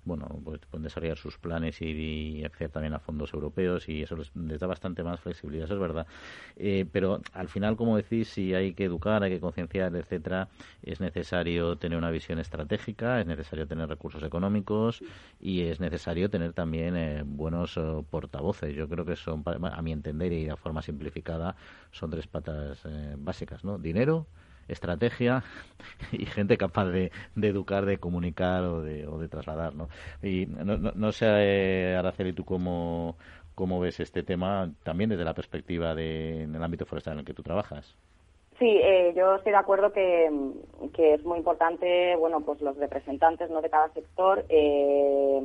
bueno, 0.05 0.27
pues 0.43 0.59
pueden 0.69 0.83
desarrollar 0.83 1.17
sus 1.17 1.37
planes 1.37 1.81
y, 1.81 2.43
acceder 2.43 2.71
también 2.71 2.93
a 2.93 2.99
fondos 2.99 3.33
europeos 3.33 3.87
y 3.89 4.03
eso 4.03 4.15
les, 4.15 4.31
da 4.33 4.67
bastante 4.67 5.03
más 5.03 5.19
flexibilidad, 5.19 5.65
eso 5.65 5.75
es 5.75 5.79
verdad. 5.79 6.07
Eh, 6.55 6.85
pero 6.91 7.21
al 7.33 7.47
final, 7.47 7.75
como 7.75 7.97
decís, 7.97 8.29
si 8.29 8.53
hay 8.53 8.73
que 8.73 8.85
educar, 8.85 9.23
hay 9.23 9.31
que 9.31 9.39
concienciar, 9.39 9.95
etcétera, 9.95 10.49
es 10.83 10.99
necesario 10.99 11.77
tener 11.77 11.97
una 11.97 12.11
visión 12.11 12.39
estratégica, 12.39 13.19
es 13.19 13.27
necesario 13.27 13.67
tener 13.67 13.87
recursos 13.89 14.23
económicos 14.23 15.03
y 15.39 15.61
es 15.61 15.79
necesario 15.79 16.29
tener 16.29 16.53
también 16.53 16.95
eh, 16.95 17.23
buenos 17.25 17.77
eh, 17.77 18.03
portavoces. 18.09 18.75
Yo 18.75 18.87
creo 18.87 19.05
que 19.05 19.15
son, 19.15 19.43
a 19.45 19.81
mi 19.81 19.91
entender 19.91 20.31
y 20.33 20.45
de 20.45 20.55
forma 20.55 20.81
simplificada, 20.81 21.55
son 21.91 22.09
tres 22.09 22.27
patas 22.27 22.83
básicas, 23.17 23.63
¿no? 23.63 23.77
Dinero, 23.77 24.27
estrategia 24.69 25.43
y 26.11 26.25
gente 26.25 26.57
capaz 26.57 26.85
de, 26.85 27.11
educar, 27.41 27.85
de 27.85 27.97
comunicar 27.97 28.63
o 28.63 28.81
de, 28.81 29.07
o 29.07 29.17
de 29.17 29.27
trasladar, 29.27 29.75
¿no? 29.75 29.89
Y 30.21 30.45
no, 30.45 30.77
no, 30.77 31.11
sé, 31.11 31.25
eh, 31.27 31.95
Araceli, 31.97 32.33
tú 32.33 32.45
cómo, 32.45 33.17
cómo 33.55 33.79
ves 33.79 33.99
este 33.99 34.23
tema 34.23 34.71
también 34.83 35.09
desde 35.09 35.25
la 35.25 35.33
perspectiva 35.33 35.95
de, 35.95 36.43
en 36.43 36.55
el 36.55 36.63
ámbito 36.63 36.85
forestal 36.85 37.13
en 37.13 37.19
el 37.19 37.25
que 37.25 37.33
tú 37.33 37.43
trabajas. 37.43 37.95
Sí, 38.59 38.67
eh, 38.67 39.13
yo 39.15 39.35
estoy 39.35 39.53
de 39.53 39.57
acuerdo 39.57 39.93
que, 39.93 40.29
que, 40.93 41.13
es 41.13 41.23
muy 41.23 41.37
importante, 41.37 42.17
bueno, 42.17 42.41
pues 42.41 42.59
los 42.59 42.75
representantes 42.75 43.49
¿no? 43.49 43.61
de 43.61 43.69
cada 43.69 43.87
sector, 43.93 44.43
eh, 44.49 45.39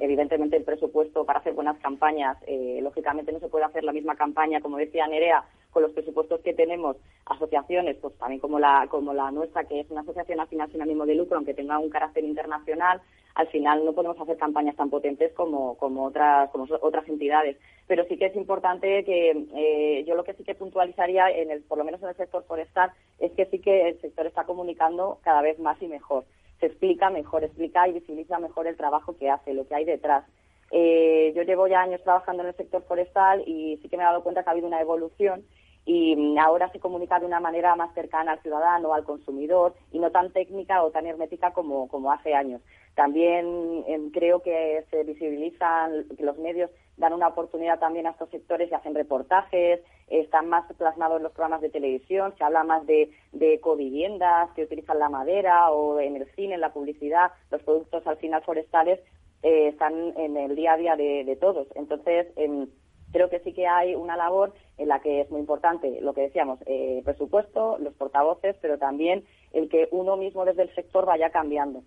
evidentemente 0.00 0.56
el 0.56 0.64
presupuesto 0.64 1.24
para 1.24 1.38
hacer 1.38 1.52
buenas 1.52 1.78
campañas, 1.78 2.36
eh, 2.48 2.80
lógicamente 2.82 3.30
no 3.30 3.38
se 3.38 3.48
puede 3.48 3.64
hacer 3.64 3.84
la 3.84 3.92
misma 3.92 4.16
campaña, 4.16 4.60
como 4.60 4.76
decía 4.76 5.06
Nerea, 5.06 5.44
con 5.78 5.84
los 5.84 5.92
presupuestos 5.92 6.40
que 6.40 6.54
tenemos, 6.54 6.96
asociaciones, 7.24 7.96
pues 8.00 8.12
también 8.18 8.40
como 8.40 8.58
la, 8.58 8.88
como 8.90 9.14
la 9.14 9.30
nuestra, 9.30 9.62
que 9.62 9.78
es 9.78 9.90
una 9.92 10.00
asociación 10.00 10.40
al 10.40 10.48
final 10.48 10.68
sin 10.72 10.82
ánimo 10.82 11.06
de 11.06 11.14
lucro, 11.14 11.36
aunque 11.36 11.54
tenga 11.54 11.78
un 11.78 11.88
carácter 11.88 12.24
internacional, 12.24 13.00
al 13.36 13.46
final 13.46 13.84
no 13.84 13.92
podemos 13.92 14.20
hacer 14.20 14.36
campañas 14.36 14.74
tan 14.74 14.90
potentes 14.90 15.32
como, 15.34 15.76
como, 15.76 16.06
otras, 16.06 16.50
como 16.50 16.66
otras 16.80 17.08
entidades. 17.08 17.56
Pero 17.86 18.04
sí 18.06 18.16
que 18.16 18.26
es 18.26 18.34
importante 18.34 19.04
que 19.04 19.30
eh, 19.54 20.04
yo 20.04 20.16
lo 20.16 20.24
que 20.24 20.34
sí 20.34 20.42
que 20.42 20.56
puntualizaría, 20.56 21.30
en 21.30 21.52
el, 21.52 21.62
por 21.62 21.78
lo 21.78 21.84
menos 21.84 22.02
en 22.02 22.08
el 22.08 22.16
sector 22.16 22.42
forestal, 22.42 22.90
es 23.20 23.30
que 23.34 23.46
sí 23.46 23.60
que 23.60 23.90
el 23.90 24.00
sector 24.00 24.26
está 24.26 24.42
comunicando 24.42 25.20
cada 25.22 25.42
vez 25.42 25.60
más 25.60 25.80
y 25.80 25.86
mejor. 25.86 26.24
Se 26.58 26.66
explica 26.66 27.08
mejor, 27.08 27.44
explica 27.44 27.86
y 27.86 27.92
visibiliza 27.92 28.40
mejor 28.40 28.66
el 28.66 28.76
trabajo 28.76 29.16
que 29.16 29.30
hace, 29.30 29.54
lo 29.54 29.68
que 29.68 29.76
hay 29.76 29.84
detrás. 29.84 30.24
Eh, 30.70 31.32
yo 31.34 31.42
llevo 31.42 31.66
ya 31.66 31.80
años 31.80 32.02
trabajando 32.02 32.42
en 32.42 32.50
el 32.50 32.56
sector 32.56 32.82
forestal 32.82 33.42
y 33.46 33.78
sí 33.78 33.88
que 33.88 33.96
me 33.96 34.02
he 34.02 34.06
dado 34.06 34.22
cuenta 34.22 34.42
que 34.42 34.50
ha 34.50 34.52
habido 34.52 34.66
una 34.66 34.80
evolución 34.80 35.44
y 35.88 36.36
ahora 36.36 36.70
se 36.70 36.80
comunica 36.80 37.18
de 37.18 37.24
una 37.24 37.40
manera 37.40 37.74
más 37.74 37.94
cercana 37.94 38.32
al 38.32 38.42
ciudadano, 38.42 38.92
al 38.92 39.04
consumidor 39.04 39.74
y 39.90 39.98
no 39.98 40.10
tan 40.10 40.30
técnica 40.34 40.84
o 40.84 40.90
tan 40.90 41.06
hermética 41.06 41.54
como, 41.54 41.88
como 41.88 42.12
hace 42.12 42.34
años. 42.34 42.60
También 42.94 43.84
em, 43.86 44.10
creo 44.10 44.42
que 44.42 44.84
se 44.90 45.02
visibilizan, 45.04 46.04
que 46.14 46.22
los 46.24 46.36
medios 46.36 46.70
dan 46.98 47.14
una 47.14 47.28
oportunidad 47.28 47.78
también 47.78 48.06
a 48.06 48.10
estos 48.10 48.28
sectores 48.28 48.70
y 48.70 48.74
hacen 48.74 48.94
reportajes, 48.94 49.80
están 50.08 50.50
más 50.50 50.70
plasmados 50.74 51.16
en 51.16 51.22
los 51.22 51.32
programas 51.32 51.62
de 51.62 51.70
televisión, 51.70 52.34
se 52.36 52.44
habla 52.44 52.64
más 52.64 52.86
de, 52.86 53.10
de 53.32 53.54
ecoviviendas 53.54 54.50
que 54.50 54.64
utilizan 54.64 54.98
la 54.98 55.08
madera 55.08 55.70
o 55.70 56.00
en 56.00 56.16
el 56.16 56.26
cine, 56.34 56.56
en 56.56 56.60
la 56.60 56.74
publicidad, 56.74 57.32
los 57.50 57.62
productos 57.62 58.06
al 58.06 58.18
final 58.18 58.42
forestales 58.42 59.00
eh, 59.42 59.68
están 59.68 59.94
en 60.18 60.36
el 60.36 60.54
día 60.54 60.74
a 60.74 60.76
día 60.76 60.96
de, 60.96 61.38
todos. 61.40 61.66
Entonces, 61.76 62.26
em, 62.36 62.66
creo 63.12 63.30
que 63.30 63.40
sí 63.40 63.52
que 63.52 63.66
hay 63.66 63.94
una 63.94 64.16
labor 64.16 64.54
en 64.76 64.88
la 64.88 65.00
que 65.00 65.22
es 65.22 65.30
muy 65.30 65.40
importante 65.40 66.00
lo 66.00 66.14
que 66.14 66.22
decíamos, 66.22 66.58
eh, 66.66 67.02
presupuesto, 67.04 67.78
los 67.78 67.94
portavoces, 67.94 68.56
pero 68.60 68.78
también 68.78 69.24
el 69.52 69.68
que 69.68 69.88
uno 69.90 70.16
mismo 70.16 70.44
desde 70.44 70.62
el 70.62 70.74
sector 70.74 71.06
vaya 71.06 71.30
cambiando. 71.30 71.82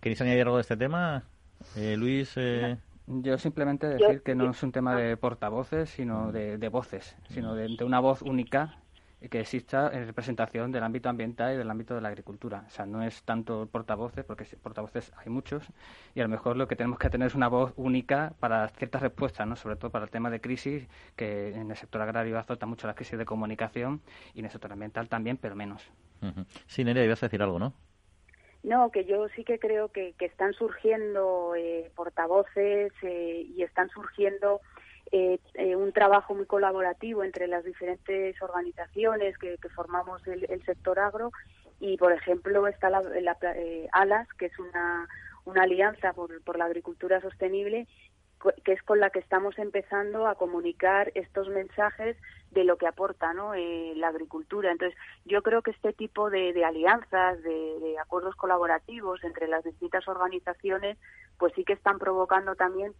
¿Queréis 0.00 0.20
añadir 0.20 0.42
algo 0.42 0.56
de 0.56 0.62
este 0.62 0.76
tema, 0.76 1.24
eh, 1.76 1.96
Luis? 1.96 2.34
Eh... 2.36 2.76
Yo 3.10 3.38
simplemente 3.38 3.86
decir 3.86 4.22
que 4.22 4.34
no 4.34 4.50
es 4.50 4.62
un 4.62 4.70
tema 4.70 4.94
de 4.94 5.16
portavoces, 5.16 5.88
sino 5.88 6.30
de, 6.30 6.68
voces, 6.68 7.16
sino 7.30 7.54
de, 7.54 7.82
una 7.82 8.00
voz 8.00 8.20
única 8.20 8.82
que 9.30 9.40
exista 9.40 9.90
en 9.92 10.06
representación 10.06 10.70
del 10.70 10.84
ámbito 10.84 11.08
ambiental 11.08 11.54
y 11.54 11.56
del 11.56 11.70
ámbito 11.70 11.94
de 11.94 12.00
la 12.00 12.08
agricultura. 12.08 12.64
O 12.66 12.70
sea, 12.70 12.86
no 12.86 13.02
es 13.02 13.22
tanto 13.24 13.66
portavoces, 13.66 14.24
porque 14.24 14.44
portavoces 14.62 15.12
hay 15.16 15.30
muchos, 15.30 15.64
y 16.14 16.20
a 16.20 16.22
lo 16.22 16.28
mejor 16.28 16.56
lo 16.56 16.68
que 16.68 16.76
tenemos 16.76 16.98
que 16.98 17.10
tener 17.10 17.26
es 17.26 17.34
una 17.34 17.48
voz 17.48 17.72
única 17.76 18.34
para 18.38 18.68
ciertas 18.68 19.02
respuestas, 19.02 19.46
¿no? 19.46 19.56
sobre 19.56 19.76
todo 19.76 19.90
para 19.90 20.04
el 20.04 20.10
tema 20.10 20.30
de 20.30 20.40
crisis, 20.40 20.88
que 21.16 21.54
en 21.54 21.70
el 21.70 21.76
sector 21.76 22.00
agrario 22.00 22.38
azota 22.38 22.66
mucho 22.66 22.86
la 22.86 22.94
crisis 22.94 23.18
de 23.18 23.24
comunicación 23.24 24.00
y 24.34 24.40
en 24.40 24.44
el 24.44 24.50
sector 24.50 24.72
ambiental 24.72 25.08
también, 25.08 25.36
pero 25.36 25.56
menos. 25.56 25.90
Sí, 26.66 26.84
Nerea, 26.84 27.04
ibas 27.04 27.22
a 27.22 27.26
decir 27.26 27.42
algo, 27.42 27.58
¿no? 27.58 27.74
No, 28.62 28.90
que 28.90 29.04
yo 29.04 29.28
sí 29.28 29.44
que 29.44 29.58
creo 29.58 29.88
que, 29.88 30.14
están 30.18 30.52
surgiendo 30.52 31.54
eh, 31.54 31.90
portavoces 31.94 32.92
eh, 33.02 33.46
y 33.48 33.62
están 33.62 33.88
surgiendo 33.90 34.60
eh, 35.10 35.38
eh, 35.54 35.76
un 35.76 35.92
trabajo 35.92 36.34
muy 36.34 36.46
colaborativo 36.46 37.24
entre 37.24 37.46
las 37.46 37.64
diferentes 37.64 38.40
organizaciones 38.42 39.38
que, 39.38 39.56
formamos 39.74 40.26
el, 40.26 40.62
sector 40.64 40.98
agro 40.98 41.32
y, 41.80 41.96
por 41.96 42.12
ejemplo, 42.12 42.66
está 42.66 42.90
la, 42.90 43.02
eh, 43.54 43.88
ALAS, 43.92 44.28
que 44.34 44.46
es 44.46 44.58
una, 44.58 45.08
una 45.44 45.62
alianza 45.62 46.12
por, 46.12 46.42
por 46.42 46.58
la 46.58 46.66
agricultura 46.66 47.20
sostenible 47.20 47.86
que 48.64 48.72
es 48.72 48.82
con 48.84 49.00
la 49.00 49.10
que 49.10 49.18
estamos 49.18 49.58
empezando 49.58 50.28
a 50.28 50.36
comunicar 50.36 51.10
estos 51.16 51.48
mensajes 51.48 52.16
de 52.52 52.62
lo 52.62 52.76
que 52.76 52.86
aporta 52.86 53.34
¿no? 53.34 53.52
la 53.54 54.08
agricultura. 54.08 54.70
Entonces, 54.70 54.96
yo 55.24 55.42
creo 55.42 55.62
que 55.62 55.72
este 55.72 55.92
tipo 55.92 56.30
de, 56.30 56.64
alianzas, 56.64 57.42
de, 57.42 57.80
de, 57.80 57.98
acuerdos 57.98 58.36
colaborativos 58.36 59.24
entre 59.24 59.48
las 59.48 59.64
distintas 59.64 60.06
organizaciones, 60.06 60.98
pues 61.36 61.52
sí 61.54 61.64
que 61.64 61.72
están 61.72 61.98
provocando 61.98 62.54
también 62.54 62.94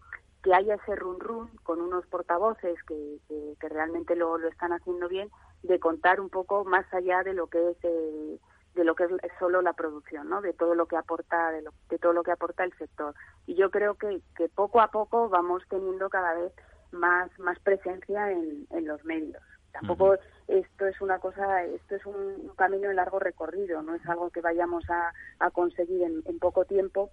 que 0.48 0.54
haya 0.54 0.76
ese 0.76 0.96
run 0.96 1.20
run 1.20 1.50
con 1.62 1.78
unos 1.78 2.06
portavoces 2.06 2.82
que, 2.84 3.18
que, 3.28 3.68
realmente 3.68 4.16
lo, 4.16 4.38
lo, 4.38 4.48
están 4.48 4.72
haciendo 4.72 5.06
bien, 5.06 5.28
de 5.62 5.78
contar 5.78 6.22
un 6.22 6.30
poco 6.30 6.64
más 6.64 6.86
allá 6.94 7.22
de 7.22 7.34
lo 7.34 7.48
que 7.48 7.72
es 7.72 7.76
eh, 7.82 8.38
de 8.74 8.84
lo 8.84 8.94
que 8.94 9.04
es 9.04 9.10
solo 9.38 9.60
la 9.60 9.74
producción, 9.74 10.30
¿no? 10.30 10.40
De 10.40 10.54
todo 10.54 10.74
lo 10.74 10.86
que 10.86 10.96
aporta 10.96 11.50
de, 11.50 11.68
de 11.90 11.98
todo 11.98 12.14
lo 12.14 12.22
que 12.22 12.30
aporta 12.30 12.64
el 12.64 12.72
sector. 12.78 13.14
Y 13.46 13.56
yo 13.56 13.70
creo 13.70 13.96
que, 13.96 14.22
que 14.36 14.48
poco 14.48 14.80
a 14.80 14.90
poco 14.90 15.28
vamos 15.28 15.62
teniendo 15.68 16.08
cada 16.08 16.32
vez 16.32 16.54
más 16.92 17.28
más 17.38 17.58
presencia 17.58 18.32
en, 18.32 18.66
en 18.70 18.86
los 18.86 19.04
medios. 19.04 19.42
Tampoco 19.70 20.14
esto 20.46 20.86
es 20.86 20.98
una 21.02 21.18
cosa, 21.18 21.62
esto 21.64 21.94
es 21.94 22.06
un, 22.06 22.52
camino 22.56 22.88
de 22.88 22.94
largo 22.94 23.18
recorrido, 23.18 23.82
no 23.82 23.94
es 23.94 24.08
algo 24.08 24.30
que 24.30 24.40
vayamos 24.40 24.88
a, 24.88 25.12
a 25.40 25.50
conseguir 25.50 26.04
en, 26.04 26.22
en 26.24 26.38
poco 26.38 26.64
tiempo 26.64 27.10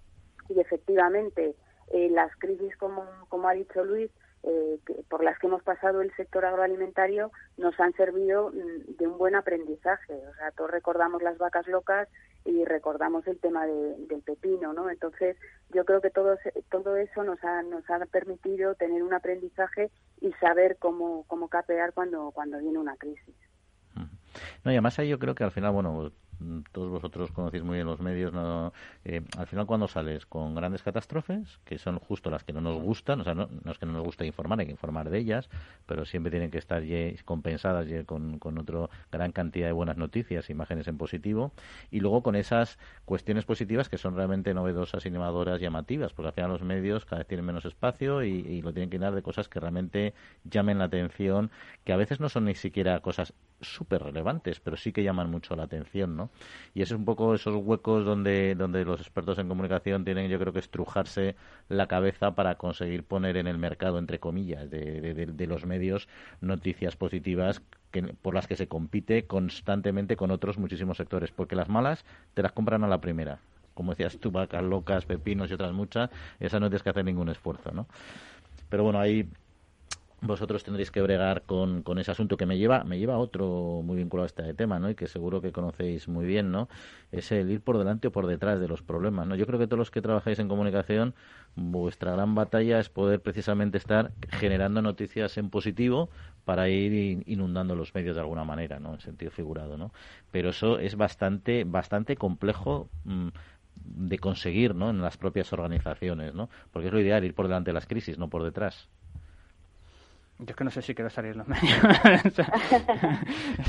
y 0.47 0.57
efectivamente 0.61 1.57
eh, 1.91 2.09
las 2.09 2.35
crisis, 2.37 2.75
como, 2.77 3.05
como 3.29 3.47
ha 3.47 3.53
dicho 3.53 3.83
Luis, 3.83 4.11
eh, 4.43 4.79
por 5.09 5.23
las 5.23 5.39
que 5.39 5.47
hemos 5.47 5.63
pasado 5.63 6.01
el 6.01 6.15
sector 6.15 6.45
agroalimentario 6.45 7.31
nos 7.57 7.79
han 7.79 7.93
servido 7.93 8.51
mm, 8.51 8.97
de 8.97 9.07
un 9.07 9.17
buen 9.17 9.35
aprendizaje. 9.35 10.13
O 10.13 10.35
sea, 10.35 10.51
todos 10.51 10.69
recordamos 10.69 11.23
las 11.23 11.37
vacas 11.37 11.67
locas 11.67 12.07
y 12.43 12.63
recordamos 12.63 13.25
el 13.25 13.39
tema 13.39 13.65
del 13.65 14.21
pepino, 14.23 14.71
¿no? 14.71 14.91
Entonces, 14.91 15.35
yo 15.73 15.83
creo 15.83 15.99
que 15.99 16.11
todo, 16.11 16.37
todo 16.69 16.95
eso 16.95 17.23
nos 17.23 17.43
ha, 17.43 17.63
nos 17.63 17.89
ha 17.89 18.05
permitido 18.05 18.75
tener 18.75 19.01
un 19.01 19.15
aprendizaje 19.15 19.89
y 20.21 20.31
saber 20.33 20.77
cómo, 20.77 21.23
cómo 21.27 21.47
capear 21.47 21.93
cuando, 21.93 22.29
cuando 22.31 22.59
viene 22.59 22.77
una 22.77 22.97
crisis. 22.97 23.35
No, 24.63 24.71
y 24.71 24.75
además 24.75 24.99
ahí 24.99 25.09
yo 25.09 25.17
creo 25.17 25.33
que 25.33 25.43
al 25.43 25.51
final, 25.51 25.71
bueno, 25.71 26.11
todos 26.71 26.89
vosotros 26.89 27.31
conocéis 27.31 27.63
muy 27.63 27.75
bien 27.75 27.87
los 27.87 27.99
medios, 27.99 28.33
¿no? 28.33 28.73
Eh, 29.03 29.21
al 29.37 29.47
final 29.47 29.65
cuando 29.65 29.87
sales 29.87 30.25
con 30.25 30.55
grandes 30.55 30.83
catástrofes, 30.83 31.59
que 31.65 31.77
son 31.77 31.99
justo 31.99 32.29
las 32.29 32.43
que 32.43 32.53
no 32.53 32.61
nos 32.61 32.81
gustan, 32.81 33.21
o 33.21 33.23
sea, 33.23 33.33
no, 33.33 33.49
es 33.69 33.77
que 33.77 33.85
no 33.85 33.93
nos 33.93 34.03
guste 34.03 34.25
informar, 34.25 34.59
hay 34.59 34.65
que 34.65 34.71
informar 34.71 35.09
de 35.09 35.17
ellas, 35.17 35.49
pero 35.85 36.05
siempre 36.05 36.31
tienen 36.31 36.51
que 36.51 36.57
estar 36.57 36.83
compensadas 37.25 37.87
con, 38.05 38.39
con 38.39 38.57
otra 38.57 38.89
gran 39.11 39.31
cantidad 39.31 39.67
de 39.67 39.73
buenas 39.73 39.97
noticias, 39.97 40.49
imágenes 40.49 40.87
en 40.87 40.97
positivo, 40.97 41.51
y 41.91 41.99
luego 41.99 42.21
con 42.21 42.35
esas 42.35 42.77
cuestiones 43.05 43.45
positivas 43.45 43.89
que 43.89 43.97
son 43.97 44.15
realmente 44.15 44.53
novedosas, 44.53 45.05
innovadoras, 45.05 45.61
llamativas, 45.61 46.13
porque 46.13 46.27
al 46.27 46.33
final 46.33 46.51
los 46.51 46.63
medios 46.63 47.05
cada 47.05 47.19
vez 47.19 47.27
tienen 47.27 47.45
menos 47.45 47.65
espacio 47.65 48.23
y, 48.23 48.29
y 48.29 48.61
lo 48.61 48.73
tienen 48.73 48.89
que 48.89 48.97
llenar 48.97 49.15
de 49.15 49.21
cosas 49.21 49.49
que 49.49 49.59
realmente 49.59 50.13
llamen 50.43 50.79
la 50.79 50.85
atención, 50.85 51.51
que 51.83 51.93
a 51.93 51.97
veces 51.97 52.19
no 52.19 52.29
son 52.29 52.45
ni 52.45 52.55
siquiera 52.55 52.99
cosas 52.99 53.33
súper 53.61 54.03
relevantes, 54.03 54.59
pero 54.59 54.77
sí 54.77 54.91
que 54.91 55.03
llaman 55.03 55.29
mucho 55.29 55.55
la 55.55 55.63
atención, 55.63 56.15
¿no? 56.15 56.24
Y 56.73 56.81
es 56.81 56.91
un 56.91 57.05
poco 57.05 57.35
esos 57.35 57.55
huecos 57.55 58.05
donde, 58.05 58.55
donde 58.55 58.85
los 58.85 58.99
expertos 58.99 59.37
en 59.39 59.47
comunicación 59.47 60.03
tienen, 60.03 60.29
yo 60.29 60.39
creo 60.39 60.53
que 60.53 60.59
estrujarse 60.59 61.35
la 61.69 61.87
cabeza 61.87 62.35
para 62.35 62.55
conseguir 62.55 63.03
poner 63.03 63.37
en 63.37 63.47
el 63.47 63.57
mercado, 63.57 63.97
entre 63.97 64.19
comillas, 64.19 64.69
de, 64.69 65.13
de, 65.13 65.47
los 65.47 65.65
medios 65.65 66.07
noticias 66.41 66.95
positivas 66.95 67.61
que, 67.91 68.03
por 68.03 68.33
las 68.33 68.47
que 68.47 68.55
se 68.55 68.67
compite 68.67 69.25
constantemente 69.25 70.15
con 70.15 70.31
otros 70.31 70.57
muchísimos 70.57 70.97
sectores, 70.97 71.31
porque 71.31 71.55
las 71.55 71.69
malas 71.69 72.05
te 72.33 72.41
las 72.41 72.51
compran 72.51 72.83
a 72.83 72.87
la 72.87 72.99
primera. 72.99 73.39
Como 73.73 73.91
decías 73.91 74.17
tú, 74.19 74.31
vacas 74.31 74.63
locas, 74.63 75.05
pepinos 75.05 75.51
y 75.51 75.53
otras 75.53 75.73
muchas, 75.73 76.09
esas 76.39 76.61
no 76.61 76.67
tienes 76.67 76.83
que 76.83 76.89
hacer 76.89 77.05
ningún 77.05 77.29
esfuerzo, 77.29 77.71
¿no? 77.71 77.87
Pero 78.69 78.83
bueno, 78.83 78.99
ahí 78.99 79.29
vosotros 80.25 80.63
tendréis 80.63 80.91
que 80.91 81.01
bregar 81.01 81.43
con, 81.43 81.83
con, 81.83 81.99
ese 81.99 82.11
asunto 82.11 82.37
que 82.37 82.45
me 82.45 82.57
lleva 82.57 82.83
me 82.83 82.97
lleva 82.97 83.15
a 83.15 83.17
otro 83.17 83.81
muy 83.83 83.97
vinculado 83.97 84.25
a 84.25 84.27
este 84.27 84.53
tema 84.53 84.79
no 84.79 84.89
y 84.89 84.95
que 84.95 85.07
seguro 85.07 85.41
que 85.41 85.51
conocéis 85.51 86.07
muy 86.07 86.25
bien 86.25 86.51
no 86.51 86.67
es 87.11 87.31
el 87.31 87.49
ir 87.51 87.61
por 87.61 87.77
delante 87.77 88.07
o 88.07 88.11
por 88.11 88.27
detrás 88.27 88.59
de 88.59 88.67
los 88.67 88.81
problemas 88.81 89.27
no 89.27 89.35
yo 89.35 89.45
creo 89.45 89.59
que 89.59 89.67
todos 89.67 89.79
los 89.79 89.91
que 89.91 90.01
trabajáis 90.01 90.39
en 90.39 90.47
comunicación 90.47 91.13
vuestra 91.55 92.13
gran 92.13 92.35
batalla 92.35 92.79
es 92.79 92.89
poder 92.89 93.21
precisamente 93.21 93.77
estar 93.77 94.11
generando 94.29 94.81
noticias 94.81 95.37
en 95.37 95.49
positivo 95.49 96.09
para 96.43 96.69
ir 96.69 97.23
inundando 97.25 97.75
los 97.75 97.93
medios 97.93 98.15
de 98.15 98.21
alguna 98.21 98.43
manera 98.43 98.79
no 98.79 98.93
en 98.93 98.99
sentido 98.99 99.31
figurado 99.31 99.77
no 99.77 99.91
pero 100.31 100.49
eso 100.49 100.79
es 100.79 100.95
bastante 100.95 101.63
bastante 101.63 102.15
complejo 102.15 102.89
mm, 103.03 103.29
de 103.75 104.19
conseguir 104.19 104.73
¿no? 104.73 104.89
en 104.89 105.01
las 105.01 105.17
propias 105.17 105.51
organizaciones 105.53 106.33
no 106.33 106.49
porque 106.71 106.87
es 106.87 106.93
lo 106.93 106.99
ideal 106.99 107.23
ir 107.23 107.33
por 107.33 107.47
delante 107.47 107.69
de 107.69 107.73
las 107.73 107.87
crisis 107.87 108.17
no 108.17 108.29
por 108.29 108.43
detrás 108.43 108.89
yo 110.39 110.45
es 110.49 110.55
que 110.55 110.63
no 110.65 110.71
sé 110.71 110.81
si 110.81 110.93
quiero 110.93 111.09
salir 111.09 111.31
en 111.31 111.37
los 111.39 111.47
medios. 111.47 111.77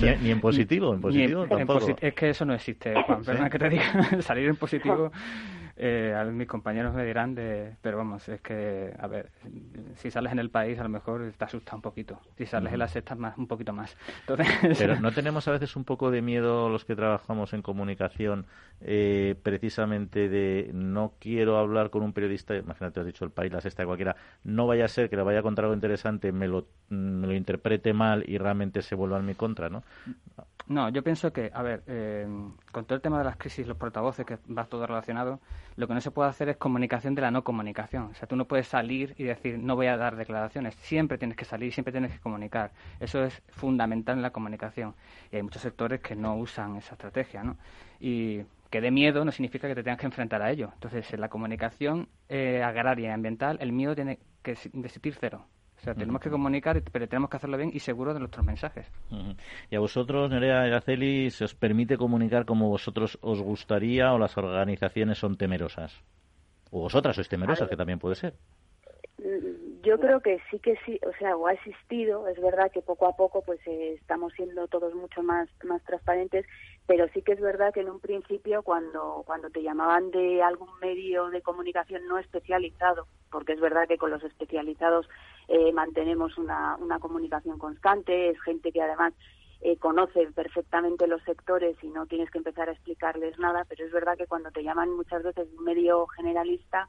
ni, 0.20 0.30
en 0.30 0.40
positivo, 0.40 0.94
en 0.94 1.00
positivo 1.00 1.46
tampoco. 1.46 1.96
es 2.00 2.14
que 2.14 2.30
eso 2.30 2.44
no 2.44 2.54
existe, 2.54 2.92
Juan. 3.04 3.22
Perdona 3.22 3.48
que 3.48 3.58
te 3.58 3.68
diga, 3.68 4.20
salir 4.20 4.48
en 4.48 4.56
positivo 4.56 5.12
eh, 5.79 6.14
a 6.18 6.24
mis 6.24 6.49
compañeros 6.49 6.95
me 6.95 7.05
dirán 7.05 7.35
de... 7.35 7.77
Pero 7.83 7.99
vamos, 7.99 8.27
es 8.29 8.41
que, 8.41 8.95
a 8.99 9.07
ver, 9.07 9.31
si 9.97 10.11
sales 10.11 10.33
en 10.33 10.39
el 10.39 10.51
país 10.51 10.79
a 10.79 10.83
lo 10.83 10.89
mejor 10.89 11.33
te 11.37 11.45
asusta 11.45 11.77
un 11.77 11.83
poquito. 11.83 12.18
Si 12.39 12.47
sales 12.47 12.72
en 12.72 12.79
la 12.79 12.89
sexta, 12.89 13.14
más, 13.14 13.37
un 13.37 13.47
poquito 13.47 13.72
más. 13.72 13.95
Entonces... 14.20 14.79
Pero 14.79 14.99
¿no 15.01 15.12
tenemos 15.12 15.47
a 15.49 15.53
veces 15.53 15.77
un 15.77 15.85
poco 15.85 16.11
de 16.11 16.22
miedo 16.22 16.70
los 16.70 16.85
que 16.85 16.97
trabajamos 16.97 17.53
en 17.53 17.61
comunicación 17.61 18.47
eh, 18.81 19.37
precisamente 19.43 20.29
de 20.29 20.70
no 20.72 21.12
quiero 21.18 21.59
hablar 21.59 21.91
con 21.91 22.03
un 22.03 22.12
periodista, 22.12 22.57
imagínate, 22.57 23.01
has 23.01 23.07
dicho 23.07 23.24
el 23.24 23.31
país, 23.31 23.53
la 23.53 23.61
sexta, 23.61 23.85
cualquiera, 23.85 24.16
no 24.45 24.66
vaya 24.66 24.87
a 24.87 24.89
ser 24.89 25.11
que 25.11 25.16
le 25.16 25.22
vaya 25.22 25.41
a 25.41 25.43
contar 25.43 25.64
algo 25.64 25.74
interesante, 25.74 26.33
me 26.33 26.49
lo, 26.49 26.66
me 26.89 27.27
lo 27.27 27.35
interprete 27.35 27.93
mal 27.93 28.24
y 28.27 28.39
realmente 28.39 28.83
se 28.83 28.95
vuelva 28.95 29.18
en 29.18 29.27
mi 29.27 29.35
contra, 29.35 29.68
¿no? 29.68 29.83
No, 30.68 30.88
yo 30.88 31.04
pienso 31.04 31.32
que, 31.32 31.50
a 31.54 31.62
ver, 31.62 31.84
eh, 31.86 32.26
con 32.72 32.84
todo 32.86 32.96
el 32.96 33.00
tema 33.00 33.18
de 33.18 33.24
las 33.24 33.36
crisis, 33.36 33.68
los 33.68 33.76
portavoces, 33.76 34.26
que 34.26 34.36
va 34.52 34.64
todo 34.64 34.84
relacionado, 34.84 35.40
lo 35.76 35.86
que 35.86 35.94
no 35.94 36.00
se 36.00 36.10
puede 36.10 36.28
hacer 36.28 36.48
es 36.48 36.56
comunicación 36.56 37.14
de 37.14 37.22
la 37.22 37.30
no 37.30 37.44
comunicación. 37.44 38.10
O 38.10 38.14
sea, 38.14 38.26
tú 38.26 38.34
no 38.34 38.46
puedes 38.46 38.66
salir 38.66 39.14
y 39.16 39.24
decir, 39.24 39.58
no 39.60 39.76
voy 39.76 39.86
a 39.86 39.96
dar 39.96 40.16
declaraciones. 40.16 40.74
Siempre 40.74 41.18
tienes 41.18 41.36
que 41.36 41.44
salir, 41.44 41.72
siempre 41.72 41.92
tienes 41.92 42.12
que 42.12 42.18
comunicar. 42.18 42.72
Eso 42.98 43.22
es 43.22 43.40
fundamental 43.48 44.16
en 44.16 44.22
la 44.22 44.30
comunicación. 44.30 44.96
Y 45.30 45.36
hay 45.36 45.42
muchos 45.42 45.62
sectores 45.62 46.00
que 46.00 46.16
no 46.16 46.34
usan 46.36 46.74
esa 46.76 46.94
estrategia, 46.94 47.44
¿no? 47.44 47.56
Y 48.00 48.42
que 48.68 48.80
de 48.80 48.90
miedo 48.90 49.24
no 49.24 49.30
significa 49.30 49.68
que 49.68 49.74
te 49.76 49.84
tengas 49.84 50.00
que 50.00 50.06
enfrentar 50.06 50.42
a 50.42 50.50
ello. 50.50 50.70
Entonces, 50.74 51.12
en 51.12 51.20
la 51.20 51.28
comunicación 51.28 52.08
eh, 52.28 52.62
agraria 52.64 53.10
y 53.10 53.12
ambiental, 53.12 53.58
el 53.60 53.70
miedo 53.70 53.94
tiene 53.94 54.18
que 54.42 54.52
existir 54.52 55.14
cero. 55.20 55.46
O 55.79 55.81
sea, 55.81 55.95
tenemos 55.95 56.20
que 56.20 56.31
comunicar, 56.31 56.83
pero 56.91 57.07
tenemos 57.07 57.31
que 57.31 57.37
hacerlo 57.37 57.57
bien 57.57 57.70
y 57.72 57.81
seguro 57.81 58.14
de 58.14 58.20
nuestros 58.20 58.45
mensajes. 58.45 58.87
¿Y 59.70 59.77
a 59.77 59.81
vosotros, 59.81 60.31
Nerea 60.31 60.66
Gaceli, 60.66 61.31
se 61.31 61.45
os 61.45 61.55
permite 61.55 61.97
comunicar 61.97 62.45
como 62.45 62.68
vosotros 62.68 63.18
os 63.20 63.41
gustaría 63.41 64.12
o 64.12 64.18
las 64.18 64.37
organizaciones 64.37 65.18
son 65.18 65.37
temerosas? 65.37 66.03
¿O 66.70 66.81
vosotras 66.81 67.14
sois 67.14 67.29
temerosas, 67.29 67.68
que 67.68 67.77
también 67.77 67.99
puede 67.99 68.16
ser? 68.16 68.35
Yo 69.87 70.01
creo 70.01 70.18
que 70.20 70.41
sí 70.51 70.59
que 70.59 70.74
sí, 70.84 70.99
o 71.07 71.12
sea, 71.16 71.37
o 71.37 71.47
ha 71.47 71.53
existido, 71.53 72.26
es 72.26 72.41
verdad 72.41 72.72
que 72.72 72.82
poco 72.82 73.07
a 73.07 73.14
poco 73.14 73.43
pues 73.43 73.61
eh, 73.68 73.95
estamos 74.01 74.32
siendo 74.32 74.66
todos 74.66 74.93
mucho 74.97 75.22
más 75.22 75.49
más 75.62 75.80
transparentes, 75.84 76.45
pero 76.89 77.07
sí 77.14 77.22
que 77.22 77.34
es 77.34 77.41
verdad 77.41 77.72
que 77.72 77.82
en 77.82 77.91
un 77.91 78.01
principio 78.01 78.64
cuando 78.64 79.22
cuando 79.24 79.49
te 79.49 79.62
llamaban 79.62 80.11
de 80.11 80.43
algún 80.43 80.70
medio 80.80 81.30
de 81.30 81.41
comunicación 81.41 82.05
no 82.09 82.18
especializado, 82.18 83.07
porque 83.30 83.53
es 83.53 83.61
verdad 83.61 83.87
que 83.87 83.97
con 83.97 84.11
los 84.11 84.24
especializados 84.24 85.09
eh, 85.47 85.72
mantenemos 85.72 86.37
una, 86.37 86.74
una 86.80 86.99
comunicación 86.99 87.57
constante, 87.57 88.30
es 88.30 88.43
gente 88.43 88.72
que 88.72 88.82
además 88.82 89.14
eh, 89.61 89.76
conoce 89.76 90.26
perfectamente 90.34 91.07
los 91.07 91.22
sectores 91.22 91.76
y 91.84 91.91
no 91.91 92.07
tienes 92.07 92.28
que 92.32 92.39
empezar 92.39 92.68
a 92.68 92.72
explicarles 92.72 93.39
nada, 93.39 93.64
pero 93.68 93.87
es 93.87 93.93
verdad 93.93 94.18
que 94.18 94.26
cuando 94.26 94.51
te 94.51 94.64
llaman 94.64 94.91
muchas 94.97 95.22
veces 95.22 95.47
un 95.57 95.62
medio 95.62 96.09
generalista, 96.09 96.89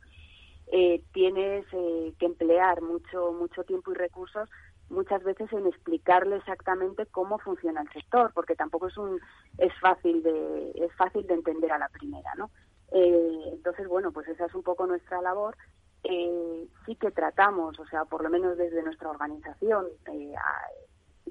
eh, 0.72 1.02
tienes 1.14 1.66
eh, 1.72 2.14
que 2.20 2.26
emplear 2.26 2.82
mucho, 2.82 3.32
mucho 3.34 3.64
tiempo 3.64 3.92
y 3.92 3.96
recursos 3.96 4.50
muchas 4.90 5.22
veces 5.24 5.52
en 5.52 5.68
explicarle 5.68 6.38
exactamente 6.38 7.06
cómo 7.08 7.40
funciona 7.40 7.82
el 7.82 7.90
sector, 7.90 8.32
porque 8.34 8.56
tampoco 8.56 8.88
es 8.88 8.98
un 8.98 9.20
es 9.58 9.74
fácil 9.82 10.24
de 10.24 10.72
es 10.76 10.94
fácil 10.96 11.28
de 11.28 11.34
entender 11.34 11.72
a 11.72 11.78
la 11.78 11.90
primera, 11.90 12.34
¿no? 12.36 12.50
Eh, 12.92 13.50
entonces, 13.52 13.86
bueno, 13.88 14.14
pues 14.14 14.30
esa 14.30 14.46
es 14.46 14.56
un 14.56 14.64
poco 14.64 14.88
nuestra 14.88 15.22
labor 15.22 15.58
eh, 16.04 16.68
sí 16.86 16.96
que 16.96 17.12
tratamos, 17.12 17.78
o 17.80 17.86
sea, 17.88 18.06
por 18.06 18.24
lo 18.24 18.30
menos 18.30 18.58
desde 18.58 18.84
nuestra 18.84 19.10
organización, 19.10 19.88
eh, 20.14 20.34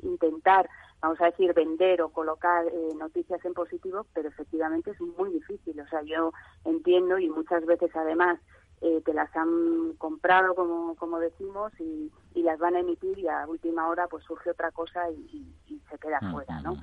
intentar, 0.03 0.69
vamos 1.01 1.21
a 1.21 1.27
decir, 1.27 1.55
vender 1.55 2.03
o 2.03 2.11
colocar 2.11 2.67
eh, 2.67 2.95
noticias 2.99 3.43
en 3.45 3.55
positivo, 3.55 4.07
pero 4.13 4.29
efectivamente 4.29 4.91
es 4.91 5.01
muy 5.01 5.31
difícil. 5.31 5.81
O 5.81 5.89
sea, 5.89 6.03
yo 6.03 6.33
entiendo 6.65 7.19
y 7.19 7.29
muchas 7.31 7.65
veces 7.65 7.91
además 7.95 8.39
eh, 8.81 9.01
te 9.05 9.15
las 9.15 9.35
han 9.37 9.95
comprado, 9.99 10.55
como, 10.55 10.95
como 10.97 11.19
decimos, 11.19 11.73
y, 11.81 12.13
y, 12.35 12.43
las 12.43 12.59
van 12.59 12.77
a 12.77 12.81
emitir 12.81 13.19
y 13.19 13.29
a 13.29 13.47
última 13.47 13.89
hora 13.89 14.07
pues 14.07 14.25
surge 14.25 14.51
otra 14.51 14.71
cosa 14.71 15.11
y, 15.11 15.55
y, 15.67 15.81
se 15.91 15.99
queda 15.99 16.21
fuera, 16.33 16.61
¿no? 16.61 16.77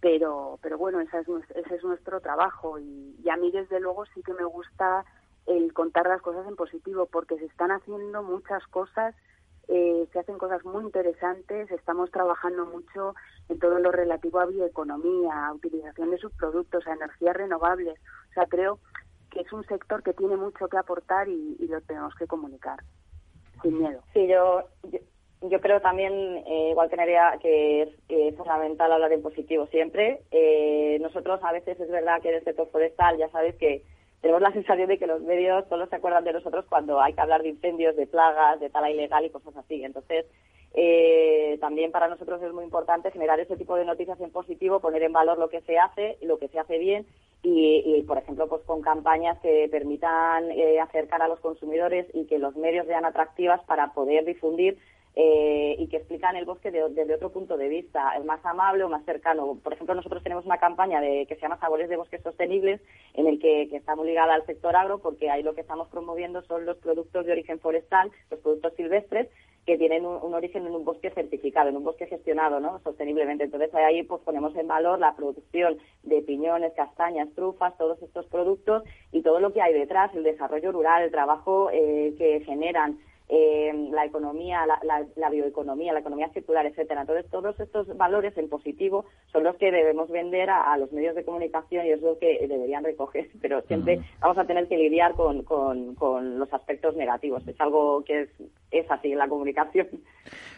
Pero, 0.00 0.58
pero 0.62 0.78
bueno, 0.78 1.00
esa 1.00 1.20
es, 1.20 1.28
ese 1.54 1.74
es 1.74 1.84
nuestro 1.84 2.20
trabajo 2.20 2.78
y, 2.78 3.16
y 3.22 3.28
a 3.28 3.36
mí 3.36 3.50
desde 3.50 3.80
luego 3.80 4.06
sí 4.06 4.22
que 4.22 4.32
me 4.32 4.44
gusta 4.44 5.04
el 5.46 5.72
contar 5.72 6.06
las 6.08 6.20
cosas 6.22 6.46
en 6.48 6.56
positivo, 6.56 7.06
porque 7.06 7.38
se 7.38 7.44
están 7.44 7.70
haciendo 7.70 8.22
muchas 8.22 8.66
cosas, 8.66 9.14
eh, 9.68 10.08
se 10.12 10.18
hacen 10.18 10.38
cosas 10.38 10.64
muy 10.64 10.84
interesantes, 10.84 11.70
estamos 11.70 12.10
trabajando 12.10 12.66
mucho 12.66 13.14
en 13.48 13.58
todo 13.58 13.78
lo 13.78 13.90
relativo 13.92 14.40
a 14.40 14.46
bioeconomía, 14.46 15.46
a 15.46 15.52
utilización 15.52 16.10
de 16.10 16.18
subproductos, 16.18 16.86
a 16.86 16.92
energías 16.92 17.36
renovables. 17.36 17.98
O 18.30 18.32
sea, 18.34 18.46
creo 18.46 18.78
que 19.36 19.42
es 19.42 19.52
un 19.52 19.64
sector 19.66 20.02
que 20.02 20.14
tiene 20.14 20.36
mucho 20.36 20.66
que 20.68 20.78
aportar 20.78 21.28
y, 21.28 21.56
lo 21.68 21.80
tenemos 21.82 22.14
que 22.14 22.26
comunicar, 22.26 22.78
sin 23.62 23.78
miedo. 23.78 24.00
Sí, 24.14 24.26
yo, 24.26 24.64
yo, 25.42 25.60
creo 25.60 25.80
también, 25.80 26.12
eh, 26.46 26.70
igual 26.70 26.88
que 26.88 26.96
Nerea, 26.96 27.38
que 27.40 27.82
es 27.82 28.36
fundamental 28.36 28.92
hablar 28.92 29.12
en 29.12 29.22
positivo 29.22 29.66
siempre. 29.66 30.22
Eh, 30.30 30.98
nosotros 31.02 31.40
a 31.42 31.52
veces 31.52 31.78
es 31.78 31.90
verdad 31.90 32.22
que 32.22 32.30
en 32.30 32.36
el 32.36 32.44
sector 32.44 32.68
forestal 32.70 33.18
ya 33.18 33.28
sabes 33.28 33.56
que 33.56 33.82
tenemos 34.22 34.40
la 34.40 34.52
sensación 34.52 34.88
de 34.88 34.98
que 34.98 35.06
los 35.06 35.20
medios 35.20 35.68
solo 35.68 35.86
se 35.86 35.96
acuerdan 35.96 36.24
de 36.24 36.32
nosotros 36.32 36.64
cuando 36.66 37.00
hay 37.00 37.12
que 37.12 37.20
hablar 37.20 37.42
de 37.42 37.50
incendios, 37.50 37.94
de 37.94 38.06
plagas, 38.06 38.58
de 38.60 38.70
tala 38.70 38.90
ilegal 38.90 39.26
y 39.26 39.30
cosas 39.30 39.54
así. 39.58 39.84
Entonces, 39.84 40.24
eh, 40.72 41.58
también 41.60 41.92
para 41.92 42.08
nosotros 42.08 42.42
es 42.42 42.52
muy 42.54 42.64
importante 42.64 43.10
generar 43.10 43.38
ese 43.38 43.56
tipo 43.56 43.76
de 43.76 43.84
noticias 43.84 44.18
en 44.20 44.30
positivo, 44.30 44.80
poner 44.80 45.02
en 45.02 45.12
valor 45.12 45.38
lo 45.38 45.50
que 45.50 45.60
se 45.60 45.78
hace, 45.78 46.16
lo 46.22 46.38
que 46.38 46.48
se 46.48 46.58
hace 46.58 46.78
bien 46.78 47.06
y, 47.42 48.02
por 48.08 48.18
ejemplo, 48.18 48.48
pues 48.48 48.62
con 48.62 48.82
campañas 48.82 49.38
que 49.40 49.68
permitan 49.70 50.50
eh, 50.50 50.80
acercar 50.80 51.22
a 51.22 51.28
los 51.28 51.38
consumidores 51.38 52.06
y 52.12 52.26
que 52.26 52.38
los 52.38 52.56
medios 52.56 52.86
sean 52.86 53.04
atractivas 53.04 53.62
para 53.64 53.92
poder 53.92 54.24
difundir 54.24 54.78
eh, 55.18 55.76
y 55.78 55.88
que 55.88 55.96
explican 55.96 56.36
el 56.36 56.44
bosque 56.44 56.70
desde 56.70 57.14
otro 57.14 57.32
punto 57.32 57.56
de 57.56 57.68
vista, 57.68 58.14
el 58.16 58.24
más 58.24 58.44
amable 58.44 58.84
o 58.84 58.88
más 58.90 59.02
cercano. 59.06 59.58
Por 59.64 59.72
ejemplo, 59.72 59.94
nosotros 59.94 60.22
tenemos 60.22 60.44
una 60.44 60.58
campaña 60.58 61.00
de, 61.00 61.24
que 61.26 61.36
se 61.36 61.40
llama 61.40 61.58
Sabores 61.58 61.88
de 61.88 61.96
Bosques 61.96 62.22
Sostenibles, 62.22 62.82
en 63.14 63.26
el 63.26 63.38
que, 63.40 63.66
que, 63.70 63.76
está 63.76 63.96
ligada 63.96 64.34
al 64.34 64.44
sector 64.44 64.76
agro, 64.76 64.98
porque 64.98 65.30
ahí 65.30 65.42
lo 65.42 65.54
que 65.54 65.62
estamos 65.62 65.88
promoviendo 65.88 66.42
son 66.42 66.66
los 66.66 66.76
productos 66.76 67.24
de 67.24 67.32
origen 67.32 67.58
forestal, 67.60 68.12
los 68.30 68.40
productos 68.40 68.74
silvestres, 68.74 69.28
que 69.66 69.76
tienen 69.76 70.06
un, 70.06 70.32
origen 70.32 70.64
en 70.64 70.74
un 70.74 70.84
bosque 70.84 71.10
certificado, 71.10 71.68
en 71.68 71.76
un 71.76 71.82
bosque 71.82 72.06
gestionado 72.06 72.60
¿no? 72.60 72.78
sosteniblemente. 72.84 73.44
Entonces 73.44 73.74
ahí 73.74 74.04
pues 74.04 74.22
ponemos 74.22 74.54
en 74.54 74.68
valor 74.68 75.00
la 75.00 75.16
producción 75.16 75.76
de 76.04 76.22
piñones, 76.22 76.72
castañas, 76.74 77.28
trufas, 77.34 77.76
todos 77.76 78.00
estos 78.00 78.26
productos 78.26 78.84
y 79.10 79.22
todo 79.22 79.40
lo 79.40 79.52
que 79.52 79.60
hay 79.60 79.74
detrás, 79.74 80.14
el 80.14 80.22
desarrollo 80.22 80.70
rural, 80.70 81.02
el 81.02 81.10
trabajo 81.10 81.68
eh, 81.72 82.14
que 82.16 82.40
generan 82.44 83.00
eh, 83.28 83.72
la 83.90 84.04
economía, 84.04 84.64
la, 84.66 85.30
bioeconomía, 85.30 85.92
la 85.92 86.00
economía 86.00 86.28
circular, 86.28 86.64
etcétera. 86.64 87.00
Entonces, 87.00 87.28
todos 87.30 87.58
estos 87.58 87.96
valores 87.96 88.36
en 88.38 88.48
positivo 88.48 89.04
son 89.32 89.42
los 89.42 89.56
que 89.56 89.72
debemos 89.72 90.08
vender 90.10 90.48
a, 90.50 90.76
los 90.78 90.92
medios 90.92 91.16
de 91.16 91.24
comunicación 91.24 91.86
y 91.86 91.90
es 91.90 92.02
lo 92.02 92.18
que 92.18 92.46
deberían 92.46 92.84
recoger, 92.84 93.28
pero 93.40 93.62
siempre 93.62 94.00
vamos 94.20 94.38
a 94.38 94.46
tener 94.46 94.68
que 94.68 94.76
lidiar 94.76 95.14
con, 95.14 95.42
con, 95.42 96.38
los 96.38 96.52
aspectos 96.52 96.94
negativos. 96.94 97.46
Es 97.48 97.60
algo 97.60 98.04
que 98.04 98.22
es, 98.22 98.30
es 98.70 98.90
así 98.90 99.12
en 99.12 99.18
la 99.18 99.28
comunicación. 99.28 99.88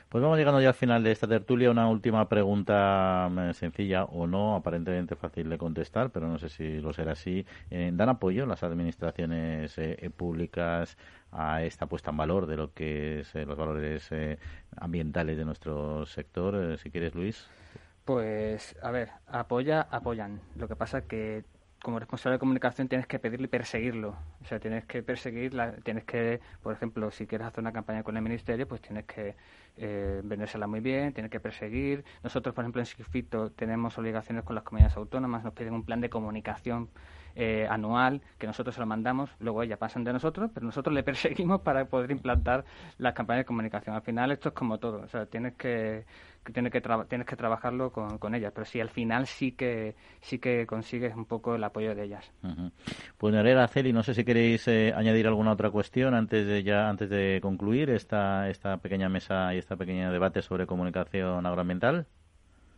Pues 0.08 0.22
vamos 0.22 0.38
llegando 0.38 0.58
ya 0.62 0.68
al 0.68 0.74
final 0.74 1.02
de 1.04 1.12
esta 1.12 1.28
tertulia. 1.28 1.70
Una 1.70 1.86
última 1.88 2.26
pregunta 2.30 3.28
mm, 3.30 3.52
sencilla 3.52 4.04
o 4.04 4.26
no, 4.26 4.56
aparentemente 4.56 5.16
fácil 5.16 5.50
de 5.50 5.58
contestar, 5.58 6.10
pero 6.10 6.26
no 6.28 6.38
sé 6.38 6.48
si 6.48 6.80
lo 6.80 6.94
será 6.94 7.12
así. 7.12 7.44
Eh, 7.70 7.90
¿Dan 7.92 8.08
apoyo 8.08 8.46
las 8.46 8.62
administraciones 8.62 9.76
eh, 9.76 9.98
eh, 10.00 10.08
públicas 10.08 10.96
a 11.30 11.62
esta 11.62 11.86
puesta 11.86 12.10
en 12.10 12.16
valor 12.16 12.46
de 12.46 12.56
lo 12.56 12.72
que 12.72 13.20
es 13.20 13.34
los 13.34 13.58
valores 13.58 14.08
ambientales 14.76 15.36
de 15.36 15.44
nuestro 15.44 16.06
sector? 16.06 16.78
si 16.78 16.90
quieres, 16.90 17.14
Luis. 17.14 17.46
Pues, 18.06 18.76
a 18.82 18.90
ver, 18.90 19.10
apoya, 19.26 19.82
apoyan. 19.90 20.40
Lo 20.56 20.68
que 20.68 20.76
pasa 20.76 21.02
que 21.02 21.44
como 21.82 21.98
responsable 21.98 22.34
de 22.34 22.38
comunicación 22.40 22.88
tienes 22.88 23.06
que 23.06 23.18
pedirle 23.18 23.46
y 23.46 23.48
perseguirlo. 23.48 24.16
O 24.42 24.44
sea, 24.44 24.58
tienes 24.58 24.84
que 24.84 25.02
perseguir, 25.02 25.56
tienes 25.84 26.04
que, 26.04 26.40
por 26.62 26.74
ejemplo, 26.74 27.10
si 27.10 27.26
quieres 27.26 27.46
hacer 27.46 27.60
una 27.60 27.72
campaña 27.72 28.02
con 28.02 28.16
el 28.16 28.22
ministerio, 28.22 28.66
pues 28.66 28.80
tienes 28.80 29.04
que 29.04 29.36
eh, 29.76 30.20
vendérsela 30.24 30.66
muy 30.66 30.80
bien, 30.80 31.12
tienes 31.12 31.30
que 31.30 31.40
perseguir. 31.40 32.04
Nosotros, 32.22 32.54
por 32.54 32.64
ejemplo, 32.64 32.82
en 32.82 32.86
Sigfito 32.86 33.50
tenemos 33.52 33.96
obligaciones 33.98 34.44
con 34.44 34.54
las 34.54 34.64
comunidades 34.64 34.96
autónomas, 34.96 35.44
nos 35.44 35.54
piden 35.54 35.74
un 35.74 35.84
plan 35.84 36.00
de 36.00 36.10
comunicación 36.10 36.88
eh, 37.40 37.68
anual 37.70 38.20
que 38.36 38.48
nosotros 38.48 38.74
se 38.74 38.80
lo 38.80 38.86
mandamos, 38.86 39.30
luego 39.38 39.62
ellas 39.62 39.78
pasan 39.78 40.02
de 40.02 40.12
nosotros, 40.12 40.50
pero 40.52 40.66
nosotros 40.66 40.92
le 40.92 41.02
perseguimos 41.04 41.60
para 41.60 41.84
poder 41.84 42.10
implantar 42.10 42.64
las 42.98 43.14
campañas 43.14 43.42
de 43.42 43.44
comunicación. 43.44 43.94
Al 43.94 44.02
final 44.02 44.32
esto 44.32 44.48
es 44.48 44.54
como 44.56 44.78
todo, 44.78 45.02
o 45.02 45.06
sea, 45.06 45.26
tienes 45.26 45.54
que, 45.54 46.04
tienes 46.52 46.72
que, 46.72 46.82
tienes 47.08 47.26
que 47.28 47.36
trabajarlo 47.36 47.92
con, 47.92 48.18
con, 48.18 48.34
ellas, 48.34 48.50
pero 48.52 48.64
sí, 48.64 48.80
al 48.80 48.88
final 48.88 49.28
sí 49.28 49.52
que 49.52 49.94
sí 50.20 50.40
que 50.40 50.66
consigues 50.66 51.14
un 51.14 51.26
poco 51.26 51.54
el 51.54 51.62
apoyo 51.62 51.94
de 51.94 52.06
ellas. 52.06 52.28
Pues 53.16 53.32
Nerera, 53.32 53.68
Celi, 53.68 53.92
no 53.92 54.02
sé 54.02 54.14
si 54.14 54.24
queréis 54.24 54.66
eh, 54.66 54.92
añadir 54.96 55.28
alguna 55.28 55.52
otra 55.52 55.70
cuestión 55.70 56.14
antes 56.14 56.44
de 56.44 56.64
ya 56.64 56.88
antes 56.88 57.08
de 57.08 57.38
concluir 57.40 57.90
esta 57.90 58.48
esta 58.48 58.78
pequeña 58.78 59.08
mesa 59.08 59.54
y 59.54 59.58
esta 59.58 59.76
pequeña 59.76 60.10
debate 60.10 60.42
sobre 60.42 60.66
comunicación 60.66 61.46
agroambiental. 61.46 62.08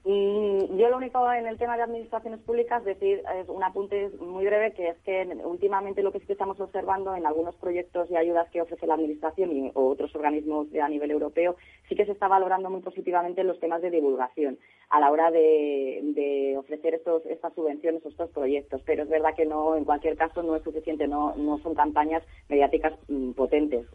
Yo 0.03 0.89
lo 0.89 0.97
único 0.97 1.31
en 1.33 1.47
el 1.47 1.59
tema 1.59 1.77
de 1.77 1.83
administraciones 1.83 2.41
públicas, 2.41 2.83
decir 2.85 3.23
es 3.39 3.49
un 3.49 3.63
apunte 3.63 4.09
muy 4.19 4.47
breve, 4.47 4.73
que 4.73 4.89
es 4.89 4.99
que 5.01 5.27
últimamente 5.45 6.03
lo 6.03 6.11
que 6.11 6.21
sí 6.21 6.27
que 6.27 6.33
estamos 6.33 6.59
observando 6.59 7.15
en 7.15 7.27
algunos 7.27 7.55
proyectos 7.57 8.11
y 8.11 8.17
ayudas 8.17 8.49
que 8.51 8.63
ofrece 8.63 8.87
la 8.87 8.95
Administración 8.95 9.53
y, 9.53 9.71
o 9.75 9.89
otros 9.89 10.15
organismos 10.15 10.69
a 10.75 10.89
nivel 10.89 11.11
europeo, 11.11 11.57
sí 11.89 11.95
que 11.95 12.07
se 12.07 12.13
está 12.13 12.29
valorando 12.29 12.71
muy 12.71 12.81
positivamente 12.81 13.45
los 13.45 13.61
temas 13.61 13.83
de 13.83 13.91
divulgación 13.91 14.59
a 14.89 15.01
la 15.01 15.11
hora 15.11 15.31
de, 15.31 16.55
ofrecer 16.59 16.95
estos, 16.95 17.25
estas 17.27 17.55
subvenciones 17.55 18.05
o 18.05 18.09
estos 18.09 18.31
proyectos. 18.31 18.83
Pero 18.87 19.03
es 19.03 19.09
verdad 19.09 19.35
que 19.37 19.45
no, 19.45 19.77
en 19.77 19.85
cualquier 19.85 20.17
caso 20.17 20.43
no 20.43 20.57
es 20.57 20.63
suficiente, 20.63 21.09
no, 21.09 21.35
no 21.37 21.59
son 21.59 21.75
campañas 21.75 22.23
mediáticas 22.49 22.95
mm, 23.09 23.33
potentes. 23.33 23.87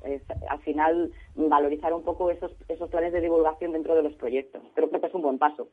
al 0.49 0.59
final, 0.61 1.11
valorizar 1.35 1.93
un 1.93 2.03
poco 2.03 2.29
esos, 2.29 2.55
esos 2.67 2.89
planes 2.89 3.11
de 3.11 3.21
divulgación 3.21 3.71
dentro 3.71 3.95
de 3.95 4.03
los 4.03 4.13
proyectos. 4.13 4.61
Creo 4.75 4.89
que 4.89 4.97
es 4.97 5.13
un 5.13 5.21
buen 5.23 5.39
paso. 5.39 5.67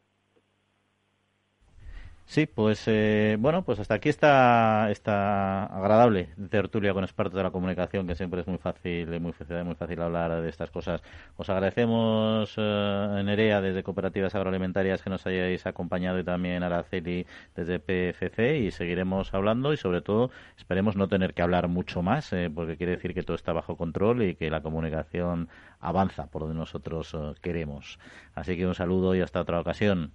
Sí, 2.32 2.46
pues 2.46 2.84
eh, 2.86 3.36
bueno, 3.38 3.62
pues 3.62 3.78
hasta 3.78 3.92
aquí 3.92 4.08
está 4.08 4.90
esta 4.90 5.64
agradable 5.66 6.30
tertulia 6.48 6.94
con 6.94 7.04
expertos 7.04 7.36
de 7.36 7.42
la 7.42 7.50
comunicación, 7.50 8.06
que 8.06 8.14
siempre 8.14 8.40
es 8.40 8.46
muy 8.46 8.56
fácil, 8.56 9.20
muy 9.20 9.32
fácil, 9.34 9.64
muy 9.64 9.74
fácil 9.74 10.00
hablar 10.00 10.40
de 10.40 10.48
estas 10.48 10.70
cosas. 10.70 11.02
Os 11.36 11.50
agradecemos, 11.50 12.54
eh, 12.56 13.22
Nerea, 13.22 13.60
desde 13.60 13.82
Cooperativas 13.82 14.34
Agroalimentarias, 14.34 15.02
que 15.02 15.10
nos 15.10 15.26
hayáis 15.26 15.66
acompañado 15.66 16.18
y 16.20 16.24
también 16.24 16.62
Araceli 16.62 17.26
desde 17.54 17.78
PFC 17.80 18.60
y 18.60 18.70
seguiremos 18.70 19.34
hablando 19.34 19.74
y 19.74 19.76
sobre 19.76 20.00
todo 20.00 20.30
esperemos 20.56 20.96
no 20.96 21.08
tener 21.08 21.34
que 21.34 21.42
hablar 21.42 21.68
mucho 21.68 22.00
más, 22.00 22.32
eh, 22.32 22.50
porque 22.54 22.78
quiere 22.78 22.92
decir 22.92 23.12
que 23.12 23.22
todo 23.24 23.34
está 23.36 23.52
bajo 23.52 23.76
control 23.76 24.22
y 24.22 24.36
que 24.36 24.48
la 24.48 24.62
comunicación 24.62 25.50
avanza 25.80 26.28
por 26.28 26.42
donde 26.42 26.56
nosotros 26.56 27.12
eh, 27.12 27.34
queremos. 27.42 27.98
Así 28.34 28.56
que 28.56 28.66
un 28.66 28.74
saludo 28.74 29.14
y 29.14 29.20
hasta 29.20 29.42
otra 29.42 29.60
ocasión. 29.60 30.14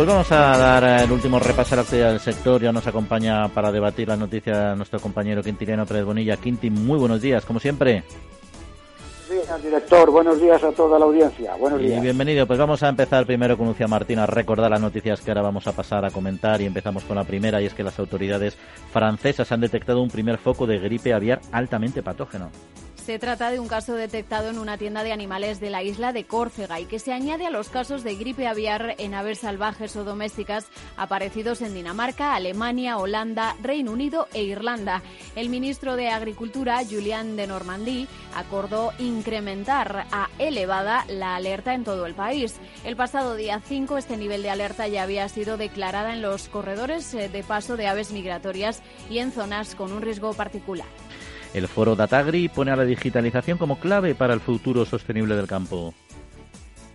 Pues 0.00 0.08
vamos 0.08 0.32
a 0.32 0.56
dar 0.56 1.02
el 1.02 1.12
último 1.12 1.38
repaso 1.38 1.74
a 1.74 1.76
la 1.76 1.82
actividad 1.82 2.08
del 2.08 2.20
sector. 2.20 2.62
Ya 2.62 2.72
nos 2.72 2.86
acompaña 2.86 3.48
para 3.48 3.70
debatir 3.70 4.08
la 4.08 4.16
noticia 4.16 4.74
nuestro 4.74 4.98
compañero 4.98 5.42
Quintiliano 5.42 5.84
Pérez 5.84 6.06
Bonilla. 6.06 6.38
Quinti, 6.38 6.70
muy 6.70 6.98
buenos 6.98 7.20
días, 7.20 7.44
como 7.44 7.60
siempre. 7.60 8.02
Buenos 9.30 9.46
días, 9.46 9.62
director. 9.62 10.10
Buenos 10.10 10.40
días 10.40 10.64
a 10.64 10.72
toda 10.72 10.98
la 10.98 11.04
audiencia. 11.04 11.54
Buenos 11.54 11.78
días. 11.78 11.98
Y 11.98 12.00
bienvenido. 12.00 12.48
Pues 12.48 12.58
vamos 12.58 12.82
a 12.82 12.88
empezar 12.88 13.26
primero 13.26 13.56
con 13.56 13.68
Lucia 13.68 13.86
Martín 13.86 14.18
a 14.18 14.26
recordar 14.26 14.68
las 14.72 14.80
noticias 14.80 15.20
que 15.20 15.30
ahora 15.30 15.42
vamos 15.42 15.68
a 15.68 15.72
pasar 15.72 16.04
a 16.04 16.10
comentar 16.10 16.60
y 16.60 16.66
empezamos 16.66 17.04
con 17.04 17.14
la 17.14 17.22
primera 17.22 17.62
y 17.62 17.66
es 17.66 17.74
que 17.74 17.84
las 17.84 18.00
autoridades 18.00 18.56
francesas 18.92 19.52
han 19.52 19.60
detectado 19.60 20.02
un 20.02 20.10
primer 20.10 20.38
foco 20.38 20.66
de 20.66 20.80
gripe 20.80 21.14
aviar 21.14 21.40
altamente 21.52 22.02
patógeno. 22.02 22.50
Se 23.04 23.18
trata 23.18 23.50
de 23.50 23.58
un 23.58 23.66
caso 23.66 23.94
detectado 23.94 24.50
en 24.50 24.58
una 24.58 24.76
tienda 24.76 25.02
de 25.02 25.10
animales 25.10 25.58
de 25.58 25.70
la 25.70 25.82
isla 25.82 26.12
de 26.12 26.24
Córcega 26.24 26.80
y 26.80 26.84
que 26.84 26.98
se 26.98 27.12
añade 27.12 27.46
a 27.46 27.50
los 27.50 27.70
casos 27.70 28.04
de 28.04 28.14
gripe 28.14 28.46
aviar 28.46 28.94
en 28.98 29.14
aves 29.14 29.40
salvajes 29.40 29.96
o 29.96 30.04
domésticas 30.04 30.68
aparecidos 30.96 31.62
en 31.62 31.74
Dinamarca, 31.74 32.34
Alemania, 32.34 32.98
Holanda, 32.98 33.56
Reino 33.62 33.92
Unido 33.92 34.28
e 34.34 34.42
Irlanda. 34.42 35.02
El 35.34 35.48
ministro 35.48 35.96
de 35.96 36.08
Agricultura, 36.08 36.82
Julian 36.88 37.36
de 37.36 37.46
Normandie, 37.46 38.06
acordó 38.36 38.92
incrementar 39.20 40.06
a 40.12 40.30
elevada 40.38 41.04
la 41.06 41.36
alerta 41.36 41.74
en 41.74 41.84
todo 41.84 42.06
el 42.06 42.14
país. 42.14 42.58
El 42.84 42.96
pasado 42.96 43.36
día 43.36 43.60
5 43.62 43.98
este 43.98 44.16
nivel 44.16 44.42
de 44.42 44.48
alerta 44.48 44.88
ya 44.88 45.02
había 45.02 45.28
sido 45.28 45.58
declarada 45.58 46.14
en 46.14 46.22
los 46.22 46.48
corredores 46.48 47.12
eh, 47.12 47.28
de 47.28 47.42
paso 47.42 47.76
de 47.76 47.86
aves 47.86 48.12
migratorias 48.12 48.82
y 49.10 49.18
en 49.18 49.30
zonas 49.30 49.74
con 49.74 49.92
un 49.92 50.00
riesgo 50.00 50.32
particular. 50.32 50.86
El 51.52 51.68
foro 51.68 51.96
Datagri 51.96 52.48
pone 52.48 52.70
a 52.70 52.76
la 52.76 52.84
digitalización 52.84 53.58
como 53.58 53.78
clave 53.78 54.14
para 54.14 54.32
el 54.32 54.40
futuro 54.40 54.86
sostenible 54.86 55.36
del 55.36 55.46
campo. 55.46 55.92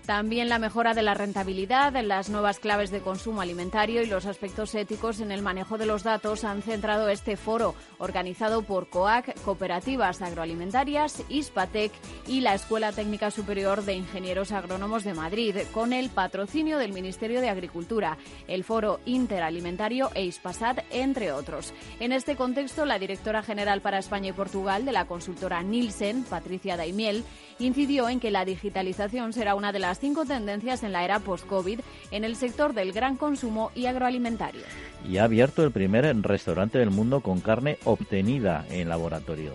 También 0.06 0.49
la 0.49 0.60
mejora 0.60 0.93
de 0.93 1.01
la 1.01 1.16
rentabilidad, 1.16 1.99
las 2.03 2.30
nuevas 2.30 2.60
claves 2.60 2.91
de 2.91 3.01
consumo 3.01 3.41
alimentario 3.41 4.03
y 4.03 4.06
los 4.06 4.28
aspectos 4.28 4.76
éticos 4.76 5.20
en 5.20 5.32
el 5.32 5.41
manejo 5.41 5.80
de 5.80 5.88
los 5.88 6.03
datos 6.03 6.43
han 6.43 6.62
centrado 6.62 7.10
este 7.10 7.38
foro, 7.38 7.74
organizado 7.97 8.62
por 8.62 8.88
COAC, 8.89 9.34
Cooperativas 9.41 10.22
Agroalimentarias, 10.22 11.24
ISPATEC 11.28 11.91
y 12.28 12.41
la 12.41 12.53
Escuela 12.53 12.91
Técnica 12.91 13.32
Superior 13.32 13.84
de 13.84 13.95
Ingenieros 13.95 14.51
Agrónomos 14.51 15.03
de 15.03 15.16
Madrid, 15.16 15.58
con 15.74 15.91
el 15.91 16.10
patrocinio 16.10 16.78
del 16.78 16.93
Ministerio 16.93 17.41
de 17.41 17.49
Agricultura, 17.49 18.20
el 18.47 18.64
Foro 18.64 18.99
Interalimentario 19.06 20.12
e 20.14 20.24
ISPASAT, 20.26 20.84
entre 20.91 21.32
otros. 21.32 21.74
En 21.99 22.12
este 22.12 22.36
contexto, 22.36 22.86
la 22.86 22.99
directora 22.99 23.41
general 23.41 23.82
para 23.82 23.97
España 23.97 24.30
y 24.30 24.34
Portugal 24.34 24.86
de 24.86 24.91
la 24.91 25.06
consultora 25.06 25.64
Nielsen, 25.64 26.26
Patricia 26.26 26.78
Daimiel, 26.78 27.24
incidió 27.58 28.08
en 28.08 28.20
que 28.20 28.30
la 28.30 28.45
digitalización 28.45 29.34
será 29.34 29.56
una 29.56 29.72
de 29.72 29.80
las 29.80 29.95
cinco 30.00 30.26
tendencias 30.26 30.84
en 30.84 30.91
la 30.91 31.04
era 31.04 31.20
post-COVID 31.20 31.80
en 32.12 32.24
el 32.24 32.36
sector 32.36 32.74
del 32.74 32.91
gran 32.91 33.18
consumo 33.18 33.72
y 33.76 33.86
agroalimentario. 33.86 34.62
Y 35.08 35.18
ha 35.18 35.26
abierto 35.26 35.64
el 35.64 35.72
primer 35.72 36.06
restaurante 36.24 36.80
del 36.80 36.91
mundo 36.91 37.22
con 37.22 37.41
carne 37.41 37.78
obtenida 37.84 38.66
en 38.70 38.89
laboratorio. 38.89 39.54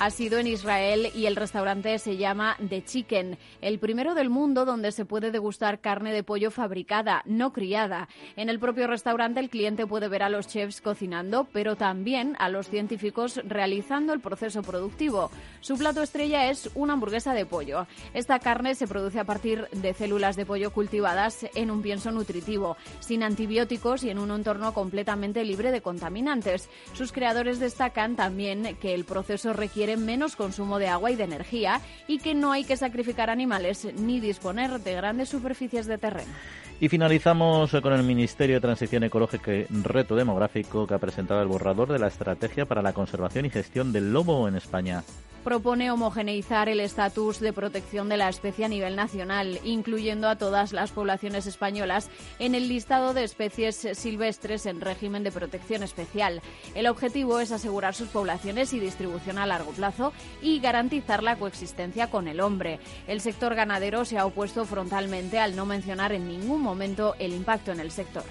Ha 0.00 0.08
sido 0.08 0.38
en 0.38 0.46
Israel 0.46 1.10
y 1.14 1.26
el 1.26 1.36
restaurante 1.36 1.98
se 1.98 2.16
llama 2.16 2.56
The 2.70 2.82
Chicken, 2.82 3.36
el 3.60 3.78
primero 3.78 4.14
del 4.14 4.30
mundo 4.30 4.64
donde 4.64 4.92
se 4.92 5.04
puede 5.04 5.30
degustar 5.30 5.80
carne 5.80 6.10
de 6.14 6.22
pollo 6.22 6.50
fabricada, 6.50 7.20
no 7.26 7.52
criada. 7.52 8.08
En 8.34 8.48
el 8.48 8.58
propio 8.58 8.86
restaurante 8.86 9.40
el 9.40 9.50
cliente 9.50 9.86
puede 9.86 10.08
ver 10.08 10.22
a 10.22 10.30
los 10.30 10.48
chefs 10.48 10.80
cocinando, 10.80 11.46
pero 11.52 11.76
también 11.76 12.34
a 12.38 12.48
los 12.48 12.70
científicos 12.70 13.42
realizando 13.44 14.14
el 14.14 14.20
proceso 14.20 14.62
productivo. 14.62 15.30
Su 15.60 15.76
plato 15.76 16.00
estrella 16.02 16.48
es 16.48 16.70
una 16.74 16.94
hamburguesa 16.94 17.34
de 17.34 17.44
pollo. 17.44 17.86
Esta 18.14 18.38
carne 18.38 18.74
se 18.76 18.88
produce 18.88 19.20
a 19.20 19.24
partir 19.24 19.68
de 19.70 19.92
células 19.92 20.34
de 20.34 20.46
pollo 20.46 20.72
cultivadas 20.72 21.44
en 21.54 21.70
un 21.70 21.82
pienso 21.82 22.10
nutritivo, 22.10 22.78
sin 23.00 23.22
antibióticos 23.22 24.02
y 24.04 24.08
en 24.08 24.18
un 24.18 24.30
entorno 24.30 24.72
completamente 24.72 25.44
libre 25.44 25.72
de 25.72 25.82
contaminantes. 25.82 26.70
Sus 26.94 27.12
creadores 27.12 27.60
destacan 27.60 28.16
también 28.16 28.78
que 28.80 28.94
el 28.94 29.04
proceso 29.04 29.52
requiere 29.52 29.89
menos 29.96 30.36
consumo 30.36 30.78
de 30.78 30.88
agua 30.88 31.10
y 31.10 31.16
de 31.16 31.24
energía 31.24 31.80
y 32.06 32.18
que 32.18 32.34
no 32.34 32.52
hay 32.52 32.64
que 32.64 32.76
sacrificar 32.76 33.30
animales 33.30 33.86
ni 33.96 34.20
disponer 34.20 34.80
de 34.80 34.94
grandes 34.94 35.28
superficies 35.28 35.86
de 35.86 35.98
terreno. 35.98 36.32
Y 36.82 36.88
finalizamos 36.88 37.72
con 37.82 37.92
el 37.92 38.02
Ministerio 38.02 38.56
de 38.56 38.62
Transición 38.62 39.04
Ecológica 39.04 39.52
y 39.52 39.66
Reto 39.82 40.16
Demográfico 40.16 40.86
que 40.86 40.94
ha 40.94 40.98
presentado 40.98 41.42
el 41.42 41.48
borrador 41.48 41.92
de 41.92 41.98
la 41.98 42.06
Estrategia 42.06 42.64
para 42.64 42.80
la 42.80 42.94
Conservación 42.94 43.44
y 43.44 43.50
Gestión 43.50 43.92
del 43.92 44.14
Lobo 44.14 44.48
en 44.48 44.56
España 44.56 45.04
propone 45.40 45.90
homogeneizar 45.90 46.68
el 46.68 46.80
estatus 46.80 47.40
de 47.40 47.52
protección 47.52 48.08
de 48.08 48.16
la 48.16 48.28
especie 48.28 48.66
a 48.66 48.68
nivel 48.68 48.94
nacional, 48.94 49.58
incluyendo 49.64 50.28
a 50.28 50.36
todas 50.36 50.72
las 50.72 50.90
poblaciones 50.90 51.46
españolas 51.46 52.10
en 52.38 52.54
el 52.54 52.68
listado 52.68 53.14
de 53.14 53.24
especies 53.24 53.88
silvestres 53.94 54.66
en 54.66 54.80
régimen 54.80 55.24
de 55.24 55.32
protección 55.32 55.82
especial. 55.82 56.42
El 56.74 56.86
objetivo 56.86 57.40
es 57.40 57.52
asegurar 57.52 57.94
sus 57.94 58.08
poblaciones 58.08 58.72
y 58.74 58.80
distribución 58.80 59.38
a 59.38 59.46
largo 59.46 59.72
plazo 59.72 60.12
y 60.42 60.60
garantizar 60.60 61.22
la 61.22 61.36
coexistencia 61.36 62.10
con 62.10 62.28
el 62.28 62.40
hombre. 62.40 62.78
El 63.08 63.22
sector 63.22 63.54
ganadero 63.54 64.04
se 64.04 64.18
ha 64.18 64.26
opuesto 64.26 64.64
frontalmente 64.66 65.38
al 65.38 65.56
no 65.56 65.64
mencionar 65.64 66.12
en 66.12 66.28
ningún 66.28 66.60
momento 66.60 66.69
el 67.18 67.32
impacto 67.32 67.72
en 67.72 67.80
el 67.80 67.90
sector. 67.90 68.22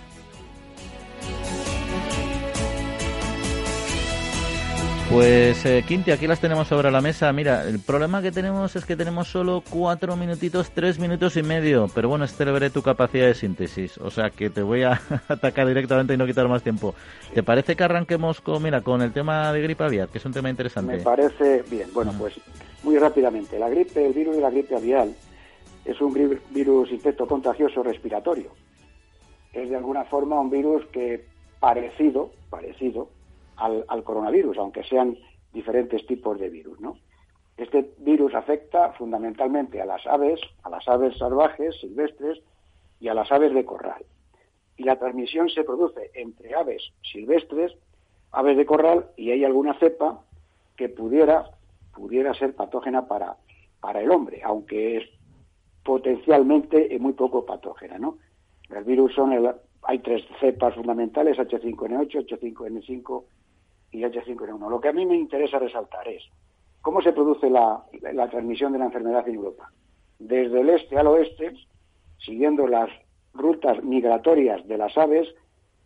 Pues 5.11 5.65
eh, 5.65 5.83
Quinti, 5.87 6.11
aquí 6.11 6.27
las 6.27 6.39
tenemos 6.39 6.67
sobre 6.67 6.91
la 6.91 7.01
mesa. 7.01 7.33
Mira, 7.33 7.67
el 7.67 7.79
problema 7.79 8.21
que 8.21 8.31
tenemos 8.31 8.75
es 8.75 8.85
que 8.85 8.95
tenemos 8.95 9.27
solo 9.27 9.63
cuatro 9.67 10.15
minutitos, 10.15 10.69
tres 10.69 10.99
minutos 10.99 11.35
y 11.35 11.41
medio. 11.41 11.87
Pero 11.95 12.09
bueno, 12.09 12.25
este 12.25 12.45
le 12.45 12.51
veré 12.51 12.69
tu 12.69 12.83
capacidad 12.83 13.25
de 13.25 13.33
síntesis. 13.33 13.97
O 13.97 14.11
sea 14.11 14.29
que 14.29 14.51
te 14.51 14.61
voy 14.61 14.83
a 14.83 15.01
atacar 15.27 15.67
directamente 15.67 16.13
y 16.13 16.17
no 16.17 16.27
quitar 16.27 16.47
más 16.47 16.61
tiempo. 16.61 16.93
¿Te 17.33 17.41
parece 17.41 17.75
que 17.75 17.83
arranquemos 17.83 18.39
con, 18.39 18.61
mira, 18.61 18.81
con 18.81 19.01
el 19.01 19.11
tema 19.11 19.51
de 19.51 19.63
gripe 19.63 19.83
aviar, 19.83 20.09
que 20.09 20.19
es 20.19 20.25
un 20.25 20.33
tema 20.33 20.51
interesante? 20.51 20.97
Me 20.97 21.03
parece 21.03 21.63
bien. 21.71 21.89
Bueno, 21.91 22.13
pues 22.17 22.39
muy 22.83 22.99
rápidamente. 22.99 23.57
La 23.57 23.67
gripe, 23.67 24.05
el 24.05 24.13
virus 24.13 24.35
de 24.35 24.41
la 24.43 24.51
gripe 24.51 24.75
aviar 24.75 25.07
es 25.85 25.99
un 26.01 26.13
virus 26.51 26.91
infecto 26.91 27.27
contagioso 27.27 27.83
respiratorio. 27.83 28.51
Es 29.53 29.69
de 29.69 29.75
alguna 29.75 30.05
forma 30.05 30.39
un 30.39 30.49
virus 30.49 30.85
que 30.87 31.25
parecido, 31.59 32.31
parecido 32.49 33.09
al, 33.55 34.03
coronavirus, 34.03 34.57
aunque 34.57 34.83
sean 34.83 35.17
diferentes 35.53 36.05
tipos 36.05 36.39
de 36.39 36.49
virus, 36.49 36.79
¿no? 36.79 36.97
Este 37.57 37.93
virus 37.97 38.33
afecta 38.35 38.93
fundamentalmente 38.93 39.81
a 39.81 39.85
las 39.85 40.05
aves, 40.07 40.39
a 40.63 40.69
las 40.69 40.87
aves 40.87 41.17
salvajes, 41.17 41.75
silvestres 41.81 42.39
y 43.01 43.09
a 43.09 43.13
las 43.13 43.29
aves 43.31 43.53
de 43.53 43.65
corral. 43.65 44.05
Y 44.77 44.83
la 44.83 44.97
transmisión 44.97 45.49
se 45.49 45.65
produce 45.65 46.11
entre 46.13 46.55
aves 46.55 46.81
silvestres, 47.01 47.73
aves 48.31 48.55
de 48.55 48.65
corral 48.65 49.07
y 49.17 49.31
hay 49.31 49.43
alguna 49.43 49.77
cepa 49.77 50.21
que 50.77 50.87
pudiera, 50.87 51.51
pudiera 51.93 52.33
ser 52.33 52.55
patógena 52.55 53.07
para, 53.07 53.35
para 53.81 53.99
el 53.99 54.09
hombre, 54.11 54.41
aunque 54.43 54.97
es 54.97 55.09
potencialmente 55.89 56.95
muy 56.99 57.13
poco 57.13 57.47
patógena, 57.47 57.97
¿no? 57.97 58.19
El 58.69 58.83
virus 58.83 59.11
son 59.15 59.31
hay 59.81 59.97
tres 59.97 60.23
cepas 60.39 60.75
fundamentales, 60.75 61.35
H5N8, 61.39 62.27
H5N5 62.27 63.23
y 63.93 64.01
H5N1. 64.01 64.69
Lo 64.69 64.79
que 64.79 64.89
a 64.89 64.93
mí 64.93 65.07
me 65.07 65.15
interesa 65.15 65.57
resaltar 65.57 66.07
es 66.07 66.21
cómo 66.83 67.01
se 67.01 67.11
produce 67.11 67.49
la, 67.49 67.83
transmisión 68.29 68.71
de 68.71 68.77
la 68.77 68.85
enfermedad 68.85 69.27
en 69.27 69.33
Europa. 69.33 69.71
Desde 70.19 70.61
el 70.61 70.69
este 70.69 70.95
al 70.95 71.07
oeste, 71.07 71.53
siguiendo 72.19 72.67
las 72.67 72.91
rutas 73.33 73.83
migratorias 73.83 74.67
de 74.67 74.77
las 74.77 74.95
aves 74.95 75.27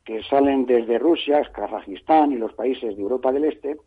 que 0.04 0.22
salen 0.24 0.66
desde 0.66 0.99
Rusia, 0.99 1.49
Kazajistán 1.54 2.34
y 2.34 2.36
los 2.36 2.51
países 2.51 2.97
de 2.97 3.01
Europa 3.01 3.32
del 3.32 3.45
Este, 3.45 3.78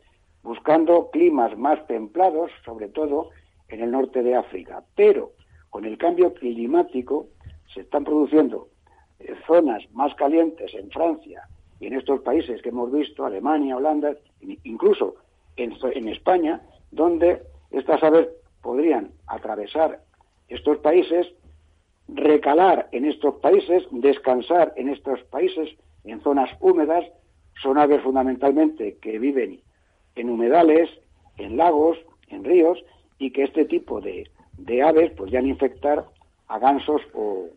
buscando 0.42 1.10
climas 1.10 1.58
más 1.58 1.86
templados, 1.86 2.50
sobre 2.64 2.88
todo 2.88 3.28
en 3.68 3.82
el 3.82 3.90
norte 3.90 4.22
de 4.22 4.34
África. 4.34 4.82
Pero 4.94 5.35
con 5.76 5.84
el 5.84 5.98
cambio 5.98 6.32
climático 6.32 7.26
se 7.74 7.82
están 7.82 8.02
produciendo 8.02 8.68
eh, 9.18 9.34
zonas 9.46 9.82
más 9.92 10.14
calientes 10.14 10.72
en 10.72 10.90
Francia 10.90 11.46
y 11.80 11.88
en 11.88 11.92
estos 11.92 12.22
países 12.22 12.62
que 12.62 12.70
hemos 12.70 12.90
visto, 12.90 13.26
Alemania, 13.26 13.76
Holanda, 13.76 14.16
incluso 14.64 15.16
en, 15.58 16.08
España, 16.08 16.62
donde 16.92 17.42
estas 17.70 18.02
aves 18.02 18.26
podrían 18.62 19.10
atravesar 19.26 20.00
estos 20.48 20.78
países, 20.78 21.26
recalar 22.08 22.88
en 22.92 23.04
estos 23.04 23.34
países, 23.40 23.84
descansar 23.90 24.72
en 24.76 24.88
estos 24.88 25.22
países, 25.24 25.68
en 26.04 26.22
zonas 26.22 26.48
húmedas, 26.58 27.04
son 27.60 27.76
aves 27.76 28.00
fundamentalmente 28.00 28.96
que 29.02 29.18
viven 29.18 29.60
en 30.14 30.30
humedales, 30.30 30.88
en 31.36 31.58
lagos, 31.58 31.98
en 32.28 32.44
ríos, 32.44 32.82
y 33.18 33.30
que 33.30 33.42
este 33.42 33.66
tipo 33.66 34.00
de, 34.00 34.26
de 34.58 34.82
aves 34.82 35.12
podrían 35.12 35.46
infectar 35.46 36.04
a 36.48 36.58
gansos 36.58 37.02
o, 37.14 37.48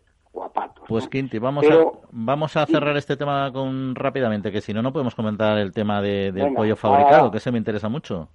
pues 0.87 1.07
Quinti, 1.07 1.39
vamos, 1.39 1.65
a, 1.67 1.85
vamos 2.11 2.55
a 2.55 2.65
cerrar 2.65 2.95
este 2.97 3.17
tema 3.17 3.51
con 3.51 3.95
rápidamente, 3.95 4.51
que 4.51 4.61
si 4.61 4.73
no, 4.73 4.81
no 4.81 4.93
podemos 4.93 5.15
comentar 5.15 5.57
el 5.57 5.71
tema 5.71 6.01
de, 6.01 6.31
del 6.31 6.53
pollo 6.53 6.75
fabricado, 6.75 7.31
que 7.31 7.39
se 7.39 7.51
me 7.51 7.57
interesa 7.57 7.89
mucho. 7.89 8.29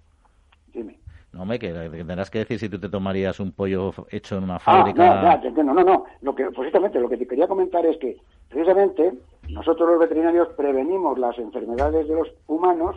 Dime. 0.72 0.98
No, 1.32 1.44
me 1.44 1.58
que, 1.58 1.72
tendrás 1.72 2.30
que 2.30 2.40
decir 2.40 2.58
si 2.58 2.68
tú 2.68 2.78
te 2.78 2.88
tomarías 2.88 3.40
un 3.40 3.52
pollo 3.52 3.92
hecho 4.10 4.36
en 4.36 4.44
una 4.44 4.58
fábrica. 4.58 5.32
Ah, 5.32 5.40
no, 5.42 5.62
no, 5.62 5.74
no, 5.74 5.84
no. 5.84 6.04
Lo 6.20 6.34
que, 6.34 6.44
precisamente, 6.50 7.00
lo 7.00 7.08
que 7.08 7.16
te 7.16 7.26
quería 7.26 7.48
comentar 7.48 7.84
es 7.86 7.96
que, 7.98 8.18
precisamente, 8.48 9.12
nosotros 9.48 9.88
los 9.88 10.00
veterinarios 10.00 10.48
prevenimos 10.56 11.18
las 11.18 11.38
enfermedades 11.38 12.06
de 12.06 12.14
los 12.14 12.28
humanos 12.46 12.96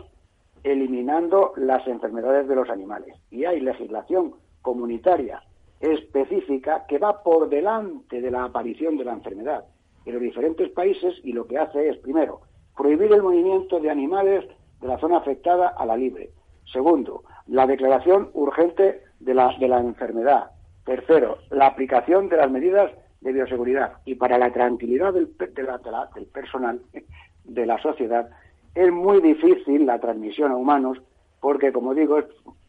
eliminando 0.62 1.52
las 1.56 1.86
enfermedades 1.86 2.46
de 2.48 2.56
los 2.56 2.68
animales. 2.68 3.14
Y 3.30 3.44
hay 3.44 3.60
legislación 3.60 4.34
comunitaria 4.62 5.42
específica 5.80 6.84
que 6.88 6.98
va 6.98 7.22
por 7.22 7.48
delante 7.48 8.20
de 8.20 8.30
la 8.30 8.44
aparición 8.44 8.96
de 8.96 9.04
la 9.04 9.12
enfermedad 9.12 9.64
en 10.04 10.14
los 10.14 10.22
diferentes 10.22 10.70
países 10.70 11.14
y 11.22 11.32
lo 11.32 11.46
que 11.46 11.58
hace 11.58 11.88
es, 11.88 11.96
primero, 11.98 12.40
prohibir 12.76 13.12
el 13.12 13.22
movimiento 13.22 13.78
de 13.78 13.90
animales 13.90 14.44
de 14.80 14.88
la 14.88 14.98
zona 14.98 15.18
afectada 15.18 15.68
a 15.68 15.84
la 15.84 15.96
libre. 15.96 16.30
Segundo, 16.72 17.24
la 17.46 17.66
declaración 17.66 18.30
urgente 18.34 19.02
de 19.20 19.34
la, 19.34 19.56
de 19.58 19.68
la 19.68 19.80
enfermedad. 19.80 20.50
Tercero, 20.84 21.38
la 21.50 21.66
aplicación 21.66 22.28
de 22.28 22.36
las 22.36 22.50
medidas 22.50 22.90
de 23.20 23.32
bioseguridad. 23.32 23.94
Y 24.04 24.14
para 24.14 24.38
la 24.38 24.52
tranquilidad 24.52 25.12
del, 25.12 25.34
del 25.36 26.26
personal, 26.26 26.80
de 27.44 27.66
la 27.66 27.78
sociedad, 27.82 28.30
es 28.74 28.92
muy 28.92 29.20
difícil 29.20 29.86
la 29.86 29.98
transmisión 29.98 30.52
a 30.52 30.56
humanos 30.56 30.98
porque, 31.40 31.72
como 31.72 31.94
digo, 31.94 32.18
es 32.18 32.26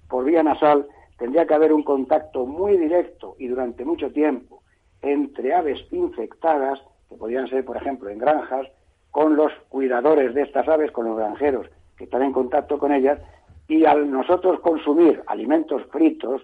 por 0.10 0.26
vía 0.26 0.44
nasal 0.44 0.88
tendría 1.20 1.46
que 1.46 1.54
haber 1.54 1.74
un 1.74 1.84
contacto 1.84 2.46
muy 2.46 2.78
directo 2.78 3.36
y 3.38 3.48
durante 3.48 3.86
mucho 3.86 4.12
tiempo 4.12 4.64
entre 5.02 5.54
aves 5.54 5.80
infectadas, 5.92 6.80
que 7.10 7.16
podrían 7.16 7.48
ser, 7.50 7.64
por 7.64 7.78
ejemplo, 7.78 8.10
en 8.10 8.18
granjas, 8.18 8.68
con 9.12 9.36
los 9.36 9.52
cuidadores 9.70 10.34
de 10.34 10.44
estas 10.44 10.68
aves, 10.68 10.92
con 10.92 11.06
los 11.06 11.18
granjeros 11.18 11.68
que 11.98 12.06
están 12.06 12.24
en 12.24 12.32
contacto 12.32 12.80
con 12.80 12.94
ellas, 12.94 13.20
y 13.68 13.86
al 13.86 14.10
nosotros 14.10 14.60
consumir 14.62 15.22
alimentos 15.28 15.84
fritos, 15.92 16.42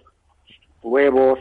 huevos 0.82 1.38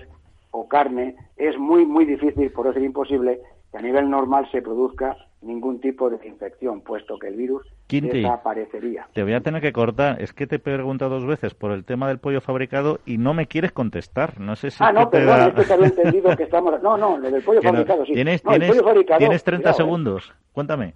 o 0.51 0.67
carne, 0.67 1.15
es 1.35 1.57
muy, 1.57 1.85
muy 1.85 2.05
difícil, 2.05 2.51
por 2.51 2.67
decir 2.67 2.83
imposible, 2.83 3.41
que 3.71 3.77
a 3.77 3.81
nivel 3.81 4.09
normal 4.09 4.49
se 4.51 4.61
produzca 4.61 5.17
ningún 5.45 5.79
tipo 5.79 6.09
de 6.09 6.27
infección, 6.27 6.81
puesto 6.81 7.17
que 7.17 7.27
el 7.27 7.35
virus 7.35 7.65
desaparecería. 7.87 9.07
Te 9.13 9.23
voy 9.23 9.33
a 9.33 9.41
tener 9.41 9.61
que 9.61 9.71
cortar. 9.71 10.21
Es 10.21 10.33
que 10.33 10.47
te 10.47 10.55
he 10.55 10.59
preguntado 10.59 11.11
dos 11.11 11.25
veces 11.25 11.53
por 11.53 11.71
el 11.71 11.85
tema 11.85 12.07
del 12.07 12.19
pollo 12.19 12.41
fabricado 12.41 12.99
y 13.05 13.17
no 13.17 13.33
me 13.33 13.47
quieres 13.47 13.71
contestar. 13.71 14.39
No 14.39 14.55
sé 14.55 14.71
si. 14.71 14.83
Ah, 14.83 14.91
no, 14.91 15.09
perdón, 15.09 15.53
es 15.57 15.67
que 15.67 15.73
había 15.73 15.87
entendido 15.87 16.35
que 16.35 16.43
estamos. 16.43 16.81
No, 16.81 16.97
no, 16.97 17.17
lo 17.17 17.31
del 17.31 17.43
pollo 17.43 17.61
fabricado 17.61 18.05
sí. 18.05 18.13
Tienes, 18.13 18.41
tienes, 18.41 19.43
30 19.43 19.69
¿eh? 19.69 19.73
segundos. 19.73 20.33
Cuéntame. 20.51 20.93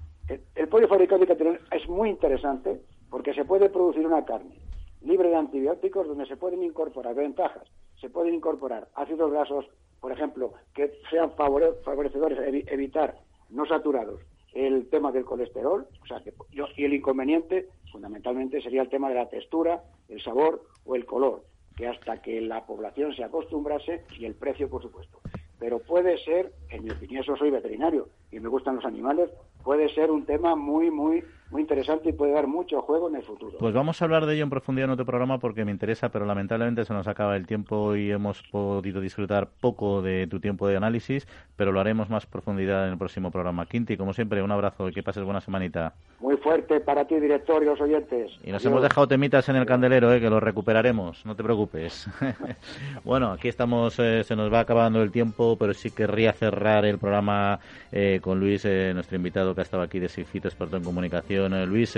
El, 0.56 0.68
pollo 0.68 0.88
fabricado 0.88 1.24
es 1.72 1.89
muy 1.89 2.10
interesante 2.10 2.82
porque 3.10 3.34
se 3.34 3.45
puede 3.45 3.70
producir 3.70 4.06
una 4.06 4.24
carne 4.26 4.56
libre 5.02 5.30
de 5.30 5.36
antibióticos 5.36 6.08
donde 6.08 6.26
se 6.26 6.38
pueden 6.38 6.64
incorporar 6.64 7.16
ventajas. 7.16 7.64
Se 8.02 8.10
pueden 8.10 8.34
incorporar 8.34 8.88
ácidos 8.95 9.32
grasos, 9.32 9.66
por 10.00 10.12
ejemplo, 10.12 10.54
que 10.74 10.91
sean 11.10 11.32
favorecedores, 11.32 12.39
evitar 12.68 13.16
no 13.50 13.66
saturados, 13.66 14.22
el 14.54 14.89
tema 14.89 15.12
del 15.12 15.26
colesterol, 15.26 15.88
o 16.02 16.06
sea 16.06 16.22
que 16.22 16.34
yo, 16.52 16.68
y 16.76 16.86
el 16.86 16.93
inconveniente 16.93 17.70
Fundamentalmente 17.91 18.62
sería 18.62 18.84
el 18.84 18.89
tema 18.89 19.10
de 19.10 19.16
la 19.16 19.30
textura, 19.30 19.84
el 20.08 20.22
sabor 20.22 20.64
o 20.86 20.95
el 20.95 21.06
color, 21.06 21.43
que 21.76 21.88
hasta 21.88 22.22
que 22.22 22.39
la 22.41 22.66
población 22.66 23.16
se 23.16 23.24
acostumbrase 23.24 24.06
y 24.18 24.26
el 24.26 24.36
precio, 24.36 24.70
por 24.70 24.82
supuesto. 24.82 25.22
Pero 25.58 25.80
puede 25.80 26.18
ser, 26.24 26.54
en 26.70 26.84
mi 26.84 26.91
opinión, 26.91 27.24
yo 27.24 27.36
soy 27.36 27.50
veterinario 27.50 28.10
y 28.32 28.39
me 28.39 28.47
gustan 28.47 28.76
los 28.76 28.86
animales, 28.86 29.30
puede 29.64 29.93
ser 29.93 30.12
un 30.12 30.26
tema 30.26 30.56
muy, 30.56 30.91
muy, 30.91 31.24
muy 31.52 31.62
interesante 31.62 32.10
y 32.10 32.14
puede 32.14 32.34
dar 32.34 32.47
mucho 32.47 32.82
juego 32.82 33.10
en 33.10 33.16
el 33.16 33.24
futuro. 33.24 33.58
Pues 33.58 33.74
vamos 33.74 34.02
a 34.02 34.06
hablar 34.06 34.26
de 34.26 34.36
ello 34.36 34.43
en 34.43 34.50
profundidad 34.50 34.86
en 34.86 34.91
otro 34.91 35.06
programa 35.06 35.39
porque 35.39 35.66
me 35.66 35.72
interesa, 35.72 36.10
pero 36.10 36.26
lamentablemente 36.26 36.86
se 36.86 36.93
nos 36.93 37.08
acaba 37.08 37.36
el 37.36 37.47
tiempo 37.47 37.95
y 37.95 38.12
hemos 38.12 38.43
podido 38.43 39.02
disfrutar 39.02 39.50
poco 39.60 40.02
de 40.02 40.28
tu 40.28 40.39
tiempo 40.39 40.68
de 40.68 40.78
análisis, 40.78 41.28
pero 41.56 41.72
lo 41.72 41.80
haremos 41.80 42.10
más 42.10 42.26
profundidad 42.26 42.86
en 42.86 42.93
el 42.93 42.97
próximo 42.97 43.32
programa. 43.32 43.66
Quinti, 43.66 43.97
como 43.97 44.14
siempre, 44.14 44.41
un 44.41 44.52
abrazo 44.52 44.89
y 44.89 44.93
que 44.93 45.04
pases 45.04 45.24
buena 45.24 45.41
semanita. 45.41 45.93
Muy 46.20 46.38
fuerte 46.38 46.80
para 46.80 47.06
ti, 47.06 47.20
director 47.20 47.64
y 47.64 47.66
los 47.66 47.80
oyentes. 47.82 48.32
Y 48.43 48.52
nos 48.52 48.64
hemos 48.66 48.82
dejado 48.82 49.08
temitas 49.08 49.47
en 49.50 49.56
el 49.56 49.66
candelero, 49.66 50.14
eh, 50.14 50.20
que 50.20 50.30
los 50.30 50.43
recuperaremos, 50.43 51.26
no 51.26 51.36
te 51.36 51.43
preocupes. 51.43 52.08
bueno, 53.04 53.32
aquí 53.32 53.47
estamos, 53.47 53.97
eh, 54.00 54.24
se 54.24 54.36
nos 54.36 54.52
va 54.52 54.60
acabando 54.60 55.02
el 55.02 55.12
tiempo, 55.12 55.58
pero 55.58 55.74
sí 55.74 55.91
querría 55.91 56.34
cerrar 56.34 56.86
el 56.86 56.97
programa 56.97 57.60
eh, 57.91 58.20
con 58.22 58.39
Luis, 58.39 58.66
nuestro 58.66 59.16
invitado 59.16 59.56
que 59.56 59.62
ha 59.62 59.64
estado 59.64 59.84
aquí 59.84 60.00
de 60.00 60.10
Sigfito, 60.10 60.47
experto 60.47 60.78
en 60.78 60.84
comunicación. 60.84 61.38
Luis, 61.47 61.97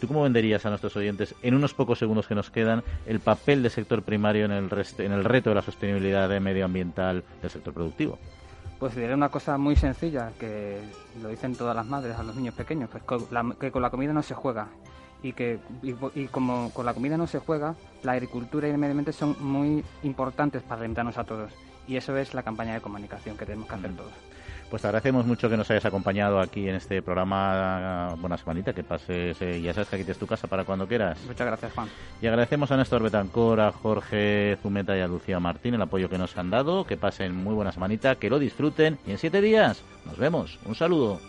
¿tú 0.00 0.08
cómo 0.08 0.22
venderías 0.22 0.66
a 0.66 0.68
nuestros 0.68 0.96
oyentes, 0.96 1.34
en 1.42 1.54
unos 1.54 1.72
pocos 1.74 1.98
segundos 1.98 2.26
que 2.26 2.34
nos 2.34 2.50
quedan, 2.50 2.82
el 3.06 3.20
papel 3.20 3.62
del 3.62 3.70
sector 3.70 4.02
primario 4.02 4.44
en 4.44 4.52
el, 4.52 4.68
en 4.98 5.12
el 5.12 5.24
reto 5.24 5.50
de 5.50 5.56
la 5.56 5.62
sostenibilidad 5.62 6.28
medioambiental 6.40 7.24
del 7.40 7.50
sector 7.50 7.72
productivo? 7.72 8.18
Pues 8.78 8.96
diré 8.96 9.14
una 9.14 9.28
cosa 9.28 9.56
muy 9.56 9.76
sencilla, 9.76 10.32
que 10.38 10.78
lo 11.22 11.28
dicen 11.28 11.54
todas 11.56 11.74
las 11.76 11.86
madres 11.86 12.18
a 12.18 12.22
los 12.22 12.36
niños 12.36 12.54
pequeños, 12.54 12.90
que 12.90 12.98
con 13.70 13.82
la, 13.82 13.90
comida 13.90 14.12
no 14.12 14.22
se 14.22 14.34
juega. 14.34 14.68
Y 15.22 15.32
que 15.32 15.58
y, 15.82 16.26
como 16.26 16.70
con 16.74 16.84
la 16.84 16.92
comida 16.92 17.16
no 17.16 17.26
se 17.26 17.38
juega, 17.38 17.76
la 18.02 18.12
agricultura 18.12 18.68
y 18.68 18.72
el 18.72 18.78
medio 18.78 18.90
ambiente 18.90 19.14
son 19.14 19.36
muy 19.40 19.82
importantes 20.02 20.62
para 20.62 20.80
alimentarnos 20.80 21.16
a 21.16 21.24
todos. 21.24 21.50
Y 21.88 21.96
eso 21.96 22.14
es 22.18 22.34
la 22.34 22.42
campaña 22.42 22.74
de 22.74 22.82
comunicación 22.82 23.38
que 23.38 23.46
tenemos 23.46 23.68
que 23.68 23.74
hacer 23.74 23.96
todos. 23.96 24.12
Pues 24.74 24.82
te 24.82 24.88
agradecemos 24.88 25.24
mucho 25.24 25.48
que 25.48 25.56
nos 25.56 25.70
hayas 25.70 25.84
acompañado 25.84 26.40
aquí 26.40 26.68
en 26.68 26.74
este 26.74 27.00
programa. 27.00 28.16
Buena 28.18 28.36
semanita, 28.36 28.72
que 28.72 28.82
pases, 28.82 29.40
eh, 29.40 29.62
ya 29.62 29.72
sabes 29.72 29.88
que 29.88 29.94
aquí 29.94 30.04
tienes 30.04 30.18
tu 30.18 30.26
casa 30.26 30.48
para 30.48 30.64
cuando 30.64 30.88
quieras. 30.88 31.16
Muchas 31.28 31.46
gracias, 31.46 31.72
Juan. 31.74 31.88
Y 32.20 32.26
agradecemos 32.26 32.72
a 32.72 32.76
Néstor 32.76 33.00
Betancor, 33.04 33.60
a 33.60 33.70
Jorge 33.70 34.58
Zumeta 34.60 34.98
y 34.98 35.00
a 35.00 35.06
Lucía 35.06 35.38
Martín 35.38 35.74
el 35.74 35.82
apoyo 35.82 36.08
que 36.08 36.18
nos 36.18 36.36
han 36.36 36.50
dado. 36.50 36.84
Que 36.86 36.96
pasen 36.96 37.36
muy 37.36 37.54
buena 37.54 37.70
semanita, 37.70 38.16
que 38.16 38.28
lo 38.28 38.40
disfruten 38.40 38.98
y 39.06 39.12
en 39.12 39.18
siete 39.18 39.40
días 39.40 39.84
nos 40.06 40.18
vemos. 40.18 40.58
Un 40.64 40.74
saludo. 40.74 41.20